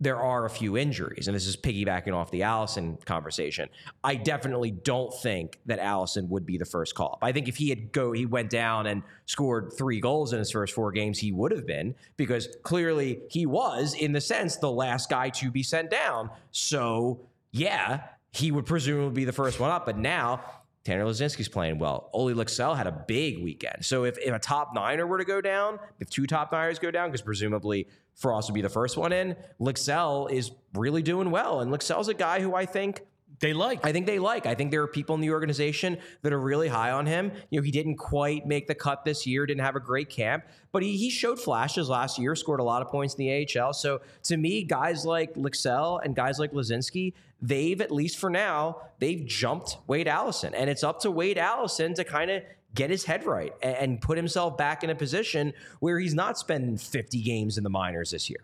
there 0.01 0.17
are 0.17 0.45
a 0.45 0.49
few 0.49 0.75
injuries, 0.75 1.27
and 1.27 1.35
this 1.35 1.45
is 1.45 1.55
piggybacking 1.55 2.11
off 2.13 2.31
the 2.31 2.41
Allison 2.41 2.97
conversation. 3.05 3.69
I 4.03 4.15
definitely 4.15 4.71
don't 4.71 5.13
think 5.13 5.59
that 5.67 5.77
Allison 5.77 6.27
would 6.29 6.43
be 6.43 6.57
the 6.57 6.65
first 6.65 6.95
call 6.95 7.13
up. 7.13 7.19
I 7.21 7.31
think 7.31 7.47
if 7.47 7.55
he 7.55 7.69
had 7.69 7.91
go, 7.91 8.11
he 8.11 8.25
went 8.25 8.49
down 8.49 8.87
and 8.87 9.03
scored 9.27 9.73
three 9.77 10.01
goals 10.01 10.33
in 10.33 10.39
his 10.39 10.49
first 10.49 10.73
four 10.73 10.91
games, 10.91 11.19
he 11.19 11.31
would 11.31 11.51
have 11.51 11.67
been 11.67 11.93
because 12.17 12.49
clearly 12.63 13.21
he 13.29 13.45
was, 13.45 13.93
in 13.93 14.11
the 14.11 14.21
sense, 14.21 14.57
the 14.57 14.71
last 14.71 15.07
guy 15.07 15.29
to 15.29 15.51
be 15.51 15.61
sent 15.61 15.91
down. 15.91 16.31
So 16.49 17.19
yeah, 17.51 18.01
he 18.31 18.51
would 18.51 18.65
presumably 18.65 19.21
be 19.21 19.25
the 19.25 19.31
first 19.31 19.59
one 19.59 19.69
up. 19.69 19.85
But 19.85 19.99
now 19.99 20.41
Tanner 20.83 21.05
Laczynski's 21.05 21.47
playing 21.47 21.77
well. 21.77 22.09
Olle 22.11 22.33
Lycksell 22.33 22.75
had 22.75 22.87
a 22.87 22.91
big 22.91 23.43
weekend. 23.43 23.85
So 23.85 24.03
if, 24.03 24.17
if 24.17 24.33
a 24.33 24.39
top 24.39 24.73
niner 24.73 25.05
were 25.05 25.19
to 25.19 25.25
go 25.25 25.39
down, 25.39 25.79
if 25.99 26.09
two 26.09 26.25
top 26.25 26.51
niners 26.51 26.79
go 26.79 26.89
down, 26.89 27.09
because 27.09 27.21
presumably 27.21 27.87
Frost 28.15 28.49
would 28.49 28.55
be 28.55 28.61
the 28.61 28.69
first 28.69 28.97
one 28.97 29.11
in, 29.11 29.35
Lycksell 29.59 30.31
is 30.31 30.51
really 30.73 31.01
doing 31.01 31.31
well. 31.31 31.61
And 31.61 31.71
Lycksell's 31.71 32.07
a 32.07 32.13
guy 32.13 32.39
who 32.39 32.53
I 32.53 32.65
think 32.65 33.01
they 33.41 33.53
like. 33.53 33.83
I 33.83 33.91
think 33.91 34.05
they 34.05 34.19
like. 34.19 34.45
I 34.45 34.55
think 34.55 34.71
there 34.71 34.83
are 34.83 34.87
people 34.87 35.15
in 35.15 35.21
the 35.21 35.31
organization 35.31 35.97
that 36.21 36.31
are 36.31 36.39
really 36.39 36.67
high 36.67 36.91
on 36.91 37.07
him. 37.07 37.31
You 37.49 37.59
know, 37.59 37.63
he 37.63 37.71
didn't 37.71 37.95
quite 37.95 38.45
make 38.45 38.67
the 38.67 38.75
cut 38.75 39.03
this 39.03 39.25
year, 39.25 39.45
didn't 39.45 39.65
have 39.65 39.75
a 39.75 39.79
great 39.79 40.09
camp, 40.09 40.45
but 40.71 40.83
he, 40.83 40.95
he 40.95 41.09
showed 41.09 41.39
flashes 41.39 41.89
last 41.89 42.19
year, 42.19 42.35
scored 42.35 42.59
a 42.59 42.63
lot 42.63 42.81
of 42.81 42.87
points 42.89 43.15
in 43.15 43.25
the 43.25 43.59
AHL. 43.59 43.73
So 43.73 44.01
to 44.23 44.37
me, 44.37 44.63
guys 44.63 45.05
like 45.05 45.33
Lycksell 45.33 45.99
and 46.03 46.15
guys 46.15 46.37
like 46.37 46.51
Laczynski, 46.51 47.13
they've, 47.41 47.81
at 47.81 47.91
least 47.91 48.19
for 48.19 48.29
now, 48.29 48.77
they've 48.99 49.25
jumped 49.25 49.77
Wade 49.87 50.07
Allison. 50.07 50.53
And 50.53 50.69
it's 50.69 50.83
up 50.83 50.99
to 51.01 51.11
Wade 51.11 51.39
Allison 51.39 51.95
to 51.95 52.03
kind 52.03 52.29
of 52.29 52.43
get 52.75 52.89
his 52.89 53.03
head 53.05 53.25
right 53.25 53.53
and, 53.61 53.75
and 53.75 54.01
put 54.01 54.17
himself 54.17 54.57
back 54.57 54.83
in 54.83 54.89
a 54.89 54.95
position 54.95 55.53
where 55.79 55.99
he's 55.99 56.13
not 56.13 56.37
spending 56.37 56.77
50 56.77 57.21
games 57.21 57.57
in 57.57 57.63
the 57.63 57.69
minors 57.69 58.11
this 58.11 58.29
year. 58.29 58.41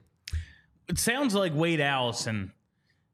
It 0.88 0.98
sounds 1.00 1.34
like 1.36 1.54
Wade 1.54 1.82
Allison 1.82 2.54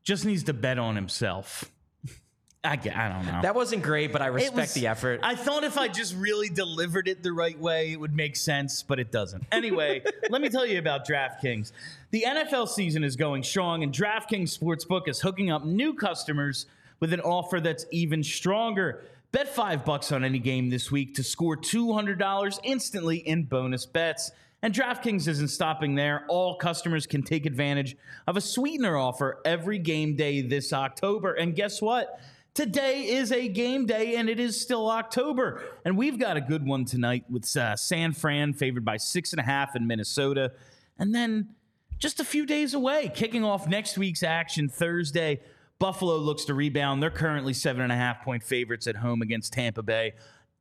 just 0.03 0.25
needs 0.25 0.43
to 0.43 0.53
bet 0.53 0.77
on 0.77 0.95
himself. 0.95 1.71
I, 2.63 2.73
I 2.73 2.75
don't 3.09 3.25
know. 3.25 3.41
That 3.41 3.55
wasn't 3.55 3.83
great, 3.83 4.13
but 4.13 4.21
I 4.21 4.27
respect 4.27 4.55
was- 4.55 4.73
the 4.73 4.87
effort. 4.87 5.19
I 5.23 5.35
thought 5.35 5.63
if 5.63 5.77
I 5.77 5.87
just 5.87 6.15
really 6.15 6.49
delivered 6.49 7.07
it 7.07 7.21
the 7.23 7.33
right 7.33 7.59
way, 7.59 7.91
it 7.91 7.99
would 7.99 8.15
make 8.15 8.35
sense, 8.35 8.83
but 8.83 8.99
it 8.99 9.11
doesn't. 9.11 9.43
Anyway, 9.51 10.03
let 10.29 10.41
me 10.41 10.49
tell 10.49 10.65
you 10.65 10.77
about 10.79 11.05
DraftKings. 11.07 11.71
The 12.11 12.23
NFL 12.27 12.69
season 12.69 13.03
is 13.03 13.15
going 13.15 13.43
strong, 13.43 13.83
and 13.83 13.91
DraftKings 13.91 14.57
Sportsbook 14.57 15.07
is 15.07 15.19
hooking 15.19 15.51
up 15.51 15.65
new 15.65 15.93
customers 15.93 16.67
with 16.99 17.11
an 17.11 17.19
offer 17.21 17.59
that's 17.59 17.85
even 17.91 18.23
stronger. 18.23 19.03
Bet 19.33 19.49
five 19.49 19.83
bucks 19.83 20.11
on 20.11 20.23
any 20.23 20.37
game 20.37 20.69
this 20.69 20.91
week 20.91 21.15
to 21.15 21.23
score 21.23 21.57
$200 21.57 22.59
instantly 22.63 23.17
in 23.17 23.45
bonus 23.45 23.83
bets. 23.83 24.29
And 24.61 24.71
DraftKings 24.71 25.27
isn't 25.27 25.47
stopping 25.47 25.95
there. 25.95 26.23
All 26.27 26.55
customers 26.55 27.07
can 27.07 27.23
take 27.23 27.47
advantage 27.47 27.97
of 28.27 28.37
a 28.37 28.41
sweetener 28.41 28.95
offer 28.95 29.41
every 29.43 29.79
game 29.79 30.15
day 30.15 30.43
this 30.43 30.71
October. 30.71 31.33
And 31.33 31.55
guess 31.55 31.81
what? 31.81 32.21
Today 32.53 33.07
is 33.07 33.31
a 33.31 33.47
game 33.47 33.87
day, 33.87 34.17
and 34.17 34.29
it 34.29 34.39
is 34.39 34.61
still 34.61 34.87
October. 34.87 35.63
And 35.83 35.97
we've 35.97 36.19
got 36.19 36.37
a 36.37 36.41
good 36.41 36.63
one 36.63 36.85
tonight 36.85 37.25
with 37.27 37.57
uh, 37.57 37.75
San 37.75 38.13
Fran 38.13 38.53
favored 38.53 38.85
by 38.85 38.97
six 38.97 39.33
and 39.33 39.39
a 39.39 39.43
half 39.43 39.75
in 39.75 39.87
Minnesota. 39.87 40.51
And 40.99 41.13
then 41.13 41.55
just 41.97 42.19
a 42.19 42.23
few 42.23 42.45
days 42.45 42.75
away, 42.75 43.11
kicking 43.15 43.43
off 43.43 43.67
next 43.67 43.97
week's 43.97 44.21
action 44.21 44.69
Thursday. 44.69 45.39
Buffalo 45.79 46.17
looks 46.17 46.45
to 46.45 46.53
rebound. 46.53 47.01
They're 47.01 47.09
currently 47.09 47.53
seven 47.53 47.81
and 47.81 47.91
a 47.91 47.95
half 47.95 48.23
point 48.23 48.43
favorites 48.43 48.87
at 48.87 48.97
home 48.97 49.21
against 49.21 49.53
Tampa 49.53 49.83
Bay. 49.83 50.13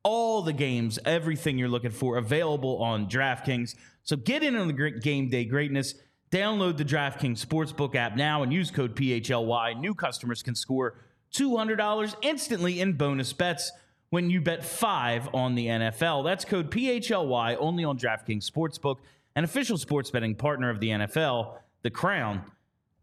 All 0.03 0.41
the 0.41 0.53
games, 0.53 0.99
everything 1.05 1.57
you're 1.57 1.69
looking 1.69 1.91
for, 1.91 2.17
available 2.17 2.83
on 2.83 3.07
DraftKings. 3.07 3.75
So 4.03 4.17
get 4.17 4.43
in 4.43 4.55
on 4.55 4.67
the 4.67 4.91
game 5.01 5.29
day 5.29 5.45
greatness. 5.45 5.95
Download 6.29 6.75
the 6.75 6.83
DraftKings 6.83 7.45
Sportsbook 7.45 7.95
app 7.95 8.17
now 8.17 8.43
and 8.43 8.51
use 8.51 8.71
code 8.71 8.95
PHLY. 8.95 9.79
New 9.79 9.93
customers 9.93 10.43
can 10.43 10.55
score 10.55 10.95
$200 11.33 12.15
instantly 12.21 12.81
in 12.81 12.93
bonus 12.93 13.31
bets 13.33 13.71
when 14.09 14.29
you 14.29 14.41
bet 14.41 14.63
five 14.63 15.29
on 15.33 15.55
the 15.55 15.67
NFL. 15.67 16.23
That's 16.23 16.45
code 16.45 16.69
PHLY 16.69 17.55
only 17.59 17.83
on 17.83 17.97
DraftKings 17.97 18.49
Sportsbook, 18.49 18.97
an 19.35 19.43
official 19.43 19.77
sports 19.77 20.11
betting 20.11 20.35
partner 20.35 20.69
of 20.69 20.79
the 20.79 20.89
NFL. 20.89 21.55
The 21.81 21.89
crown 21.89 22.43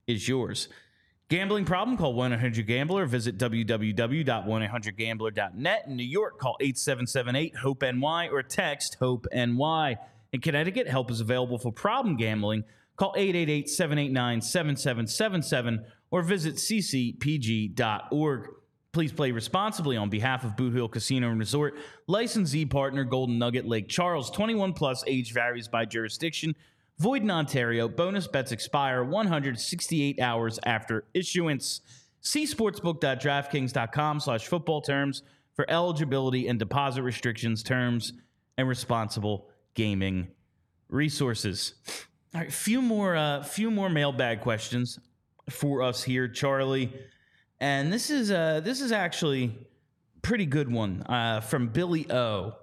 is 0.07 0.29
yours. 0.29 0.69
Gambling 1.31 1.65
problem? 1.65 1.97
Call 1.97 2.13
1 2.15 2.33
800 2.33 2.67
Gambler. 2.67 3.07
Visit 3.07 3.39
www.1800Gambler.net. 3.39 5.85
In 5.87 5.95
New 5.95 6.03
York, 6.03 6.41
call 6.41 6.57
877 6.61 7.53
HOPE 7.63 7.85
NY 7.95 8.29
or 8.33 8.43
text 8.43 8.97
HOPE 8.99 9.29
NY. 9.33 9.97
In 10.33 10.41
Connecticut, 10.41 10.89
help 10.89 11.09
is 11.09 11.21
available 11.21 11.57
for 11.57 11.71
problem 11.71 12.17
gambling. 12.17 12.65
Call 12.97 13.15
888 13.17 13.71
789 13.71 14.41
7777 14.41 15.85
or 16.11 16.23
visit 16.23 16.57
ccpg.org. 16.57 18.49
Please 18.93 19.13
play 19.13 19.31
responsibly 19.31 19.97
on 19.97 20.11
behalf 20.11 20.43
of 20.43 20.57
Boot 20.57 20.75
Hill 20.75 20.89
Casino 20.89 21.31
and 21.31 21.39
Resort. 21.39 21.79
Licensee 22.09 22.67
partner 22.67 23.05
Golden 23.05 23.39
Nugget 23.39 23.69
Lake 23.69 23.89
Charles. 23.89 24.33
21 24.33 24.73
plus 24.73 25.05
age 25.07 25.33
varies 25.33 25.69
by 25.69 25.85
jurisdiction. 25.85 26.57
Void 27.01 27.23
in 27.23 27.31
Ontario. 27.31 27.89
Bonus 27.89 28.27
bets 28.27 28.53
expire 28.53 29.03
168 29.03 30.21
hours 30.21 30.61
after 30.67 31.05
issuance. 31.15 31.81
See 32.21 32.45
sportsbook.draftkings.com 32.45 34.21
slash 34.21 34.47
football 34.47 34.83
terms 34.83 35.23
for 35.55 35.65
eligibility 35.71 36.47
and 36.47 36.59
deposit 36.59 37.03
restrictions, 37.03 37.63
terms, 37.63 38.13
and 38.59 38.69
responsible 38.69 39.49
gaming 39.73 40.29
resources. 40.91 41.73
All 42.35 42.43
right, 42.43 42.53
few 42.53 42.83
more, 42.83 43.17
uh, 43.17 43.45
few 43.45 43.71
more 43.71 43.89
mailbag 43.89 44.43
questions 44.43 44.99
for 45.49 45.83
us 45.83 46.03
here, 46.03 46.29
Charlie. 46.29 46.93
And 47.61 47.91
this 47.91 48.11
is 48.11 48.31
uh, 48.31 48.61
this 48.63 48.83
is 48.83 48.93
actually 48.93 49.57
pretty 50.21 50.45
good 50.45 50.71
one 50.71 51.03
uh, 51.05 51.41
from 51.41 51.69
Billy 51.69 52.13
O. 52.13 52.57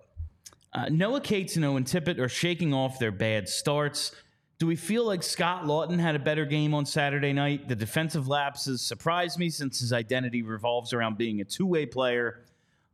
Uh, 0.74 0.90
Noah 0.92 1.22
Cates 1.22 1.56
and 1.56 1.66
Owen 1.66 1.86
Tippett 1.86 2.20
are 2.20 2.30
shaking 2.30 2.72
off 2.72 3.00
their 3.00 3.12
bad 3.12 3.50
starts. 3.50 4.12
Do 4.60 4.66
we 4.66 4.76
feel 4.76 5.06
like 5.06 5.22
Scott 5.22 5.66
Laughton 5.66 6.00
had 6.00 6.16
a 6.16 6.20
better 6.20 6.44
game 6.44 6.74
on 6.74 6.86
Saturday 6.86 7.32
night? 7.32 7.68
The 7.68 7.76
defensive 7.76 8.28
lapses 8.28 8.82
surprised 8.82 9.38
me 9.38 9.52
since 9.52 9.80
his 9.80 9.94
identity 9.94 10.42
revolves 10.42 10.94
around 10.94 11.16
being 11.16 11.42
a 11.42 11.46
two 11.46 11.68
way 11.68 11.86
player. 11.86 12.44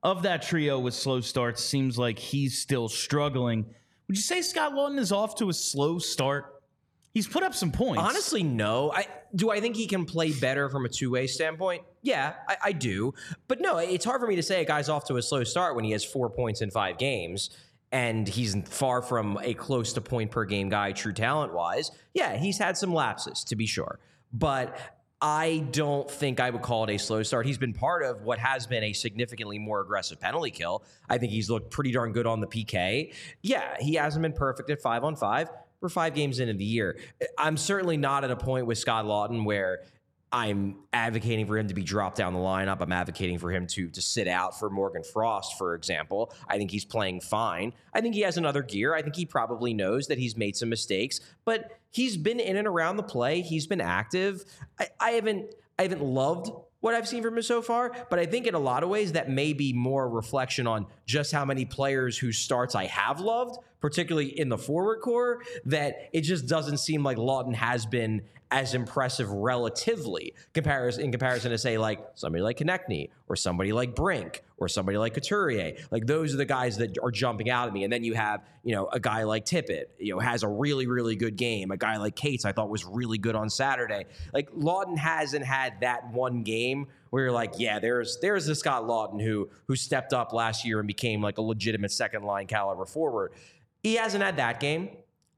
Of 0.01 0.23
that 0.23 0.41
trio 0.41 0.77
with 0.79 0.93
slow 0.93 1.21
starts, 1.21 1.63
seems 1.63 1.97
like 1.97 2.19
he's 2.19 2.59
still 2.59 2.89
struggling. 2.89 3.65
Would 4.07 4.17
you 4.17 4.21
say 4.21 4.41
Scott 4.41 4.73
Laughton 4.73 4.99
is 4.99 5.13
off 5.13 5.35
to 5.35 5.47
a 5.47 5.53
slow 5.53 5.97
start? 5.97 6.61
He's 7.13 7.27
put 7.27 7.43
up 7.43 7.53
some 7.53 7.71
points. 7.71 8.03
Honestly, 8.03 8.43
no. 8.43 8.91
I 8.91 9.07
do. 9.33 9.49
I 9.49 9.61
think 9.61 9.77
he 9.77 9.87
can 9.87 10.03
play 10.03 10.33
better 10.33 10.67
from 10.67 10.83
a 10.83 10.89
two 10.89 11.11
way 11.11 11.27
standpoint. 11.27 11.83
Yeah, 12.01 12.33
I, 12.49 12.57
I, 12.63 12.71
do. 12.73 13.13
But 13.47 13.61
no, 13.61 13.77
it's 13.77 14.03
hard 14.03 14.19
for 14.19 14.27
me 14.27 14.35
to 14.35 14.43
say 14.43 14.61
a 14.61 14.65
guy's 14.65 14.89
off 14.89 15.05
to 15.05 15.15
a 15.15 15.21
slow 15.21 15.45
start 15.45 15.75
when 15.75 15.85
he 15.85 15.91
has 15.91 16.03
four 16.03 16.29
points 16.29 16.61
in 16.61 16.69
five 16.69 16.97
games 16.97 17.51
and 17.93 18.27
he's 18.27 18.55
far 18.67 19.01
from 19.01 19.39
a 19.41 19.53
close 19.53 19.93
to 19.93 20.01
point 20.01 20.31
per 20.31 20.43
game 20.43 20.67
guy, 20.67 20.91
true 20.91 21.13
talent 21.13 21.53
wise. 21.53 21.91
Yeah, 22.13 22.35
he's 22.35 22.57
had 22.57 22.75
some 22.75 22.93
lapses 22.93 23.45
to 23.45 23.55
be 23.55 23.65
sure, 23.65 23.99
but. 24.33 24.77
I 25.25 25.59
don't 25.71 26.11
think 26.11 26.41
I 26.41 26.49
would 26.49 26.63
call 26.63 26.83
it 26.83 26.89
a 26.89 26.97
slow 26.97 27.23
start. 27.23 27.45
He's 27.45 27.57
been 27.57 27.71
part 27.71 28.03
of 28.03 28.23
what 28.23 28.39
has 28.39 28.67
been 28.67 28.83
a 28.83 28.91
significantly 28.91 29.57
more 29.57 29.79
aggressive 29.79 30.19
penalty 30.19 30.51
kill. 30.51 30.83
I 31.09 31.17
think 31.17 31.31
he's 31.31 31.49
looked 31.49 31.71
pretty 31.71 31.93
darn 31.93 32.11
good 32.11 32.27
on 32.27 32.41
the 32.41 32.47
PK. 32.47 33.13
Yeah, 33.41 33.77
he 33.79 33.93
hasn't 33.93 34.21
been 34.21 34.33
perfect 34.33 34.69
at 34.69 34.81
five 34.81 35.05
on 35.05 35.15
five, 35.15 35.47
we're 35.83 35.87
five 35.87 36.13
games 36.13 36.39
into 36.39 36.53
the 36.53 36.65
year. 36.65 36.97
I'm 37.37 37.55
certainly 37.55 37.95
not 37.95 38.25
at 38.25 38.31
a 38.31 38.35
point 38.35 38.65
with 38.65 38.77
Scott 38.77 39.05
Laughton 39.05 39.45
where 39.45 39.83
I'm 40.33 40.77
advocating 40.91 41.45
for 41.45 41.59
him 41.59 41.67
to 41.67 41.75
be 41.75 41.83
dropped 41.83 42.17
down 42.17 42.33
the 42.33 42.39
lineup. 42.39 42.81
I'm 42.81 42.91
advocating 42.91 43.37
for 43.37 43.51
him 43.51 43.67
to 43.67 43.87
to 43.89 44.01
sit 44.01 44.27
out 44.27 44.57
for 44.57 44.67
Morgan 44.71 45.03
Frost, 45.03 45.59
for 45.59 45.75
example. 45.75 46.33
I 46.47 46.57
think 46.57 46.71
he's 46.71 46.85
playing 46.85 47.21
fine. 47.21 47.71
I 47.93 48.01
think 48.01 48.15
he 48.15 48.21
has 48.21 48.35
another 48.35 48.63
gear. 48.63 48.95
I 48.95 49.03
think 49.03 49.15
he 49.15 49.27
probably 49.27 49.75
knows 49.75 50.07
that 50.07 50.17
he's 50.17 50.35
made 50.35 50.55
some 50.55 50.69
mistakes, 50.69 51.19
but 51.45 51.77
he's 51.91 52.17
been 52.17 52.39
in 52.39 52.57
and 52.57 52.67
around 52.67 52.97
the 52.97 53.03
play. 53.03 53.41
He's 53.41 53.67
been 53.67 53.79
active. 53.79 54.43
I, 54.79 54.87
I 54.99 55.11
haven't 55.11 55.53
I 55.77 55.83
haven't 55.83 56.03
loved 56.03 56.49
what 56.79 56.95
I've 56.95 57.07
seen 57.07 57.21
from 57.23 57.37
him 57.37 57.43
so 57.43 57.61
far, 57.61 57.95
but 58.09 58.19
I 58.19 58.25
think 58.25 58.47
in 58.47 58.55
a 58.55 58.59
lot 58.59 58.83
of 58.83 58.89
ways 58.89 59.11
that 59.13 59.29
may 59.29 59.53
be 59.53 59.71
more 59.71 60.09
reflection 60.09 60.65
on 60.65 60.87
just 61.05 61.31
how 61.31 61.45
many 61.45 61.63
players 61.63 62.17
whose 62.17 62.39
starts 62.39 62.75
I 62.75 62.87
have 62.87 63.21
loved, 63.21 63.59
particularly 63.79 64.37
in 64.37 64.49
the 64.49 64.57
forward 64.57 64.99
core, 64.99 65.43
that 65.65 66.09
it 66.11 66.21
just 66.21 66.47
doesn't 66.47 66.79
seem 66.79 67.01
like 67.03 67.17
Laughton 67.17 67.55
has 67.55 67.85
been 67.85 68.23
as 68.53 68.75
impressive 68.75 69.31
relatively 69.31 70.35
comparison 70.53 71.03
in 71.03 71.11
comparison 71.11 71.49
to 71.49 71.57
say 71.57 71.79
like 71.79 71.99
somebody 72.13 72.43
like 72.43 72.59
Konecny 72.59 73.09
or 73.27 73.35
somebody 73.35 73.73
like 73.73 73.95
Brink 73.95 74.43
or 74.57 74.67
somebody 74.67 74.95
like 74.99 75.15
Couturier. 75.15 75.73
Like 75.89 76.05
those 76.05 76.35
are 76.35 76.37
the 76.37 76.45
guys 76.45 76.77
that 76.77 76.99
are 77.01 77.09
jumping 77.09 77.49
out 77.49 77.67
at 77.67 77.73
me. 77.73 77.83
And 77.83 77.91
then 77.91 78.03
you 78.03 78.13
have, 78.13 78.45
you 78.63 78.75
know, 78.75 78.87
a 78.93 78.99
guy 78.99 79.23
like 79.23 79.45
Tippett, 79.45 79.85
you 79.97 80.13
know, 80.13 80.19
has 80.19 80.43
a 80.43 80.47
really, 80.47 80.85
really 80.85 81.15
good 81.15 81.35
game. 81.35 81.71
A 81.71 81.77
guy 81.77 81.97
like 81.97 82.15
Cates, 82.15 82.45
I 82.45 82.51
thought 82.51 82.69
was 82.69 82.85
really 82.85 83.17
good 83.17 83.35
on 83.35 83.49
Saturday. 83.49 84.05
Like 84.35 84.51
Laughton 84.51 84.99
hasn't 84.99 85.45
had 85.45 85.81
that 85.81 86.11
one 86.11 86.43
game 86.43 86.85
where 87.09 87.23
you're 87.23 87.31
like, 87.31 87.55
yeah, 87.57 87.79
there's 87.79 88.19
there's 88.21 88.45
the 88.45 88.53
Scott 88.53 88.83
Laughton 88.83 89.19
who 89.19 89.49
who 89.67 89.75
stepped 89.75 90.13
up 90.13 90.31
last 90.31 90.63
year 90.63 90.77
and 90.77 90.85
became 90.85 91.23
like 91.23 91.39
a 91.39 91.41
legitimate 91.41 91.91
second 91.91 92.21
line 92.21 92.45
caliber 92.45 92.85
forward. 92.85 93.33
He 93.81 93.95
hasn't 93.95 94.23
had 94.23 94.37
that 94.37 94.59
game 94.59 94.89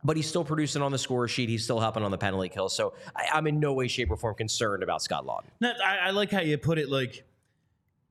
but 0.06 0.16
he's 0.16 0.28
still 0.28 0.43
producing 0.43 0.82
on 0.82 0.91
the 0.91 0.97
score 0.97 1.28
sheet. 1.28 1.49
He's 1.49 1.64
still 1.64 1.80
helping 1.80 2.03
on 2.03 2.12
the 2.12 2.18
penalty 2.18 2.49
kill. 2.49 2.70
So 2.70 2.93
I, 3.16 3.38
am 3.38 3.47
in 3.47 3.60
no 3.60 3.74
way, 3.74 3.88
shape, 3.88 4.12
or 4.12 4.18
form 4.18 4.36
concerned 4.36 4.84
about 4.84 5.01
Scott 5.01 5.26
Laughton. 5.26 5.49
No, 5.60 5.74
I, 5.84 5.97
I, 5.97 6.10
like 6.12 6.32
how 6.32 6.41
you 6.41 6.58
put 6.58 6.78
it. 6.78 6.89
Like 6.89 7.26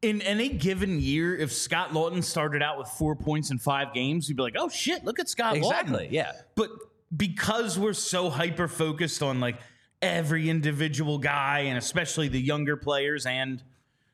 in 0.03 0.21
any 0.23 0.49
given 0.49 1.01
year, 1.01 1.37
if 1.37 1.53
Scott 1.53 1.91
Laughton 1.91 2.23
started 2.25 2.63
out 2.63 2.79
with 2.79 2.89
four 2.89 3.15
points 3.15 3.51
in 3.51 3.59
five 3.59 3.95
games, 3.95 4.29
you'd 4.29 4.37
be 4.37 4.43
like, 4.43 4.57
"Oh 4.59 4.69
shit, 4.69 5.05
look 5.05 5.21
at 5.21 5.29
Scott 5.29 5.55
Laughton. 5.55 5.59
exactly, 5.59 6.07
Laughton." 6.07 6.13
Yeah. 6.13 6.33
But 6.57 6.71
because 7.17 7.79
we're 7.79 7.93
so 7.93 8.29
hyper 8.29 8.67
focused 8.67 9.23
on 9.23 9.41
like 9.41 9.57
every 10.03 10.51
individual 10.51 11.19
guy, 11.19 11.61
and 11.61 11.79
especially 11.79 12.29
the 12.29 12.41
younger 12.41 12.77
players, 12.77 13.25
and 13.25 13.63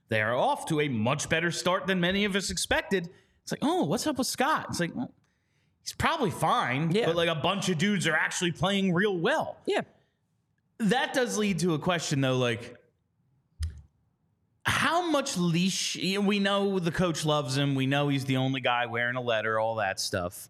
they 0.08 0.20
are 0.20 0.34
off 0.34 0.66
to 0.66 0.80
a 0.80 0.88
much 0.88 1.28
better 1.28 1.50
start 1.50 1.86
than 1.86 2.00
many 2.00 2.24
of 2.24 2.36
us 2.36 2.50
expected. 2.50 3.08
It's 3.42 3.52
like, 3.52 3.60
oh, 3.62 3.84
what's 3.84 4.06
up 4.06 4.18
with 4.18 4.26
Scott? 4.26 4.66
It's 4.68 4.80
like, 4.80 4.94
well, 4.94 5.12
he's 5.82 5.92
probably 5.92 6.30
fine. 6.30 6.90
Yeah. 6.90 7.06
But 7.06 7.16
like 7.16 7.28
a 7.28 7.34
bunch 7.34 7.68
of 7.68 7.78
dudes 7.78 8.06
are 8.06 8.14
actually 8.14 8.52
playing 8.52 8.92
real 8.92 9.16
well. 9.16 9.56
Yeah. 9.66 9.82
That 10.78 11.12
does 11.12 11.36
lead 11.36 11.58
to 11.60 11.74
a 11.74 11.78
question 11.78 12.20
though, 12.20 12.38
like 12.38 12.76
how 14.64 15.10
much 15.10 15.36
leash 15.36 15.96
we 15.96 16.38
know 16.38 16.78
the 16.78 16.92
coach 16.92 17.24
loves 17.24 17.56
him, 17.56 17.74
we 17.74 17.86
know 17.86 18.08
he's 18.08 18.24
the 18.24 18.36
only 18.36 18.60
guy 18.60 18.86
wearing 18.86 19.16
a 19.16 19.20
letter, 19.20 19.58
all 19.58 19.76
that 19.76 19.98
stuff. 19.98 20.48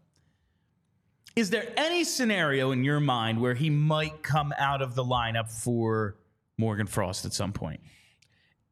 Is 1.37 1.51
there 1.51 1.73
any 1.77 2.05
scenario 2.05 2.73
in 2.73 2.85
your 2.85 3.01
mind 3.01 3.41
where 3.41 3.55
he 3.55 3.71
might 3.71 4.23
come 4.23 4.53
out 4.59 4.83
of 4.83 4.95
the 4.95 5.05
lineup 5.05 5.51
for 5.51 6.17
Morgan 6.59 6.87
Frost 6.87 7.25
at 7.25 7.33
some 7.33 7.53
point? 7.53 7.81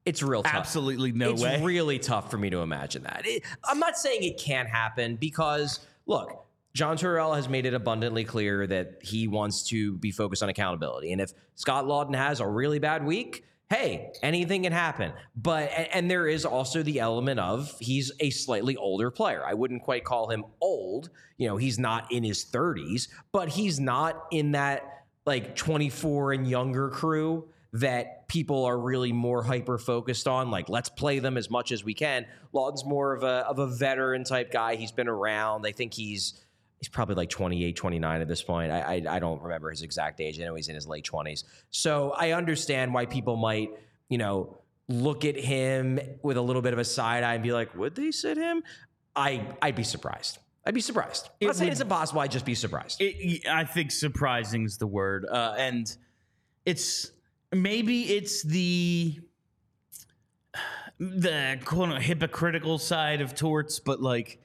It's 0.04 0.22
real 0.22 0.42
tough. 0.42 0.54
Absolutely 0.54 1.12
no 1.12 1.32
it's 1.32 1.42
way. 1.42 1.54
It's 1.54 1.62
really 1.62 1.98
tough 1.98 2.30
for 2.30 2.38
me 2.38 2.50
to 2.50 2.58
imagine 2.58 3.04
that. 3.04 3.22
It, 3.24 3.42
I'm 3.64 3.78
not 3.78 3.96
saying 3.96 4.22
it 4.22 4.38
can't 4.38 4.68
happen 4.68 5.16
because, 5.16 5.80
look, 6.06 6.46
John 6.78 6.96
Tortorella 6.96 7.34
has 7.34 7.48
made 7.48 7.66
it 7.66 7.74
abundantly 7.74 8.22
clear 8.22 8.64
that 8.64 9.00
he 9.02 9.26
wants 9.26 9.64
to 9.64 9.98
be 9.98 10.12
focused 10.12 10.44
on 10.44 10.48
accountability. 10.48 11.10
And 11.10 11.20
if 11.20 11.32
Scott 11.56 11.86
Laughton 11.86 12.14
has 12.14 12.38
a 12.38 12.46
really 12.46 12.78
bad 12.78 13.04
week, 13.04 13.42
hey, 13.68 14.12
anything 14.22 14.62
can 14.62 14.70
happen. 14.70 15.12
But 15.34 15.72
and, 15.92 16.08
there 16.08 16.28
is 16.28 16.44
also 16.44 16.84
the 16.84 17.00
element 17.00 17.40
of 17.40 17.74
he's 17.80 18.12
a 18.20 18.30
slightly 18.30 18.76
older 18.76 19.10
player. 19.10 19.44
I 19.44 19.54
wouldn't 19.54 19.82
quite 19.82 20.04
call 20.04 20.28
him 20.30 20.44
old. 20.60 21.10
You 21.36 21.48
know, 21.48 21.56
he's 21.56 21.80
not 21.80 22.12
in 22.12 22.22
his 22.22 22.44
30s, 22.44 23.08
but 23.32 23.48
he's 23.48 23.80
not 23.80 24.26
in 24.30 24.52
that 24.52 24.84
like 25.26 25.56
24 25.56 26.34
and 26.34 26.48
younger 26.48 26.90
crew 26.90 27.48
that 27.72 28.28
people 28.28 28.64
are 28.64 28.78
really 28.78 29.12
more 29.12 29.42
hyper 29.42 29.78
focused 29.78 30.28
on. 30.28 30.52
Like, 30.52 30.68
let's 30.68 30.90
play 30.90 31.18
them 31.18 31.36
as 31.36 31.50
much 31.50 31.72
as 31.72 31.82
we 31.82 31.94
can. 31.94 32.24
Laughton's 32.52 32.84
more 32.84 33.14
of 33.14 33.24
a 33.24 33.44
of 33.48 33.58
a 33.58 33.66
veteran 33.66 34.22
type 34.22 34.52
guy. 34.52 34.76
He's 34.76 34.92
been 34.92 35.08
around. 35.08 35.62
They 35.62 35.72
think 35.72 35.92
he's 35.92 36.44
he's 36.78 36.88
probably 36.88 37.14
like 37.14 37.30
28, 37.30 37.76
29 37.76 38.20
at 38.20 38.28
this 38.28 38.42
point. 38.42 38.70
I, 38.70 38.80
I, 38.80 39.16
I 39.16 39.18
don't 39.18 39.42
remember 39.42 39.70
his 39.70 39.82
exact 39.82 40.20
age. 40.20 40.40
I 40.40 40.44
know 40.44 40.54
he's 40.54 40.68
in 40.68 40.74
his 40.74 40.86
late 40.86 41.04
20s. 41.04 41.44
So 41.70 42.12
I 42.12 42.32
understand 42.32 42.94
why 42.94 43.06
people 43.06 43.36
might, 43.36 43.70
you 44.08 44.18
know, 44.18 44.58
look 44.88 45.24
at 45.24 45.36
him 45.36 45.98
with 46.22 46.36
a 46.36 46.42
little 46.42 46.62
bit 46.62 46.72
of 46.72 46.78
a 46.78 46.84
side 46.84 47.24
eye 47.24 47.34
and 47.34 47.42
be 47.42 47.52
like, 47.52 47.74
would 47.76 47.94
they 47.94 48.10
sit 48.10 48.36
him? 48.36 48.62
I 49.14 49.42
I'd 49.60 49.74
be 49.74 49.82
surprised. 49.82 50.38
I'd 50.64 50.74
be 50.74 50.80
surprised. 50.80 51.28
I'm 51.40 51.48
not 51.48 51.56
saying 51.56 51.72
it's 51.72 51.80
impossible. 51.80 52.20
I'd 52.20 52.30
just 52.30 52.44
be 52.44 52.54
surprised. 52.54 53.00
It, 53.00 53.46
I 53.48 53.64
think 53.64 53.90
surprising 53.90 54.64
is 54.64 54.76
the 54.76 54.86
word, 54.86 55.26
uh, 55.26 55.54
and 55.56 55.94
it's 56.66 57.10
maybe 57.52 58.02
it's 58.02 58.42
the 58.42 59.18
the 60.98 61.58
quote 61.64 62.00
hypocritical 62.02 62.78
side 62.78 63.20
of 63.20 63.34
torts, 63.34 63.78
but 63.78 64.00
like 64.00 64.40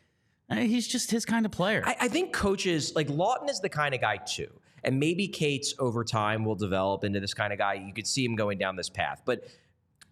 Uh, 0.57 0.61
he's 0.61 0.87
just 0.87 1.11
his 1.11 1.25
kind 1.25 1.45
of 1.45 1.51
player. 1.51 1.83
I, 1.85 1.95
I 2.01 2.07
think 2.07 2.33
coaches 2.33 2.93
like 2.95 3.07
Laughton 3.07 3.49
is 3.49 3.59
the 3.59 3.69
kind 3.69 3.93
of 3.93 4.01
guy 4.01 4.17
too. 4.17 4.49
And 4.83 4.99
maybe 4.99 5.27
Cates 5.27 5.73
over 5.79 6.03
time 6.03 6.43
will 6.43 6.55
develop 6.55 7.03
into 7.03 7.19
this 7.19 7.33
kind 7.33 7.53
of 7.53 7.59
guy. 7.59 7.75
You 7.75 7.93
could 7.93 8.07
see 8.07 8.25
him 8.25 8.35
going 8.35 8.57
down 8.57 8.75
this 8.75 8.89
path. 8.89 9.21
But 9.25 9.45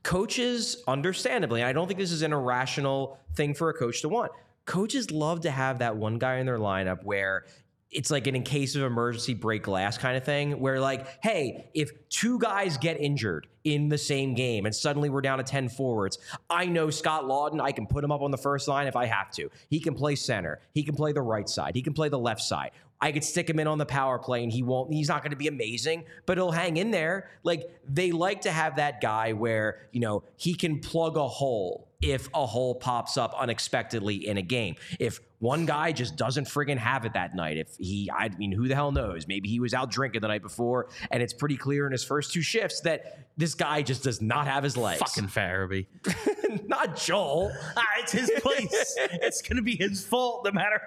coaches, 0.03 0.83
understandably, 0.87 1.63
I 1.63 1.73
don't 1.73 1.87
think 1.87 1.99
this 1.99 2.11
is 2.11 2.21
an 2.21 2.31
irrational 2.31 3.19
thing 3.35 3.53
for 3.53 3.69
a 3.69 3.73
coach 3.73 4.01
to 4.01 4.09
want. 4.09 4.31
Coaches 4.65 5.11
love 5.11 5.41
to 5.41 5.51
have 5.51 5.79
that 5.79 5.97
one 5.97 6.19
guy 6.19 6.37
in 6.37 6.45
their 6.45 6.59
lineup 6.59 7.03
where 7.03 7.45
it's 7.91 8.09
like 8.09 8.27
an 8.27 8.35
in 8.35 8.43
case 8.43 8.75
of 8.75 8.83
emergency 8.83 9.33
break 9.33 9.63
glass 9.63 9.97
kind 9.97 10.17
of 10.17 10.23
thing 10.23 10.59
where 10.59 10.79
like 10.79 11.07
hey 11.23 11.69
if 11.73 11.91
two 12.09 12.39
guys 12.39 12.77
get 12.77 12.99
injured 12.99 13.47
in 13.63 13.89
the 13.89 13.97
same 13.97 14.33
game 14.33 14.65
and 14.65 14.75
suddenly 14.75 15.09
we're 15.09 15.21
down 15.21 15.37
to 15.37 15.43
10 15.43 15.69
forwards 15.69 16.17
i 16.49 16.65
know 16.65 16.89
scott 16.89 17.25
laughton 17.25 17.61
i 17.61 17.71
can 17.71 17.85
put 17.85 18.03
him 18.03 18.11
up 18.11 18.21
on 18.21 18.31
the 18.31 18.37
first 18.37 18.67
line 18.67 18.87
if 18.87 18.95
i 18.95 19.05
have 19.05 19.29
to. 19.31 19.49
He 19.69 19.79
can 19.79 19.93
play 19.93 20.15
center. 20.15 20.59
He 20.73 20.83
can 20.83 20.95
play 20.95 21.11
the 21.11 21.21
right 21.21 21.47
side. 21.47 21.75
He 21.75 21.81
can 21.81 21.93
play 21.93 22.09
the 22.09 22.19
left 22.19 22.41
side. 22.41 22.71
I 22.99 23.11
could 23.11 23.23
stick 23.23 23.49
him 23.49 23.59
in 23.59 23.67
on 23.67 23.79
the 23.79 23.85
power 23.85 24.19
play 24.19 24.43
and 24.43 24.51
he 24.51 24.61
won't, 24.61 24.93
he's 24.93 25.07
not 25.07 25.23
going 25.23 25.31
to 25.31 25.37
be 25.37 25.47
amazing, 25.47 26.05
but 26.27 26.37
he'll 26.37 26.51
hang 26.51 26.77
in 26.77 26.91
there. 26.91 27.31
Like 27.43 27.63
they 27.87 28.11
like 28.11 28.41
to 28.41 28.51
have 28.51 28.75
that 28.75 29.01
guy 29.01 29.33
where, 29.33 29.87
you 29.91 29.99
know, 29.99 30.23
he 30.35 30.53
can 30.53 30.79
plug 30.79 31.17
a 31.17 31.27
hole 31.27 31.87
if 32.01 32.29
a 32.33 32.45
hole 32.45 32.75
pops 32.75 33.17
up 33.17 33.33
unexpectedly 33.37 34.27
in 34.27 34.37
a 34.37 34.41
game. 34.41 34.75
If 34.99 35.19
one 35.39 35.65
guy 35.65 35.91
just 35.91 36.15
doesn't 36.15 36.45
friggin' 36.45 36.77
have 36.77 37.05
it 37.05 37.13
that 37.13 37.35
night, 37.35 37.57
if 37.57 37.75
he, 37.77 38.09
I 38.11 38.29
mean, 38.29 38.51
who 38.51 38.67
the 38.67 38.75
hell 38.75 38.91
knows? 38.91 39.27
Maybe 39.27 39.49
he 39.49 39.59
was 39.59 39.73
out 39.73 39.91
drinking 39.91 40.21
the 40.21 40.27
night 40.27 40.41
before 40.41 40.89
and 41.09 41.21
it's 41.21 41.33
pretty 41.33 41.57
clear 41.57 41.85
in 41.85 41.91
his 41.91 42.03
first 42.03 42.31
two 42.31 42.41
shifts 42.41 42.81
that 42.81 43.27
this 43.37 43.55
guy 43.55 43.81
just 43.81 44.03
does 44.03 44.21
not 44.21 44.47
have 44.47 44.63
his 44.63 44.77
legs. 44.77 44.99
Fucking 44.99 45.29
Farabee. 45.29 45.87
not 46.67 46.95
Joel. 46.95 47.51
Ah, 47.75 47.83
it's 47.99 48.11
his 48.11 48.31
place. 48.37 48.95
it's 48.97 49.41
going 49.41 49.57
to 49.57 49.63
be 49.63 49.75
his 49.75 50.05
fault 50.05 50.45
no 50.45 50.51
matter. 50.51 50.81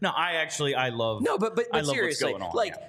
No, 0.00 0.10
I 0.10 0.34
actually, 0.34 0.74
I 0.74 0.90
love. 0.90 1.22
No, 1.22 1.38
but, 1.38 1.56
but, 1.56 1.66
but 1.70 1.86
seriously, 1.86 2.34
on, 2.34 2.50
like, 2.54 2.74
yeah 2.76 2.88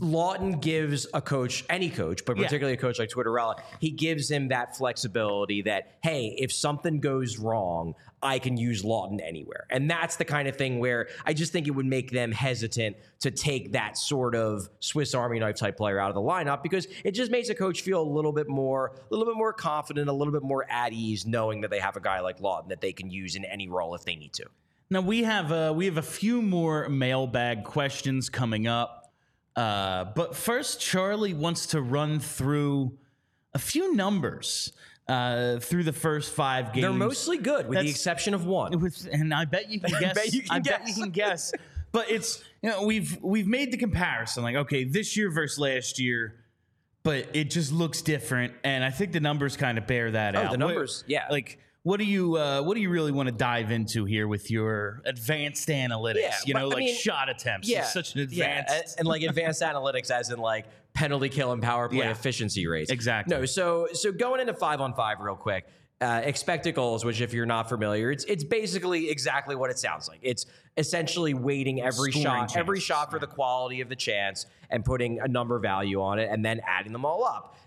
Laughton 0.00 0.60
gives 0.60 1.06
a 1.12 1.20
coach, 1.20 1.64
any 1.68 1.90
coach, 1.90 2.24
but 2.24 2.36
particularly 2.36 2.72
yeah. 2.72 2.78
a 2.78 2.80
coach 2.80 2.98
like 2.98 3.10
Tortorella, 3.10 3.60
he 3.80 3.90
gives 3.90 4.30
him 4.30 4.48
that 4.48 4.76
flexibility 4.76 5.62
that, 5.62 5.98
hey, 6.02 6.36
if 6.38 6.52
something 6.52 7.00
goes 7.00 7.38
wrong, 7.38 7.94
I 8.22 8.38
can 8.38 8.56
use 8.56 8.82
Laughton 8.82 9.20
anywhere. 9.22 9.66
And 9.70 9.90
that's 9.90 10.16
the 10.16 10.24
kind 10.24 10.46
of 10.48 10.56
thing 10.56 10.78
where 10.78 11.08
I 11.24 11.32
just 11.32 11.52
think 11.52 11.66
it 11.66 11.72
would 11.72 11.86
make 11.86 12.10
them 12.12 12.30
hesitant 12.30 12.96
to 13.20 13.30
take 13.30 13.72
that 13.72 13.96
sort 13.96 14.34
of 14.34 14.68
Swiss 14.80 15.14
Army 15.14 15.40
knife 15.40 15.56
type 15.56 15.76
player 15.76 15.98
out 15.98 16.10
of 16.10 16.14
the 16.14 16.20
lineup 16.20 16.62
because 16.62 16.86
it 17.04 17.12
just 17.12 17.30
makes 17.30 17.48
a 17.48 17.54
coach 17.54 17.82
feel 17.82 18.00
a 18.00 18.10
little 18.10 18.32
bit 18.32 18.48
more, 18.48 18.92
a 19.10 19.14
little 19.14 19.26
bit 19.26 19.36
more 19.36 19.52
confident, 19.52 20.08
a 20.08 20.12
little 20.12 20.32
bit 20.32 20.42
more 20.42 20.64
at 20.70 20.92
ease, 20.92 21.26
knowing 21.26 21.60
that 21.62 21.70
they 21.70 21.80
have 21.80 21.96
a 21.96 22.00
guy 22.00 22.20
like 22.20 22.38
Laughton 22.38 22.68
that 22.68 22.80
they 22.80 22.92
can 22.92 23.10
use 23.10 23.34
in 23.34 23.44
any 23.44 23.68
role 23.68 23.94
if 23.94 24.04
they 24.04 24.14
need 24.14 24.32
to. 24.34 24.44
Now 24.90 25.02
we 25.02 25.24
have 25.24 25.52
uh, 25.52 25.72
we 25.76 25.84
have 25.84 25.98
a 25.98 26.02
few 26.02 26.40
more 26.40 26.88
mailbag 26.88 27.64
questions 27.64 28.30
coming 28.30 28.66
up. 28.66 28.97
Uh, 29.58 30.04
but 30.14 30.36
first, 30.36 30.80
Charlie 30.80 31.34
wants 31.34 31.66
to 31.66 31.82
run 31.82 32.20
through 32.20 32.96
a 33.54 33.58
few 33.58 33.92
numbers 33.92 34.72
uh, 35.08 35.58
through 35.58 35.82
the 35.82 35.92
first 35.92 36.32
five 36.32 36.72
games. 36.72 36.84
They're 36.84 36.92
mostly 36.92 37.38
good, 37.38 37.66
with 37.66 37.74
That's, 37.74 37.86
the 37.86 37.90
exception 37.90 38.34
of 38.34 38.44
one. 38.44 38.78
With, 38.78 39.08
and 39.10 39.34
I 39.34 39.46
bet 39.46 39.68
you 39.68 39.80
can 39.80 39.90
guess. 40.00 40.10
I 40.10 40.14
bet 40.14 40.32
you 40.32 40.42
can, 40.42 40.50
I 40.52 40.60
guess. 40.60 40.78
Bet 40.78 40.88
you 40.88 40.94
can 40.94 41.10
guess. 41.10 41.52
But 41.90 42.10
it's 42.10 42.44
you 42.60 42.68
know 42.68 42.82
we've 42.84 43.18
we've 43.22 43.46
made 43.46 43.72
the 43.72 43.78
comparison 43.78 44.42
like 44.42 44.56
okay 44.56 44.84
this 44.84 45.16
year 45.16 45.30
versus 45.30 45.58
last 45.58 45.98
year, 45.98 46.34
but 47.02 47.34
it 47.34 47.50
just 47.50 47.72
looks 47.72 48.02
different, 48.02 48.52
and 48.62 48.84
I 48.84 48.90
think 48.90 49.12
the 49.12 49.20
numbers 49.20 49.56
kind 49.56 49.78
of 49.78 49.86
bear 49.86 50.10
that 50.10 50.36
oh, 50.36 50.40
out. 50.40 50.50
the 50.50 50.58
numbers, 50.58 51.02
yeah. 51.06 51.24
Like 51.30 51.58
what 51.88 51.98
do 51.98 52.04
you 52.04 52.36
uh, 52.36 52.60
what 52.60 52.74
do 52.74 52.82
you 52.82 52.90
really 52.90 53.12
want 53.12 53.28
to 53.28 53.34
dive 53.34 53.70
into 53.70 54.04
here 54.04 54.28
with 54.28 54.50
your 54.50 55.00
advanced 55.06 55.66
analytics? 55.70 56.16
Yeah, 56.20 56.34
you 56.44 56.52
know, 56.52 56.68
like 56.68 56.76
I 56.76 56.80
mean, 56.80 56.94
shot 56.94 57.30
attempts. 57.30 57.66
Yeah, 57.66 57.80
it's 57.80 57.94
such 57.94 58.14
an 58.14 58.20
advanced 58.20 58.70
yeah, 58.70 58.80
and, 58.80 58.94
and 58.98 59.08
like 59.08 59.22
advanced 59.22 59.62
analytics, 59.62 60.10
as 60.10 60.28
in 60.28 60.38
like 60.38 60.66
penalty 60.92 61.30
kill 61.30 61.52
and 61.52 61.62
power 61.62 61.88
play 61.88 62.00
yeah. 62.00 62.10
efficiency 62.10 62.66
rates. 62.66 62.90
Exactly. 62.90 63.34
No, 63.34 63.46
so 63.46 63.88
so 63.94 64.12
going 64.12 64.42
into 64.42 64.52
five 64.52 64.82
on 64.82 64.92
five 64.92 65.18
real 65.20 65.34
quick. 65.34 65.66
Uh, 66.00 66.20
expected 66.22 66.76
goals, 66.76 67.04
which 67.04 67.20
if 67.20 67.32
you're 67.32 67.44
not 67.44 67.68
familiar, 67.68 68.12
it's 68.12 68.22
it's 68.26 68.44
basically 68.44 69.10
exactly 69.10 69.56
what 69.56 69.68
it 69.68 69.80
sounds 69.80 70.06
like. 70.08 70.20
It's 70.22 70.46
essentially 70.76 71.34
weighting 71.34 71.80
every 71.80 72.12
Scoring 72.12 72.24
shot, 72.24 72.38
chance. 72.38 72.56
every 72.56 72.78
shot 72.78 73.10
for 73.10 73.18
the 73.18 73.26
quality 73.26 73.80
of 73.80 73.88
the 73.88 73.96
chance, 73.96 74.46
and 74.70 74.84
putting 74.84 75.18
a 75.18 75.26
number 75.26 75.58
value 75.58 76.00
on 76.00 76.20
it, 76.20 76.28
and 76.30 76.44
then 76.44 76.60
adding 76.64 76.92
them 76.92 77.04
all 77.04 77.24
up. 77.24 77.57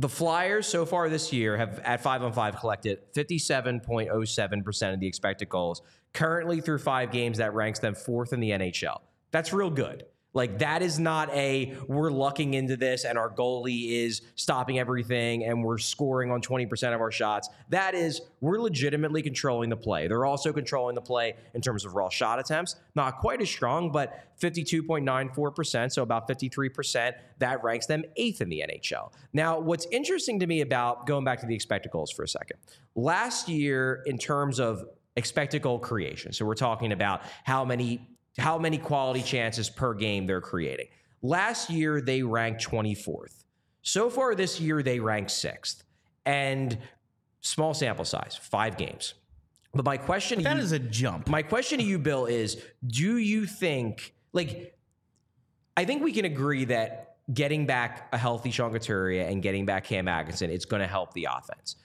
The 0.00 0.08
Flyers 0.08 0.66
so 0.66 0.86
far 0.86 1.10
this 1.10 1.30
year 1.30 1.58
have 1.58 1.78
at 1.80 2.00
five 2.00 2.22
on 2.22 2.32
five 2.32 2.56
collected 2.56 3.00
57.07% 3.12 4.94
of 4.94 4.98
the 4.98 5.06
expected 5.06 5.50
goals. 5.50 5.82
Currently, 6.14 6.62
through 6.62 6.78
five 6.78 7.12
games, 7.12 7.36
that 7.36 7.52
ranks 7.52 7.80
them 7.80 7.94
fourth 7.94 8.32
in 8.32 8.40
the 8.40 8.48
NHL. 8.48 9.02
That's 9.30 9.52
real 9.52 9.68
good. 9.68 10.06
Like 10.32 10.60
that 10.60 10.82
is 10.82 10.98
not 10.98 11.32
a 11.34 11.76
we're 11.88 12.10
lucking 12.10 12.54
into 12.54 12.76
this 12.76 13.04
and 13.04 13.18
our 13.18 13.30
goalie 13.30 14.04
is 14.04 14.22
stopping 14.36 14.78
everything 14.78 15.44
and 15.44 15.64
we're 15.64 15.78
scoring 15.78 16.30
on 16.30 16.40
20% 16.40 16.94
of 16.94 17.00
our 17.00 17.10
shots. 17.10 17.48
That 17.68 17.94
is 17.94 18.20
we're 18.40 18.60
legitimately 18.60 19.22
controlling 19.22 19.70
the 19.70 19.76
play. 19.76 20.06
They're 20.06 20.24
also 20.24 20.52
controlling 20.52 20.94
the 20.94 21.00
play 21.00 21.34
in 21.54 21.60
terms 21.60 21.84
of 21.84 21.94
raw 21.94 22.08
shot 22.08 22.38
attempts. 22.38 22.76
Not 22.94 23.18
quite 23.18 23.42
as 23.42 23.48
strong, 23.48 23.90
but 23.90 24.24
52.94%, 24.40 25.92
so 25.92 26.02
about 26.02 26.28
53%. 26.28 27.12
That 27.38 27.62
ranks 27.64 27.86
them 27.86 28.04
8th 28.18 28.40
in 28.40 28.48
the 28.48 28.64
NHL. 28.68 29.12
Now, 29.32 29.58
what's 29.58 29.86
interesting 29.90 30.40
to 30.40 30.46
me 30.46 30.60
about 30.60 31.06
going 31.06 31.24
back 31.24 31.40
to 31.40 31.46
the 31.46 31.54
expected 31.54 31.90
goals 31.90 32.12
for 32.12 32.22
a 32.22 32.28
second. 32.28 32.58
Last 32.94 33.48
year 33.48 34.02
in 34.06 34.16
terms 34.16 34.60
of 34.60 34.84
expected 35.16 35.60
goal 35.62 35.78
creation. 35.78 36.32
So 36.32 36.44
we're 36.44 36.54
talking 36.54 36.92
about 36.92 37.22
how 37.44 37.64
many 37.64 38.08
how 38.38 38.58
many 38.58 38.78
quality 38.78 39.22
chances 39.22 39.68
per 39.68 39.94
game 39.94 40.26
they're 40.26 40.40
creating. 40.40 40.86
Last 41.22 41.70
year, 41.70 42.00
they 42.00 42.22
ranked 42.22 42.64
24th. 42.66 43.44
So 43.82 44.08
far 44.10 44.34
this 44.34 44.60
year, 44.60 44.82
they 44.82 45.00
ranked 45.00 45.30
sixth. 45.30 45.84
And 46.26 46.78
small 47.40 47.74
sample 47.74 48.04
size, 48.04 48.38
five 48.40 48.76
games. 48.76 49.14
But 49.74 49.84
my 49.84 49.96
question 49.96 50.42
That 50.42 50.54
to 50.54 50.58
you, 50.58 50.64
is 50.64 50.72
a 50.72 50.78
jump. 50.78 51.28
my 51.28 51.42
question 51.42 51.78
to 51.78 51.84
you, 51.84 51.98
Bill, 51.98 52.26
is 52.26 52.62
do 52.86 53.16
you 53.16 53.46
think, 53.46 54.14
like, 54.32 54.76
I 55.76 55.84
think 55.84 56.02
we 56.02 56.12
can 56.12 56.24
agree 56.24 56.64
that 56.66 57.16
getting 57.32 57.66
back 57.66 58.08
a 58.12 58.18
healthy 58.18 58.50
Sean 58.50 58.72
Couturier 58.72 59.26
and 59.26 59.42
getting 59.42 59.64
back 59.66 59.84
Cam 59.84 60.08
Atkinson, 60.08 60.50
it's 60.50 60.64
going 60.64 60.80
to 60.80 60.88
help 60.88 61.14
the 61.14 61.28
offense. 61.30 61.76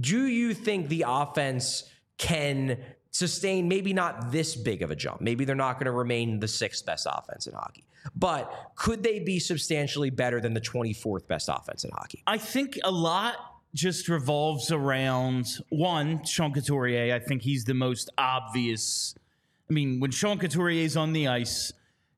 Do 0.00 0.26
you 0.26 0.54
think 0.54 0.88
the 0.88 1.04
offense 1.06 1.84
can 2.18 2.78
sustain 3.18 3.66
maybe 3.68 3.92
not 3.92 4.30
this 4.30 4.54
big 4.54 4.82
of 4.82 4.90
a 4.90 4.96
jump? 4.96 5.20
Maybe 5.20 5.44
they're 5.44 5.56
not 5.56 5.74
going 5.74 5.86
to 5.86 5.92
remain 5.92 6.38
the 6.38 6.48
sixth 6.48 6.86
best 6.86 7.06
offense 7.10 7.46
in 7.46 7.54
hockey, 7.54 7.84
but 8.14 8.72
could 8.76 9.02
they 9.02 9.18
be 9.18 9.40
substantially 9.40 10.10
better 10.10 10.40
than 10.40 10.54
the 10.54 10.60
24th 10.60 11.26
best 11.26 11.48
offense 11.52 11.84
in 11.84 11.90
hockey? 11.90 12.22
I 12.26 12.38
think 12.38 12.78
a 12.84 12.90
lot 12.90 13.36
just 13.74 14.08
revolves 14.08 14.70
around 14.70 15.46
one, 15.68 16.24
Sean 16.24 16.52
Couturier. 16.52 17.14
I 17.14 17.18
think 17.18 17.42
he's 17.42 17.64
the 17.64 17.74
most 17.74 18.10
obvious. 18.16 19.14
I 19.68 19.72
mean, 19.72 20.00
when 20.00 20.10
Sean 20.10 20.38
Couturier 20.38 20.84
is 20.84 20.96
on 20.96 21.12
the 21.12 21.28
ice, 21.28 21.72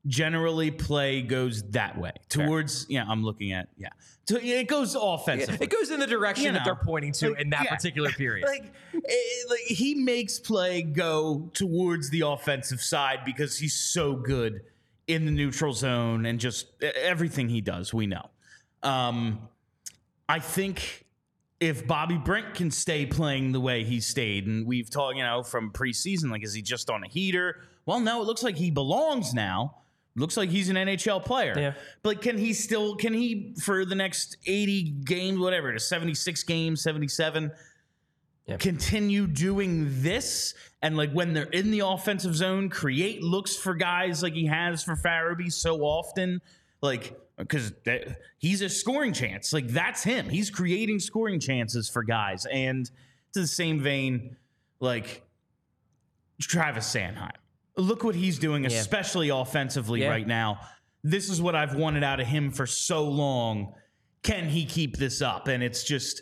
generally 0.07 0.71
play 0.71 1.21
goes 1.21 1.63
that 1.71 1.97
way 1.97 2.13
towards. 2.29 2.85
Yeah, 2.89 3.05
I'm 3.07 3.23
looking 3.23 3.51
at. 3.51 3.69
Yeah, 3.77 3.89
to, 4.27 4.43
it 4.43 4.67
goes 4.67 4.95
offensively. 4.95 5.65
It 5.65 5.69
goes 5.69 5.91
in 5.91 5.99
the 5.99 6.07
direction 6.07 6.45
You 6.45 6.51
that 6.53 6.65
they're 6.65 6.75
pointing 6.75 7.11
to 7.13 7.31
like, 7.31 7.39
in 7.39 7.49
that 7.51 7.65
yeah. 7.65 7.75
particular 7.75 8.09
period. 8.11 8.47
Like, 8.47 8.71
eh, 8.93 8.99
like 9.49 9.59
he 9.61 9.95
makes 9.95 10.39
play 10.39 10.83
go 10.83 11.49
towards 11.53 12.09
the 12.09 12.21
offensive 12.21 12.81
side 12.81 13.19
because 13.25 13.57
he's 13.57 13.73
so 13.73 14.13
good 14.13 14.61
in 15.07 15.25
the 15.25 15.31
neutral 15.31 15.73
zone 15.73 16.25
and 16.25 16.39
just 16.39 16.67
everything 16.81 17.49
he 17.49 17.61
does, 17.61 17.93
we 17.93 18.07
know. 18.07 18.29
Um, 18.83 19.47
I 20.29 20.39
think 20.39 21.05
if 21.59 21.85
Bobby 21.85 22.17
Brink 22.17 22.55
can 22.55 22.71
stay 22.71 23.05
playing 23.05 23.51
the 23.51 23.59
way 23.59 23.83
he 23.83 23.99
stayed, 23.99 24.47
and 24.47 24.65
we've 24.65 24.89
talked, 24.89 25.17
you 25.17 25.23
know, 25.23 25.43
from 25.43 25.71
preseason, 25.71 26.31
like, 26.31 26.43
is 26.43 26.53
he 26.53 26.61
just 26.61 26.89
on 26.89 27.03
a 27.03 27.07
heater? 27.07 27.61
Well, 27.85 27.99
no, 27.99 28.21
it 28.21 28.25
looks 28.25 28.43
like 28.43 28.55
he 28.55 28.71
belongs 28.71 29.33
now. 29.33 29.80
Looks 30.15 30.35
like 30.35 30.49
he's 30.49 30.69
an 30.69 30.75
NHL 30.75 31.23
player. 31.23 31.53
Yeah. 31.57 31.73
But 32.03 32.21
can 32.21 32.37
he 32.37 32.53
still, 32.53 32.95
can 32.95 33.13
he, 33.13 33.55
for 33.61 33.85
the 33.85 33.95
next 33.95 34.37
80 34.45 34.95
games, 35.05 35.39
whatever, 35.39 35.71
to 35.71 35.79
76 35.79 36.43
games, 36.43 36.81
77, 36.81 37.51
continue 38.59 39.25
doing 39.27 39.87
this? 40.01 40.53
And 40.81 40.97
like 40.97 41.11
when 41.13 41.33
they're 41.33 41.43
in 41.45 41.71
the 41.71 41.79
offensive 41.79 42.35
zone, 42.35 42.69
create 42.69 43.23
looks 43.23 43.55
for 43.55 43.73
guys 43.73 44.21
like 44.21 44.33
he 44.33 44.47
has 44.47 44.83
for 44.83 44.95
Farabee 44.95 45.51
so 45.51 45.81
often? 45.81 46.41
Like, 46.81 47.17
because 47.37 47.71
he's 48.39 48.61
a 48.61 48.69
scoring 48.69 49.13
chance. 49.13 49.53
Like, 49.53 49.67
that's 49.67 50.03
him. 50.03 50.27
He's 50.27 50.49
creating 50.49 50.99
scoring 50.99 51.39
chances 51.39 51.87
for 51.87 52.03
guys. 52.03 52.45
And 52.51 52.85
to 53.33 53.41
the 53.41 53.47
same 53.47 53.79
vein, 53.79 54.35
like 54.79 55.23
Travis 56.41 56.93
Sanheim. 56.93 57.31
Look 57.81 58.03
what 58.03 58.15
he's 58.15 58.39
doing, 58.39 58.65
especially 58.65 59.29
offensively 59.29 60.01
Yeah. 60.01 60.09
right 60.09 60.27
now. 60.27 60.59
This 61.03 61.29
is 61.29 61.41
what 61.41 61.55
I've 61.55 61.75
wanted 61.75 62.03
out 62.03 62.19
of 62.19 62.27
him 62.27 62.51
for 62.51 62.65
so 62.65 63.07
long. 63.09 63.73
Can 64.23 64.47
he 64.47 64.65
keep 64.65 64.97
this 64.97 65.21
up? 65.21 65.47
And 65.47 65.63
it's 65.63 65.83
just, 65.83 66.21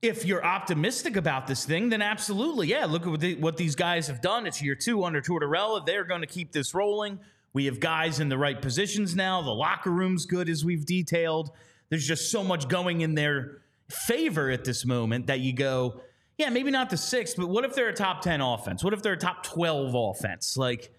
if 0.00 0.24
you're 0.24 0.44
optimistic 0.44 1.16
about 1.16 1.46
this 1.46 1.64
thing, 1.66 1.90
then 1.90 2.00
absolutely, 2.00 2.68
yeah. 2.68 2.86
Look 2.86 3.02
at 3.02 3.08
what, 3.08 3.20
the, 3.20 3.34
what 3.34 3.56
these 3.58 3.74
guys 3.74 4.06
have 4.06 4.22
done. 4.22 4.46
It's 4.46 4.62
year 4.62 4.74
two 4.74 5.04
under 5.04 5.20
Tortorella. 5.20 5.84
They're 5.84 6.04
going 6.04 6.22
to 6.22 6.26
keep 6.26 6.52
this 6.52 6.74
rolling. 6.74 7.18
We 7.52 7.66
have 7.66 7.80
guys 7.80 8.20
in 8.20 8.28
the 8.28 8.38
right 8.38 8.60
positions 8.60 9.14
now. 9.14 9.42
The 9.42 9.50
locker 9.50 9.90
room's 9.90 10.24
good, 10.24 10.48
as 10.48 10.64
we've 10.64 10.86
detailed. 10.86 11.50
There's 11.90 12.06
just 12.06 12.30
so 12.30 12.42
much 12.44 12.68
going 12.68 13.00
in 13.02 13.14
their 13.14 13.58
favor 13.90 14.50
at 14.50 14.64
this 14.64 14.84
moment 14.86 15.26
that 15.26 15.40
you 15.40 15.52
go, 15.52 16.00
yeah, 16.38 16.50
maybe 16.50 16.70
not 16.70 16.88
the 16.88 16.96
sixth, 16.96 17.36
but 17.36 17.48
what 17.48 17.64
if 17.64 17.74
they're 17.74 17.88
a 17.88 17.94
top 17.94 18.22
10 18.22 18.40
offense? 18.40 18.84
What 18.84 18.94
if 18.94 19.02
they're 19.02 19.14
a 19.14 19.18
top 19.18 19.42
12 19.42 19.92
offense? 19.94 20.56
Like, 20.56 20.92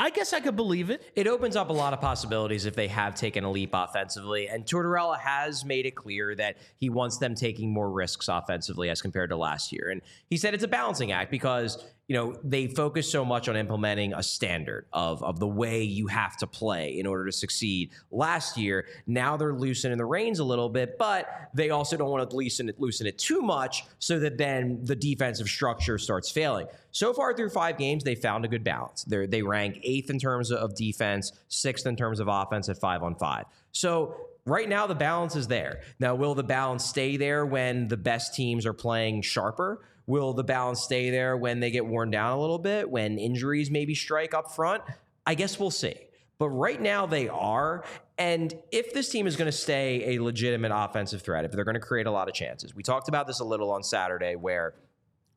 I 0.00 0.10
guess 0.10 0.32
I 0.32 0.40
could 0.40 0.56
believe 0.56 0.90
it. 0.90 1.02
it 1.14 1.26
opens 1.26 1.54
up 1.54 1.68
a 1.68 1.72
lot 1.72 1.92
of 1.92 2.00
possibilities 2.00 2.64
if 2.66 2.74
they 2.74 2.88
have 2.88 3.14
taken 3.14 3.44
a 3.44 3.50
leap 3.50 3.70
offensively. 3.72 4.48
And 4.48 4.64
Tortorella 4.64 5.18
has 5.18 5.64
made 5.64 5.86
it 5.86 5.94
clear 5.94 6.34
that 6.34 6.56
he 6.76 6.88
wants 6.88 7.18
them 7.18 7.34
taking 7.34 7.72
more 7.72 7.90
risks 7.90 8.28
offensively 8.28 8.88
as 8.88 9.00
compared 9.00 9.30
to 9.30 9.36
last 9.36 9.70
year. 9.72 9.90
And 9.90 10.02
he 10.28 10.36
said 10.38 10.54
it's 10.54 10.64
a 10.64 10.68
balancing 10.68 11.12
act 11.12 11.30
because 11.30 11.82
you 12.08 12.16
know 12.16 12.38
they 12.44 12.68
focus 12.68 13.10
so 13.10 13.24
much 13.24 13.48
on 13.48 13.56
implementing 13.56 14.14
a 14.14 14.22
standard 14.22 14.86
of 14.92 15.22
of 15.22 15.40
the 15.40 15.46
way 15.46 15.82
you 15.82 16.06
have 16.06 16.36
to 16.36 16.46
play 16.46 16.98
in 16.98 17.06
order 17.06 17.26
to 17.26 17.32
succeed. 17.32 17.90
Last 18.10 18.56
year, 18.56 18.86
now 19.06 19.36
they're 19.36 19.54
loosening 19.54 19.98
the 19.98 20.04
reins 20.04 20.38
a 20.38 20.44
little 20.44 20.68
bit, 20.68 20.98
but 20.98 21.28
they 21.52 21.70
also 21.70 21.96
don't 21.96 22.10
want 22.10 22.28
to 22.28 22.36
loosen 22.36 22.68
it 22.68 22.78
loosen 22.78 23.06
it 23.06 23.18
too 23.18 23.42
much 23.42 23.84
so 23.98 24.18
that 24.20 24.38
then 24.38 24.78
the 24.84 24.94
defensive 24.94 25.48
structure 25.48 25.98
starts 25.98 26.30
failing. 26.30 26.68
So 26.92 27.12
far 27.12 27.34
through 27.34 27.50
five 27.50 27.76
games, 27.76 28.04
they 28.04 28.14
found 28.14 28.44
a 28.44 28.48
good 28.48 28.62
balance. 28.62 29.02
They 29.04 29.26
they 29.26 29.42
rank 29.42 29.80
eighth 29.82 30.08
in 30.10 30.18
terms 30.18 30.52
of 30.52 30.76
defense, 30.76 31.32
sixth 31.48 31.86
in 31.86 31.96
terms 31.96 32.20
of 32.20 32.28
offense 32.28 32.68
at 32.68 32.78
five 32.78 33.02
on 33.02 33.16
five. 33.16 33.46
So 33.72 34.14
right 34.46 34.68
now 34.68 34.86
the 34.86 34.94
balance 34.94 35.36
is 35.36 35.48
there. 35.48 35.80
Now, 35.98 36.14
will 36.14 36.34
the 36.34 36.44
balance 36.44 36.84
stay 36.84 37.16
there 37.16 37.44
when 37.44 37.88
the 37.88 37.96
best 37.96 38.34
teams 38.34 38.64
are 38.64 38.72
playing 38.72 39.22
sharper? 39.22 39.82
Will 40.06 40.32
the 40.32 40.44
balance 40.44 40.82
stay 40.82 41.10
there 41.10 41.36
when 41.36 41.60
they 41.60 41.70
get 41.70 41.84
worn 41.84 42.10
down 42.10 42.32
a 42.32 42.40
little 42.40 42.58
bit, 42.58 42.88
when 42.88 43.18
injuries 43.18 43.70
maybe 43.70 43.94
strike 43.94 44.34
up 44.34 44.52
front? 44.52 44.82
I 45.26 45.34
guess 45.34 45.58
we'll 45.58 45.70
see. 45.70 45.94
But 46.38 46.50
right 46.50 46.80
now 46.80 47.06
they 47.06 47.28
are. 47.28 47.84
And 48.18 48.54
if 48.70 48.92
this 48.92 49.08
team 49.08 49.26
is 49.26 49.36
going 49.36 49.50
to 49.50 49.56
stay 49.56 50.16
a 50.16 50.22
legitimate 50.22 50.70
offensive 50.72 51.22
threat, 51.22 51.44
if 51.44 51.52
they're 51.52 51.64
going 51.64 51.74
to 51.74 51.80
create 51.80 52.06
a 52.06 52.10
lot 52.10 52.28
of 52.28 52.34
chances, 52.34 52.74
we 52.74 52.82
talked 52.82 53.08
about 53.08 53.26
this 53.26 53.40
a 53.40 53.44
little 53.44 53.70
on 53.72 53.82
Saturday 53.82 54.36
where 54.36 54.74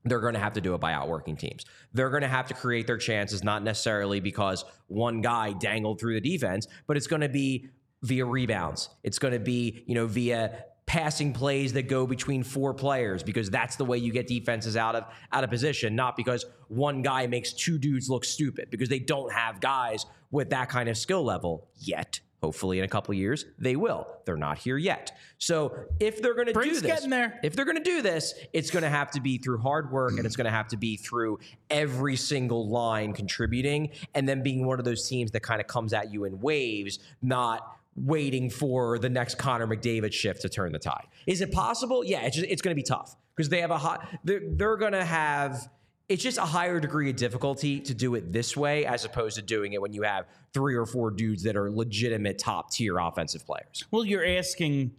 they're 0.06 0.20
going 0.20 0.34
to 0.34 0.40
have 0.40 0.54
to 0.54 0.62
do 0.62 0.74
it 0.76 0.80
by 0.80 0.94
outworking 0.94 1.36
teams. 1.36 1.66
They're 1.94 2.10
going 2.10 2.22
to 2.22 2.28
have 2.28 2.48
to 2.48 2.54
create 2.54 2.88
their 2.88 2.98
chances, 2.98 3.44
not 3.44 3.64
necessarily 3.64 4.20
because 4.20 4.64
one 4.88 5.22
guy 5.22 5.54
dangled 5.54 6.00
through 6.00 6.20
the 6.20 6.22
defense, 6.22 6.68
but 6.88 6.96
it's 6.96 7.08
going 7.08 7.22
to 7.22 7.30
be 7.30 7.70
via 8.04 8.26
rebounds. 8.26 8.90
It's 9.04 9.20
going 9.20 9.34
to 9.34 9.40
be, 9.40 9.84
you 9.88 9.96
know, 9.96 10.08
via 10.08 10.64
passing 10.90 11.32
plays 11.32 11.72
that 11.74 11.88
go 11.88 12.08
between 12.08 12.42
four 12.44 12.74
players 12.74 13.22
because 13.22 13.48
that's 13.52 13.76
the 13.76 13.86
way 13.86 13.96
you 13.96 14.12
get 14.12 14.26
defenses 14.26 14.76
out 14.76 14.96
of 14.96 15.04
out 15.32 15.44
of 15.44 15.50
position, 15.52 15.96
not 15.96 16.18
because 16.18 16.48
one 16.68 17.04
guy 17.04 17.28
makes 17.28 17.54
two 17.54 17.78
dudes 17.78 18.10
look 18.10 18.26
stupid 18.26 18.72
because 18.72 18.90
they 18.90 18.98
don't 18.98 19.32
have 19.32 19.62
guys 19.62 20.08
with 20.32 20.50
that 20.50 20.68
kind 20.68 20.90
of 20.90 20.98
skill 20.98 21.24
level 21.24 21.68
yet. 21.78 22.20
Hopefully, 22.42 22.80
in 22.80 22.86
a 22.86 22.88
couple 22.88 23.12
of 23.12 23.20
years, 23.20 23.46
they 23.60 23.76
will. 23.76 24.08
They're 24.26 24.38
not 24.38 24.58
here 24.58 24.78
yet. 24.78 25.12
So, 25.38 25.76
if 26.00 26.24
they're 26.24 26.34
going 26.34 26.48
to 26.48 26.54
do 26.54 26.80
this, 26.80 27.06
if 27.44 27.54
they're 27.54 27.66
going 27.66 27.78
to 27.78 27.84
do 27.84 28.02
this, 28.02 28.34
it's 28.54 28.72
going 28.72 28.84
to 28.84 28.90
have 28.90 29.12
to 29.12 29.22
be 29.22 29.38
through 29.38 29.60
hard 29.60 29.92
work 29.92 30.14
and 30.18 30.26
it's 30.26 30.38
going 30.38 30.46
to 30.46 30.52
have 30.52 30.70
to 30.70 30.78
be 30.78 30.96
through 30.96 31.38
every 31.70 32.16
single 32.16 32.68
line 32.68 33.14
contributing 33.14 33.92
and 34.16 34.28
then 34.28 34.42
being 34.42 34.66
one 34.66 34.80
of 34.80 34.86
those 34.86 35.08
teams 35.08 35.32
that 35.32 35.42
kind 35.42 35.62
of 35.62 35.68
comes 35.68 35.94
at 35.94 36.12
you 36.12 36.24
in 36.24 36.40
waves, 36.40 36.98
not 37.22 37.79
waiting 38.06 38.50
for 38.50 38.98
the 39.00 39.10
next 39.10 39.36
Connor 39.36 39.68
McDavid 39.68 40.14
shift 40.14 40.42
to 40.42 40.50
turn 40.50 40.72
the 40.72 40.80
tide. 40.80 41.06
Is 41.28 41.42
it 41.42 41.52
possible? 41.52 42.04
Yeah, 42.04 42.22
it's 42.22 42.36
just, 42.38 42.48
it's 42.50 42.62
going 42.62 42.72
to 42.72 42.80
be 42.80 42.84
tough 42.84 43.16
because 43.36 43.50
they 43.50 43.62
have 43.62 43.72
a 43.72 43.78
hot 43.78 44.08
they're, 44.24 44.42
they're 44.44 44.78
going 44.78 44.94
to 44.94 45.04
have 45.06 45.70
it's 46.08 46.24
just 46.24 46.38
a 46.40 46.46
higher 46.46 46.80
degree 46.80 47.10
of 47.12 47.16
difficulty 47.18 47.80
to 47.82 47.94
do 47.94 48.16
it 48.16 48.34
this 48.34 48.58
way 48.58 48.84
as 48.86 49.06
opposed 49.06 49.36
to 49.36 49.42
doing 49.44 49.74
it 49.74 49.82
when 49.82 49.94
you 49.94 50.02
have 50.02 50.26
three 50.54 50.74
or 50.76 50.86
four 50.88 51.12
dudes 51.12 51.44
that 51.44 51.56
are 51.56 51.70
legitimate 51.70 52.40
top 52.40 52.72
tier 52.72 52.98
offensive 52.98 53.46
players. 53.46 53.84
Well, 53.92 54.04
you're 54.04 54.26
asking 54.26 54.92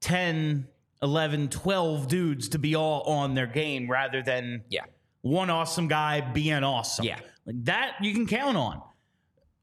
10, 0.00 0.68
11, 1.02 1.48
12 1.48 2.08
dudes 2.08 2.48
to 2.50 2.58
be 2.58 2.76
all 2.76 3.02
on 3.02 3.34
their 3.34 3.46
game 3.48 3.90
rather 3.90 4.22
than 4.22 4.62
Yeah. 4.70 4.84
one 5.22 5.50
awesome 5.50 5.88
guy 5.88 6.20
being 6.20 6.62
awesome. 6.62 7.04
Yeah. 7.04 7.18
Like 7.46 7.64
that 7.64 7.96
you 8.00 8.12
can 8.14 8.26
count 8.26 8.56
on. 8.56 8.80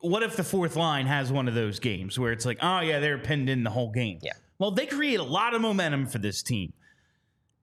What 0.01 0.23
if 0.23 0.35
the 0.35 0.43
fourth 0.43 0.75
line 0.75 1.05
has 1.05 1.31
one 1.31 1.47
of 1.47 1.53
those 1.53 1.79
games 1.79 2.17
where 2.19 2.31
it's 2.31 2.45
like, 2.45 2.57
oh, 2.61 2.79
yeah, 2.81 2.99
they're 2.99 3.17
pinned 3.19 3.49
in 3.49 3.63
the 3.63 3.69
whole 3.69 3.91
game? 3.91 4.19
Yeah. 4.21 4.33
Well, 4.59 4.71
they 4.71 4.85
create 4.85 5.19
a 5.19 5.23
lot 5.23 5.53
of 5.53 5.61
momentum 5.61 6.07
for 6.07 6.17
this 6.17 6.41
team. 6.43 6.73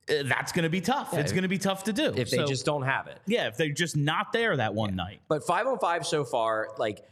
Uh, 0.09 0.22
That's 0.24 0.53
going 0.53 0.62
to 0.62 0.68
be 0.70 0.80
tough. 0.80 1.12
it's 1.14 1.32
going 1.32 1.43
to 1.43 1.49
be 1.49 1.59
tough 1.59 1.84
to 1.84 1.93
do. 1.93 2.07
If 2.16 2.30
they 2.30 2.39
So, 2.39 2.47
just 2.47 2.64
don't 2.64 2.82
have 2.82 3.07
it. 3.09 3.20
yeah, 3.26 3.47
if 3.49 3.57
they're 3.57 3.68
just 3.70 3.97
not 3.97 4.32
there 4.32 4.57
that 4.57 4.74
one 4.74 4.97
night. 4.97 5.20
But 5.28 5.45
five 5.47 5.66
on 5.66 5.78
five 5.78 6.07
so 6.07 6.24
far, 6.24 6.68
like 6.78 7.05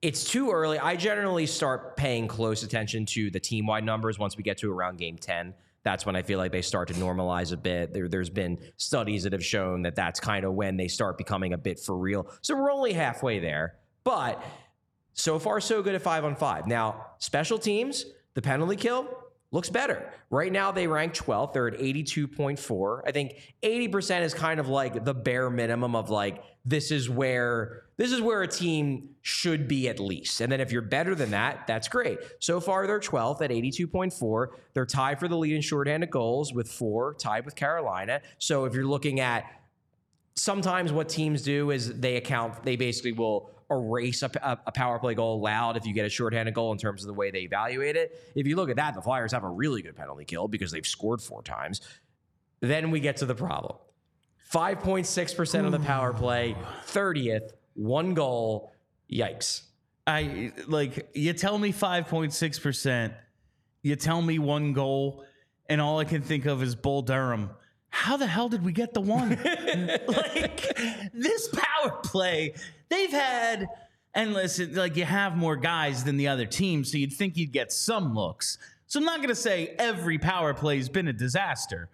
It's 0.00 0.24
too 0.30 0.50
early. 0.50 0.78
I 0.78 0.96
generally 0.96 1.46
start 1.46 1.96
paying 1.96 2.26
close 2.28 2.62
attention 2.62 3.04
to 3.06 3.30
the 3.30 3.40
team 3.40 3.66
wide 3.66 3.84
numbers 3.84 4.18
once 4.18 4.36
we 4.36 4.42
get 4.42 4.58
to 4.58 4.72
around 4.72 4.96
game 4.98 5.18
10. 5.18 5.52
That's 5.84 6.06
when 6.06 6.16
I 6.16 6.22
feel 6.22 6.38
like 6.38 6.52
they 6.52 6.62
start 6.62 6.88
to 6.88 6.94
normalize 6.94 7.52
a 7.52 7.56
bit. 7.56 7.92
There, 7.92 8.08
there's 8.08 8.30
been 8.30 8.58
studies 8.76 9.22
that 9.24 9.32
have 9.32 9.44
shown 9.44 9.82
that 9.82 9.94
that's 9.94 10.18
kind 10.20 10.44
of 10.44 10.54
when 10.54 10.76
they 10.76 10.88
start 10.88 11.18
becoming 11.18 11.52
a 11.52 11.58
bit 11.58 11.78
for 11.80 11.96
real. 11.96 12.30
So 12.42 12.54
we're 12.56 12.70
only 12.72 12.92
halfway 12.92 13.38
there. 13.40 13.74
But 14.04 14.42
so 15.18 15.40
far, 15.40 15.60
so 15.60 15.82
good 15.82 15.96
at 15.96 16.02
five 16.02 16.24
on 16.24 16.36
five. 16.36 16.68
Now, 16.68 17.06
special 17.18 17.58
teams, 17.58 18.06
the 18.34 18.42
penalty 18.42 18.76
kill, 18.76 19.08
looks 19.50 19.68
better. 19.68 20.12
Right 20.30 20.52
now, 20.52 20.70
they 20.70 20.86
rank 20.86 21.12
12th. 21.14 21.52
They're 21.52 21.66
at 21.66 21.80
82.4. 21.80 23.02
I 23.04 23.10
think 23.10 23.34
80% 23.62 24.22
is 24.22 24.32
kind 24.32 24.60
of 24.60 24.68
like 24.68 25.04
the 25.04 25.14
bare 25.14 25.50
minimum 25.50 25.96
of 25.96 26.08
like, 26.08 26.44
this 26.64 26.92
is 26.92 27.10
where 27.10 27.84
this 27.96 28.12
is 28.12 28.20
where 28.20 28.42
a 28.42 28.46
team 28.46 29.08
should 29.22 29.66
be 29.66 29.88
at 29.88 29.98
least. 29.98 30.40
And 30.40 30.52
then 30.52 30.60
if 30.60 30.70
you're 30.70 30.82
better 30.82 31.16
than 31.16 31.32
that, 31.32 31.66
that's 31.66 31.88
great. 31.88 32.18
So 32.38 32.60
far, 32.60 32.86
they're 32.86 33.00
12th 33.00 33.42
at 33.42 33.50
82.4. 33.50 34.46
They're 34.72 34.86
tied 34.86 35.18
for 35.18 35.26
the 35.26 35.36
lead 35.36 35.56
in 35.56 35.62
shorthanded 35.62 36.10
goals 36.10 36.52
with 36.54 36.70
four, 36.70 37.14
tied 37.14 37.44
with 37.44 37.56
Carolina. 37.56 38.20
So 38.38 38.66
if 38.66 38.74
you're 38.74 38.86
looking 38.86 39.18
at 39.18 39.46
sometimes 40.36 40.92
what 40.92 41.08
teams 41.08 41.42
do 41.42 41.72
is 41.72 41.98
they 41.98 42.16
account, 42.16 42.62
they 42.62 42.76
basically 42.76 43.12
will 43.12 43.57
erase 43.70 44.22
a, 44.22 44.30
a, 44.66 44.72
power 44.72 44.98
play 44.98 45.14
goal 45.14 45.34
allowed 45.34 45.76
if 45.76 45.84
you 45.84 45.92
get 45.92 46.06
a 46.06 46.08
shorthanded 46.08 46.54
goal 46.54 46.72
in 46.72 46.78
terms 46.78 47.02
of 47.02 47.06
the 47.06 47.14
way 47.14 47.30
they 47.30 47.40
evaluate 47.40 47.96
it. 47.96 48.32
If 48.34 48.46
you 48.46 48.56
look 48.56 48.70
at 48.70 48.76
that, 48.76 48.94
the 48.94 49.02
Flyers 49.02 49.32
have 49.32 49.44
a 49.44 49.48
really 49.48 49.82
good 49.82 49.94
penalty 49.94 50.24
kill 50.24 50.48
because 50.48 50.70
they've 50.70 50.86
scored 50.86 51.20
four 51.20 51.42
times. 51.42 51.82
Then 52.60 52.90
we 52.90 53.00
get 53.00 53.18
to 53.18 53.26
the 53.26 53.34
problem 53.34 53.76
5.6% 54.50 55.66
of 55.66 55.72
the 55.72 55.80
power 55.80 56.14
play, 56.14 56.56
30th, 56.86 57.50
one 57.74 58.14
goal. 58.14 58.72
Yikes. 59.12 59.62
I 60.06 60.52
like 60.66 61.10
you 61.14 61.34
tell 61.34 61.58
me 61.58 61.72
5.6%, 61.72 63.14
you 63.82 63.96
tell 63.96 64.22
me 64.22 64.38
one 64.38 64.72
goal, 64.72 65.24
and 65.68 65.80
all 65.80 65.98
I 65.98 66.04
can 66.04 66.22
think 66.22 66.46
of 66.46 66.62
is 66.62 66.74
Bull 66.74 67.02
Durham. 67.02 67.50
How 67.90 68.16
the 68.16 68.26
hell 68.26 68.48
did 68.48 68.64
we 68.64 68.72
get 68.72 68.94
the 68.94 69.00
one? 69.00 69.30
like 70.08 70.78
this 71.12 71.48
power 71.48 71.90
play, 72.02 72.54
they've 72.88 73.10
had 73.10 73.68
and 74.14 74.32
listen, 74.32 74.74
like 74.74 74.96
you 74.96 75.04
have 75.04 75.36
more 75.36 75.56
guys 75.56 76.04
than 76.04 76.16
the 76.16 76.28
other 76.28 76.46
team, 76.46 76.84
so 76.84 76.96
you'd 76.98 77.12
think 77.12 77.36
you'd 77.36 77.52
get 77.52 77.70
some 77.72 78.14
looks. 78.14 78.58
So 78.86 78.98
I'm 79.00 79.04
not 79.04 79.20
gonna 79.20 79.34
say 79.34 79.74
every 79.78 80.18
power 80.18 80.54
play's 80.54 80.88
been 80.88 81.08
a 81.08 81.12
disaster. 81.12 81.88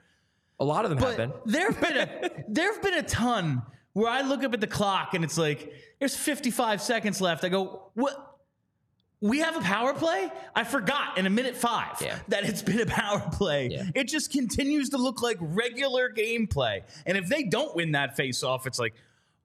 A 0.61 0.64
lot 0.64 0.84
of 0.84 0.90
them 0.90 0.99
have 1.01 1.16
been. 1.16 1.32
There've 1.45 1.80
been 1.80 1.97
a 1.97 2.30
there've 2.49 2.80
been 2.82 2.95
a 2.95 3.03
ton 3.03 3.62
where 3.92 4.11
I 4.11 4.22
look 4.22 4.45
up 4.45 4.55
at 4.55 4.61
the 4.61 4.66
clock 4.68 5.14
and 5.14 5.24
it's 5.24 5.36
like 5.38 5.72
there's 5.99 6.16
55 6.16 6.80
seconds 6.80 7.20
left. 7.20 7.45
I 7.45 7.49
go, 7.49 7.90
what? 7.95 8.30
We 9.20 9.38
have 9.38 9.57
a 9.57 9.61
power 9.61 9.95
play? 9.95 10.30
I 10.55 10.64
forgot 10.64 11.16
in 11.16 11.24
a 11.26 11.30
minute 11.30 11.57
five 11.57 11.97
Yeah. 12.03 12.18
that 12.28 12.45
it's 12.45 12.61
been 12.61 12.80
a 12.80 12.86
power 12.86 13.26
play. 13.32 13.68
Yeah. 13.70 13.84
It 13.95 14.07
just 14.09 14.30
continues 14.30 14.90
to 14.90 14.99
look 14.99 15.22
like 15.22 15.38
regular 15.40 16.11
gameplay. 16.12 16.82
And 17.07 17.16
if 17.16 17.28
they 17.28 17.45
don't 17.45 17.74
win 17.74 17.92
that 17.92 18.16
face 18.16 18.42
off, 18.42 18.66
it's 18.66 18.78
like, 18.78 18.92